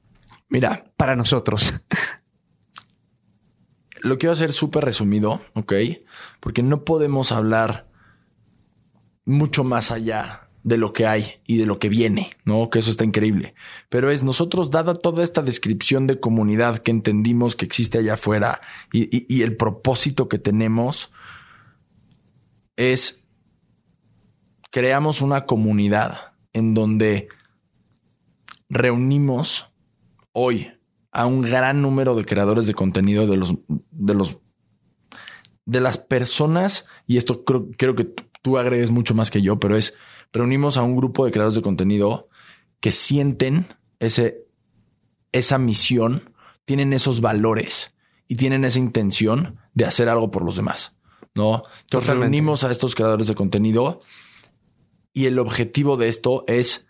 Mira, 0.49 0.85
para 0.97 1.15
nosotros. 1.15 1.73
Lo 4.01 4.17
quiero 4.17 4.33
hacer 4.33 4.51
súper 4.51 4.85
resumido, 4.85 5.41
¿ok? 5.53 5.73
Porque 6.39 6.61
no 6.61 6.83
podemos 6.83 7.31
hablar 7.31 7.87
mucho 9.25 9.63
más 9.63 9.91
allá 9.91 10.47
de 10.63 10.77
lo 10.77 10.93
que 10.93 11.05
hay 11.07 11.41
y 11.45 11.57
de 11.57 11.65
lo 11.65 11.79
que 11.79 11.89
viene, 11.89 12.31
¿no? 12.43 12.69
Que 12.69 12.79
eso 12.79 12.91
está 12.91 13.03
increíble. 13.03 13.55
Pero 13.89 14.11
es 14.11 14.23
nosotros, 14.23 14.71
dada 14.71 14.95
toda 14.95 15.23
esta 15.23 15.41
descripción 15.41 16.07
de 16.07 16.19
comunidad 16.19 16.79
que 16.79 16.91
entendimos 16.91 17.55
que 17.55 17.65
existe 17.65 17.99
allá 17.99 18.15
afuera 18.15 18.61
y, 18.91 19.25
y 19.33 19.41
el 19.43 19.55
propósito 19.55 20.27
que 20.27 20.39
tenemos, 20.39 21.11
es 22.77 23.25
creamos 24.71 25.21
una 25.21 25.45
comunidad 25.45 26.33
en 26.53 26.73
donde 26.73 27.27
reunimos 28.69 29.71
hoy 30.31 30.71
a 31.11 31.25
un 31.25 31.41
gran 31.41 31.81
número 31.81 32.15
de 32.15 32.25
creadores 32.25 32.67
de 32.67 32.73
contenido 32.73 33.27
de 33.27 33.37
los 33.37 33.55
de 33.91 34.13
los 34.13 34.39
de 35.65 35.81
las 35.81 35.97
personas 35.97 36.85
y 37.07 37.17
esto 37.17 37.43
creo, 37.43 37.67
creo 37.77 37.95
que 37.95 38.13
tú 38.41 38.57
agregues 38.57 38.91
mucho 38.91 39.15
más 39.15 39.31
que 39.31 39.41
yo, 39.41 39.59
pero 39.59 39.75
es 39.75 39.95
reunimos 40.31 40.77
a 40.77 40.83
un 40.83 40.95
grupo 40.95 41.25
de 41.25 41.31
creadores 41.31 41.55
de 41.55 41.61
contenido 41.61 42.29
que 42.79 42.91
sienten 42.91 43.67
ese, 43.99 44.45
esa 45.31 45.57
misión, 45.57 46.33
tienen 46.65 46.93
esos 46.93 47.21
valores 47.21 47.95
y 48.27 48.35
tienen 48.35 48.65
esa 48.65 48.79
intención 48.79 49.57
de 49.73 49.85
hacer 49.85 50.09
algo 50.09 50.31
por 50.31 50.43
los 50.43 50.55
demás. 50.55 50.94
¿No? 51.35 51.63
Entonces 51.81 52.15
reunimos 52.15 52.63
a 52.63 52.71
estos 52.71 52.95
creadores 52.95 53.27
de 53.27 53.35
contenido 53.35 54.01
y 55.13 55.25
el 55.25 55.37
objetivo 55.37 55.97
de 55.97 56.07
esto 56.07 56.45
es 56.47 56.87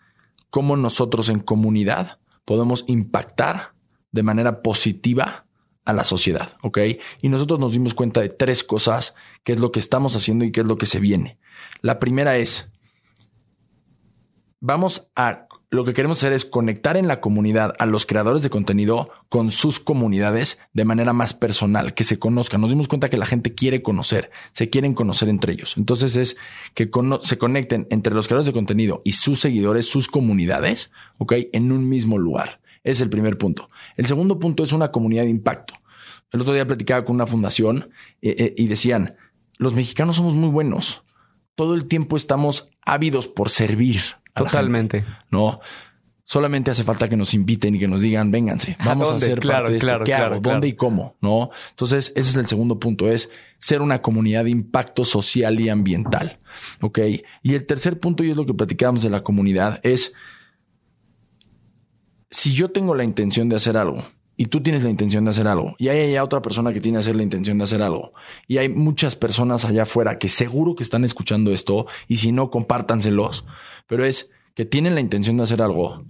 cómo 0.50 0.76
nosotros 0.76 1.28
en 1.28 1.40
comunidad 1.40 2.18
podemos 2.44 2.84
impactar 2.86 3.72
de 4.12 4.22
manera 4.22 4.62
positiva 4.62 5.46
a 5.84 5.92
la 5.92 6.04
sociedad, 6.04 6.56
¿ok? 6.62 6.78
Y 7.22 7.28
nosotros 7.28 7.60
nos 7.60 7.72
dimos 7.72 7.94
cuenta 7.94 8.20
de 8.20 8.28
tres 8.28 8.64
cosas, 8.64 9.14
qué 9.44 9.52
es 9.52 9.60
lo 9.60 9.70
que 9.70 9.78
estamos 9.78 10.16
haciendo 10.16 10.44
y 10.44 10.50
qué 10.50 10.62
es 10.62 10.66
lo 10.66 10.78
que 10.78 10.86
se 10.86 10.98
viene. 10.98 11.38
La 11.80 11.98
primera 12.00 12.36
es, 12.36 12.72
vamos 14.60 15.10
a, 15.14 15.45
lo 15.70 15.84
que 15.84 15.94
queremos 15.94 16.18
hacer 16.18 16.32
es 16.32 16.44
conectar 16.44 16.96
en 16.96 17.08
la 17.08 17.20
comunidad 17.20 17.74
a 17.78 17.86
los 17.86 18.06
creadores 18.06 18.42
de 18.42 18.50
contenido 18.50 19.10
con 19.28 19.50
sus 19.50 19.80
comunidades 19.80 20.60
de 20.72 20.84
manera 20.84 21.12
más 21.12 21.34
personal, 21.34 21.92
que 21.92 22.04
se 22.04 22.18
conozcan. 22.20 22.60
Nos 22.60 22.70
dimos 22.70 22.86
cuenta 22.86 23.10
que 23.10 23.16
la 23.16 23.26
gente 23.26 23.54
quiere 23.54 23.82
conocer, 23.82 24.30
se 24.52 24.70
quieren 24.70 24.94
conocer 24.94 25.28
entre 25.28 25.52
ellos. 25.52 25.76
Entonces 25.76 26.14
es 26.16 26.36
que 26.74 26.88
se 27.22 27.38
conecten 27.38 27.88
entre 27.90 28.14
los 28.14 28.28
creadores 28.28 28.46
de 28.46 28.52
contenido 28.52 29.02
y 29.04 29.12
sus 29.12 29.40
seguidores, 29.40 29.86
sus 29.86 30.06
comunidades, 30.06 30.92
ok, 31.18 31.32
en 31.52 31.72
un 31.72 31.88
mismo 31.88 32.18
lugar. 32.18 32.60
Es 32.84 33.00
el 33.00 33.10
primer 33.10 33.36
punto. 33.36 33.68
El 33.96 34.06
segundo 34.06 34.38
punto 34.38 34.62
es 34.62 34.72
una 34.72 34.92
comunidad 34.92 35.24
de 35.24 35.30
impacto. 35.30 35.74
El 36.30 36.40
otro 36.42 36.54
día 36.54 36.66
platicaba 36.66 37.04
con 37.04 37.16
una 37.16 37.26
fundación 37.26 37.90
eh, 38.22 38.36
eh, 38.38 38.54
y 38.56 38.68
decían, 38.68 39.16
los 39.58 39.74
mexicanos 39.74 40.16
somos 40.16 40.34
muy 40.34 40.50
buenos. 40.50 41.02
Todo 41.56 41.74
el 41.74 41.86
tiempo 41.86 42.16
estamos 42.16 42.70
ávidos 42.82 43.26
por 43.26 43.50
servir 43.50 44.02
Totalmente. 44.36 45.04
no, 45.30 45.60
solamente 46.26 46.72
hace 46.72 46.84
falta 46.84 47.08
que 47.08 47.16
nos 47.16 47.32
inviten 47.34 47.76
y 47.76 47.78
que 47.78 47.88
nos 47.88 48.02
digan, 48.02 48.30
vénganse, 48.30 48.76
vamos 48.84 49.10
a 49.10 49.14
hacer 49.14 49.40
parte 49.40 49.70
de 49.70 49.76
esto. 49.78 50.04
¿Qué 50.04 50.12
hago? 50.12 50.40
¿Dónde 50.40 50.68
y 50.68 50.72
cómo? 50.74 51.16
No. 51.20 51.50
Entonces, 51.70 52.12
ese 52.16 52.30
es 52.30 52.36
el 52.36 52.46
segundo 52.46 52.78
punto, 52.78 53.08
es 53.08 53.30
ser 53.58 53.80
una 53.80 54.02
comunidad 54.02 54.44
de 54.44 54.50
impacto 54.50 55.04
social 55.04 55.58
y 55.60 55.68
ambiental. 55.68 56.40
Ok. 56.80 56.98
Y 57.42 57.54
el 57.54 57.64
tercer 57.64 58.00
punto, 58.00 58.24
y 58.24 58.30
es 58.30 58.36
lo 58.36 58.44
que 58.44 58.54
platicábamos 58.54 59.02
de 59.02 59.10
la 59.10 59.22
comunidad, 59.22 59.80
es 59.84 60.14
si 62.30 62.52
yo 62.52 62.70
tengo 62.70 62.94
la 62.94 63.04
intención 63.04 63.48
de 63.48 63.56
hacer 63.56 63.76
algo 63.76 64.02
y 64.36 64.46
tú 64.46 64.62
tienes 64.62 64.84
la 64.84 64.90
intención 64.90 65.24
de 65.24 65.30
hacer 65.30 65.46
algo 65.46 65.74
y 65.78 65.88
hay 65.88 66.18
otra 66.18 66.42
persona 66.42 66.72
que 66.72 66.80
tiene 66.80 66.98
hacer 66.98 67.16
la 67.16 67.22
intención 67.22 67.56
de 67.56 67.64
hacer 67.64 67.80
algo 67.80 68.12
y 68.46 68.58
hay 68.58 68.68
muchas 68.68 69.16
personas 69.16 69.64
allá 69.64 69.84
afuera 69.84 70.18
que 70.18 70.28
seguro 70.28 70.74
que 70.74 70.82
están 70.82 71.04
escuchando 71.04 71.52
esto 71.52 71.86
y 72.08 72.16
si 72.16 72.32
no, 72.32 72.50
compártanselos 72.50 73.46
pero 73.86 74.04
es 74.04 74.30
que 74.54 74.64
tienen 74.64 74.94
la 74.94 75.00
intención 75.00 75.36
de 75.36 75.44
hacer 75.44 75.62
algo. 75.62 76.04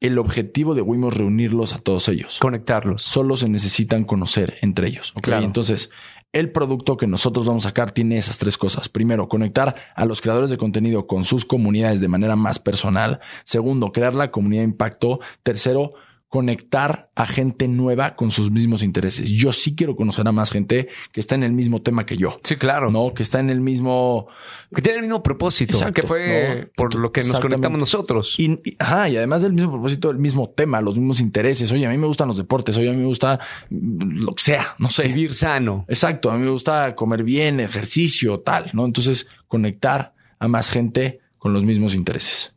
El 0.00 0.18
objetivo 0.18 0.74
de 0.74 0.82
Wimo 0.82 1.08
es 1.08 1.16
reunirlos 1.16 1.74
a 1.74 1.78
todos 1.78 2.08
ellos. 2.08 2.38
Conectarlos. 2.40 3.02
Solo 3.02 3.36
se 3.36 3.48
necesitan 3.48 4.04
conocer 4.04 4.58
entre 4.60 4.88
ellos. 4.88 5.12
Claro. 5.22 5.44
Entonces, 5.44 5.90
el 6.32 6.50
producto 6.50 6.96
que 6.96 7.06
nosotros 7.06 7.46
vamos 7.46 7.66
a 7.66 7.68
sacar 7.68 7.92
tiene 7.92 8.16
esas 8.16 8.38
tres 8.38 8.56
cosas. 8.56 8.88
Primero, 8.88 9.28
conectar 9.28 9.74
a 9.94 10.04
los 10.04 10.20
creadores 10.20 10.50
de 10.50 10.56
contenido 10.56 11.06
con 11.06 11.24
sus 11.24 11.44
comunidades 11.44 12.00
de 12.00 12.08
manera 12.08 12.36
más 12.36 12.58
personal. 12.58 13.20
Segundo, 13.44 13.92
crear 13.92 14.16
la 14.16 14.30
comunidad 14.30 14.62
de 14.62 14.68
impacto. 14.68 15.20
Tercero, 15.42 15.92
conectar 16.32 17.10
a 17.14 17.26
gente 17.26 17.68
nueva 17.68 18.16
con 18.16 18.30
sus 18.30 18.50
mismos 18.50 18.82
intereses. 18.82 19.30
Yo 19.30 19.52
sí 19.52 19.74
quiero 19.74 19.96
conocer 19.96 20.26
a 20.26 20.32
más 20.32 20.50
gente 20.50 20.88
que 21.12 21.20
está 21.20 21.34
en 21.34 21.42
el 21.42 21.52
mismo 21.52 21.82
tema 21.82 22.06
que 22.06 22.16
yo. 22.16 22.38
Sí, 22.42 22.56
claro. 22.56 22.90
No, 22.90 23.12
que 23.12 23.22
está 23.22 23.38
en 23.38 23.50
el 23.50 23.60
mismo... 23.60 24.28
Que 24.74 24.80
tiene 24.80 24.96
el 24.96 25.02
mismo 25.02 25.22
propósito. 25.22 25.76
Exacto, 25.76 26.00
que 26.00 26.06
fue 26.06 26.70
por 26.74 26.94
lo 26.94 27.12
que 27.12 27.22
nos 27.22 27.38
conectamos 27.38 27.78
nosotros. 27.78 28.34
Y, 28.38 28.58
ajá, 28.78 29.10
y 29.10 29.18
además 29.18 29.42
del 29.42 29.52
mismo 29.52 29.72
propósito, 29.72 30.08
el 30.08 30.16
mismo 30.16 30.48
tema, 30.48 30.80
los 30.80 30.96
mismos 30.96 31.20
intereses. 31.20 31.70
Oye, 31.70 31.84
a 31.84 31.90
mí 31.90 31.98
me 31.98 32.06
gustan 32.06 32.28
los 32.28 32.38
deportes. 32.38 32.78
Oye, 32.78 32.88
a 32.88 32.92
mí 32.92 32.98
me 32.98 33.04
gusta 33.04 33.38
lo 33.68 34.34
que 34.34 34.42
sea, 34.42 34.74
no 34.78 34.88
sé. 34.88 35.08
Vivir 35.08 35.34
sano. 35.34 35.84
Exacto. 35.86 36.30
A 36.30 36.38
mí 36.38 36.44
me 36.44 36.50
gusta 36.50 36.94
comer 36.94 37.24
bien, 37.24 37.60
ejercicio, 37.60 38.40
tal, 38.40 38.70
¿no? 38.72 38.86
Entonces, 38.86 39.28
conectar 39.48 40.14
a 40.38 40.48
más 40.48 40.70
gente 40.70 41.20
con 41.36 41.52
los 41.52 41.62
mismos 41.62 41.94
intereses. 41.94 42.54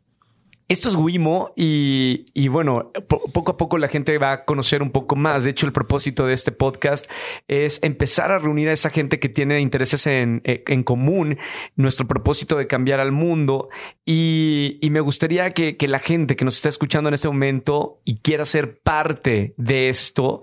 Esto 0.68 0.88
es 0.88 0.96
Wimo 0.96 1.52
y, 1.54 2.48
bueno, 2.48 2.90
poco 3.32 3.52
a 3.52 3.56
poco 3.56 3.78
la 3.78 3.86
gente 3.86 4.18
va 4.18 4.32
a 4.32 4.44
conocer 4.44 4.82
un 4.82 4.90
poco 4.90 5.14
más. 5.14 5.44
De 5.44 5.50
hecho, 5.50 5.64
el 5.64 5.72
propósito 5.72 6.26
de 6.26 6.32
este 6.34 6.50
podcast 6.50 7.08
es 7.46 7.80
empezar 7.84 8.32
a 8.32 8.38
reunir 8.38 8.68
a 8.68 8.72
esa 8.72 8.90
gente 8.90 9.20
que 9.20 9.28
tiene 9.28 9.60
intereses 9.60 10.08
en, 10.08 10.42
en 10.44 10.82
común, 10.82 11.38
nuestro 11.76 12.08
propósito 12.08 12.56
de 12.56 12.66
cambiar 12.66 12.98
al 12.98 13.12
mundo. 13.12 13.68
Y, 14.04 14.80
me 14.90 15.00
gustaría 15.00 15.50
que, 15.50 15.76
que 15.76 15.86
la 15.86 15.98
gente 16.00 16.34
que 16.34 16.44
nos 16.44 16.56
está 16.56 16.68
escuchando 16.68 17.08
en 17.08 17.14
este 17.14 17.28
momento 17.28 18.00
y 18.04 18.18
quiera 18.18 18.44
ser 18.44 18.80
parte 18.80 19.54
de 19.58 19.88
esto, 19.88 20.40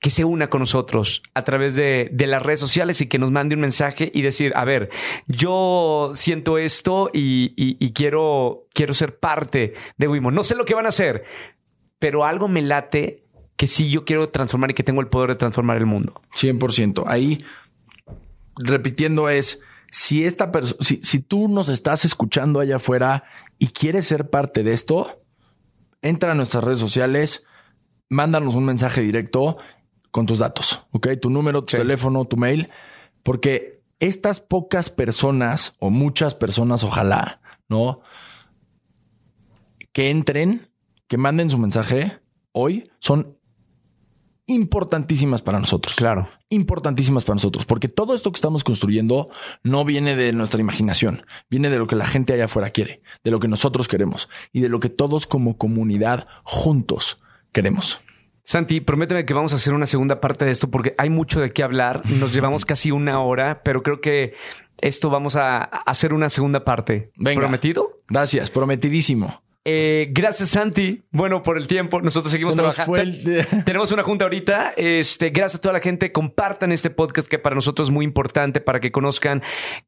que 0.00 0.08
se 0.08 0.24
una 0.24 0.48
con 0.48 0.60
nosotros 0.60 1.22
a 1.34 1.44
través 1.44 1.76
de, 1.76 2.10
las 2.26 2.42
redes 2.42 2.58
sociales 2.58 3.00
y 3.02 3.06
que 3.06 3.18
nos 3.18 3.30
mande 3.30 3.54
un 3.54 3.60
mensaje 3.60 4.10
y 4.12 4.22
decir, 4.22 4.52
a 4.56 4.64
ver, 4.64 4.88
yo 5.26 6.10
siento 6.14 6.56
esto 6.56 7.10
y, 7.12 7.92
quiero, 7.92 8.66
quiero 8.72 8.94
ser 8.94 9.18
parte 9.18 9.74
de 9.98 10.08
Wimo. 10.08 10.30
No 10.30 10.42
sé 10.42 10.54
lo 10.54 10.64
que 10.64 10.74
van 10.74 10.86
a 10.86 10.88
hacer, 10.88 11.24
pero 11.98 12.24
algo 12.24 12.48
me 12.48 12.62
late 12.62 13.24
que 13.56 13.66
sí 13.66 13.90
yo 13.90 14.06
quiero 14.06 14.30
transformar 14.30 14.70
y 14.70 14.74
que 14.74 14.82
tengo 14.82 15.02
el 15.02 15.08
poder 15.08 15.30
de 15.30 15.36
transformar 15.36 15.76
el 15.76 15.84
mundo. 15.84 16.22
100%. 16.34 17.04
Ahí, 17.06 17.44
repitiendo 18.56 19.28
es, 19.28 19.60
si 19.90 20.24
esta 20.24 20.50
persona, 20.50 20.82
si, 20.82 21.00
si 21.02 21.20
tú 21.20 21.46
nos 21.46 21.68
estás 21.68 22.06
escuchando 22.06 22.60
allá 22.60 22.76
afuera 22.76 23.24
y 23.58 23.66
quieres 23.66 24.06
ser 24.06 24.30
parte 24.30 24.62
de 24.62 24.72
esto, 24.72 25.20
entra 26.00 26.32
a 26.32 26.34
nuestras 26.34 26.64
redes 26.64 26.80
sociales, 26.80 27.44
mándanos 28.08 28.54
un 28.54 28.64
mensaje 28.64 29.02
directo 29.02 29.58
con 30.10 30.26
tus 30.26 30.38
datos, 30.38 30.82
¿ok? 30.92 31.08
Tu 31.20 31.30
número, 31.30 31.62
tu 31.62 31.76
teléfono, 31.76 32.24
tu 32.24 32.36
mail, 32.36 32.68
porque 33.22 33.82
estas 34.00 34.40
pocas 34.40 34.90
personas 34.90 35.76
o 35.78 35.90
muchas 35.90 36.34
personas, 36.34 36.84
ojalá, 36.84 37.40
¿no? 37.68 38.00
Que 39.92 40.10
entren, 40.10 40.70
que 41.06 41.18
manden 41.18 41.50
su 41.50 41.58
mensaje 41.58 42.18
hoy, 42.52 42.90
son 42.98 43.36
importantísimas 44.46 45.42
para 45.42 45.60
nosotros. 45.60 45.94
Claro. 45.94 46.28
Importantísimas 46.48 47.24
para 47.24 47.36
nosotros, 47.36 47.64
porque 47.64 47.88
todo 47.88 48.14
esto 48.14 48.32
que 48.32 48.38
estamos 48.38 48.64
construyendo 48.64 49.28
no 49.62 49.84
viene 49.84 50.16
de 50.16 50.32
nuestra 50.32 50.60
imaginación, 50.60 51.24
viene 51.48 51.70
de 51.70 51.78
lo 51.78 51.86
que 51.86 51.94
la 51.94 52.06
gente 52.06 52.32
allá 52.32 52.46
afuera 52.46 52.70
quiere, 52.70 53.02
de 53.22 53.30
lo 53.30 53.38
que 53.38 53.48
nosotros 53.48 53.86
queremos 53.86 54.28
y 54.52 54.60
de 54.60 54.68
lo 54.68 54.80
que 54.80 54.88
todos 54.88 55.26
como 55.26 55.56
comunidad 55.56 56.26
juntos 56.42 57.18
queremos. 57.52 58.00
Santi, 58.50 58.80
prométeme 58.80 59.24
que 59.24 59.32
vamos 59.32 59.52
a 59.52 59.56
hacer 59.56 59.74
una 59.74 59.86
segunda 59.86 60.20
parte 60.20 60.44
de 60.44 60.50
esto 60.50 60.68
porque 60.72 60.92
hay 60.98 61.08
mucho 61.08 61.40
de 61.40 61.52
qué 61.52 61.62
hablar. 61.62 62.02
Nos 62.18 62.32
llevamos 62.32 62.64
casi 62.64 62.90
una 62.90 63.20
hora, 63.20 63.62
pero 63.62 63.84
creo 63.84 64.00
que 64.00 64.34
esto 64.78 65.08
vamos 65.08 65.36
a 65.36 65.62
hacer 65.62 66.12
una 66.12 66.28
segunda 66.28 66.64
parte. 66.64 67.12
Venga. 67.14 67.42
¿Prometido? 67.42 68.00
Gracias, 68.08 68.50
prometidísimo. 68.50 69.40
Eh, 69.66 70.08
gracias, 70.10 70.48
Santi. 70.50 71.02
Bueno, 71.10 71.42
por 71.42 71.58
el 71.58 71.66
tiempo. 71.66 72.00
Nosotros 72.00 72.32
seguimos 72.32 72.54
Se 72.56 72.62
nos 72.62 72.74
trabajando. 72.76 73.00
el- 73.02 73.46
Tenemos 73.64 73.92
una 73.92 74.02
junta 74.02 74.24
ahorita. 74.24 74.72
Este, 74.76 75.28
gracias 75.30 75.58
a 75.58 75.60
toda 75.62 75.74
la 75.74 75.80
gente. 75.80 76.12
Compartan 76.12 76.72
este 76.72 76.88
podcast 76.88 77.28
que 77.28 77.38
para 77.38 77.54
nosotros 77.54 77.88
es 77.88 77.92
muy 77.92 78.04
importante 78.06 78.60
para 78.62 78.80
que 78.80 78.90
conozcan 78.90 79.42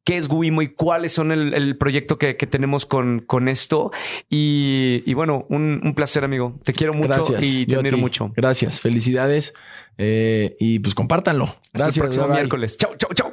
qué 0.04 0.18
es 0.18 0.28
Guimo 0.28 0.60
y 0.60 0.74
cuáles 0.74 1.12
son 1.12 1.32
el, 1.32 1.54
el 1.54 1.78
proyecto 1.78 2.18
que, 2.18 2.36
que 2.36 2.46
tenemos 2.46 2.84
con, 2.84 3.20
con 3.20 3.48
esto. 3.48 3.92
Y, 4.28 5.02
y 5.06 5.14
bueno, 5.14 5.46
un, 5.48 5.80
un 5.82 5.94
placer, 5.94 6.22
amigo. 6.24 6.60
Te 6.64 6.74
quiero 6.74 6.92
mucho 6.92 7.08
Gracias. 7.24 7.42
y 7.42 7.64
te 7.64 7.72
yo 7.72 7.78
admiro 7.80 7.96
mucho. 7.96 8.30
Gracias, 8.36 8.80
felicidades. 8.80 9.54
Eh, 9.96 10.54
y 10.60 10.80
pues 10.80 10.94
compártanlo. 10.94 11.56
Hasta 11.72 11.88
el 11.88 11.94
próximo 11.94 12.24
bye 12.24 12.32
bye. 12.32 12.40
miércoles. 12.42 12.76
Chau, 12.76 12.94
chau, 12.96 13.10
chau. 13.14 13.32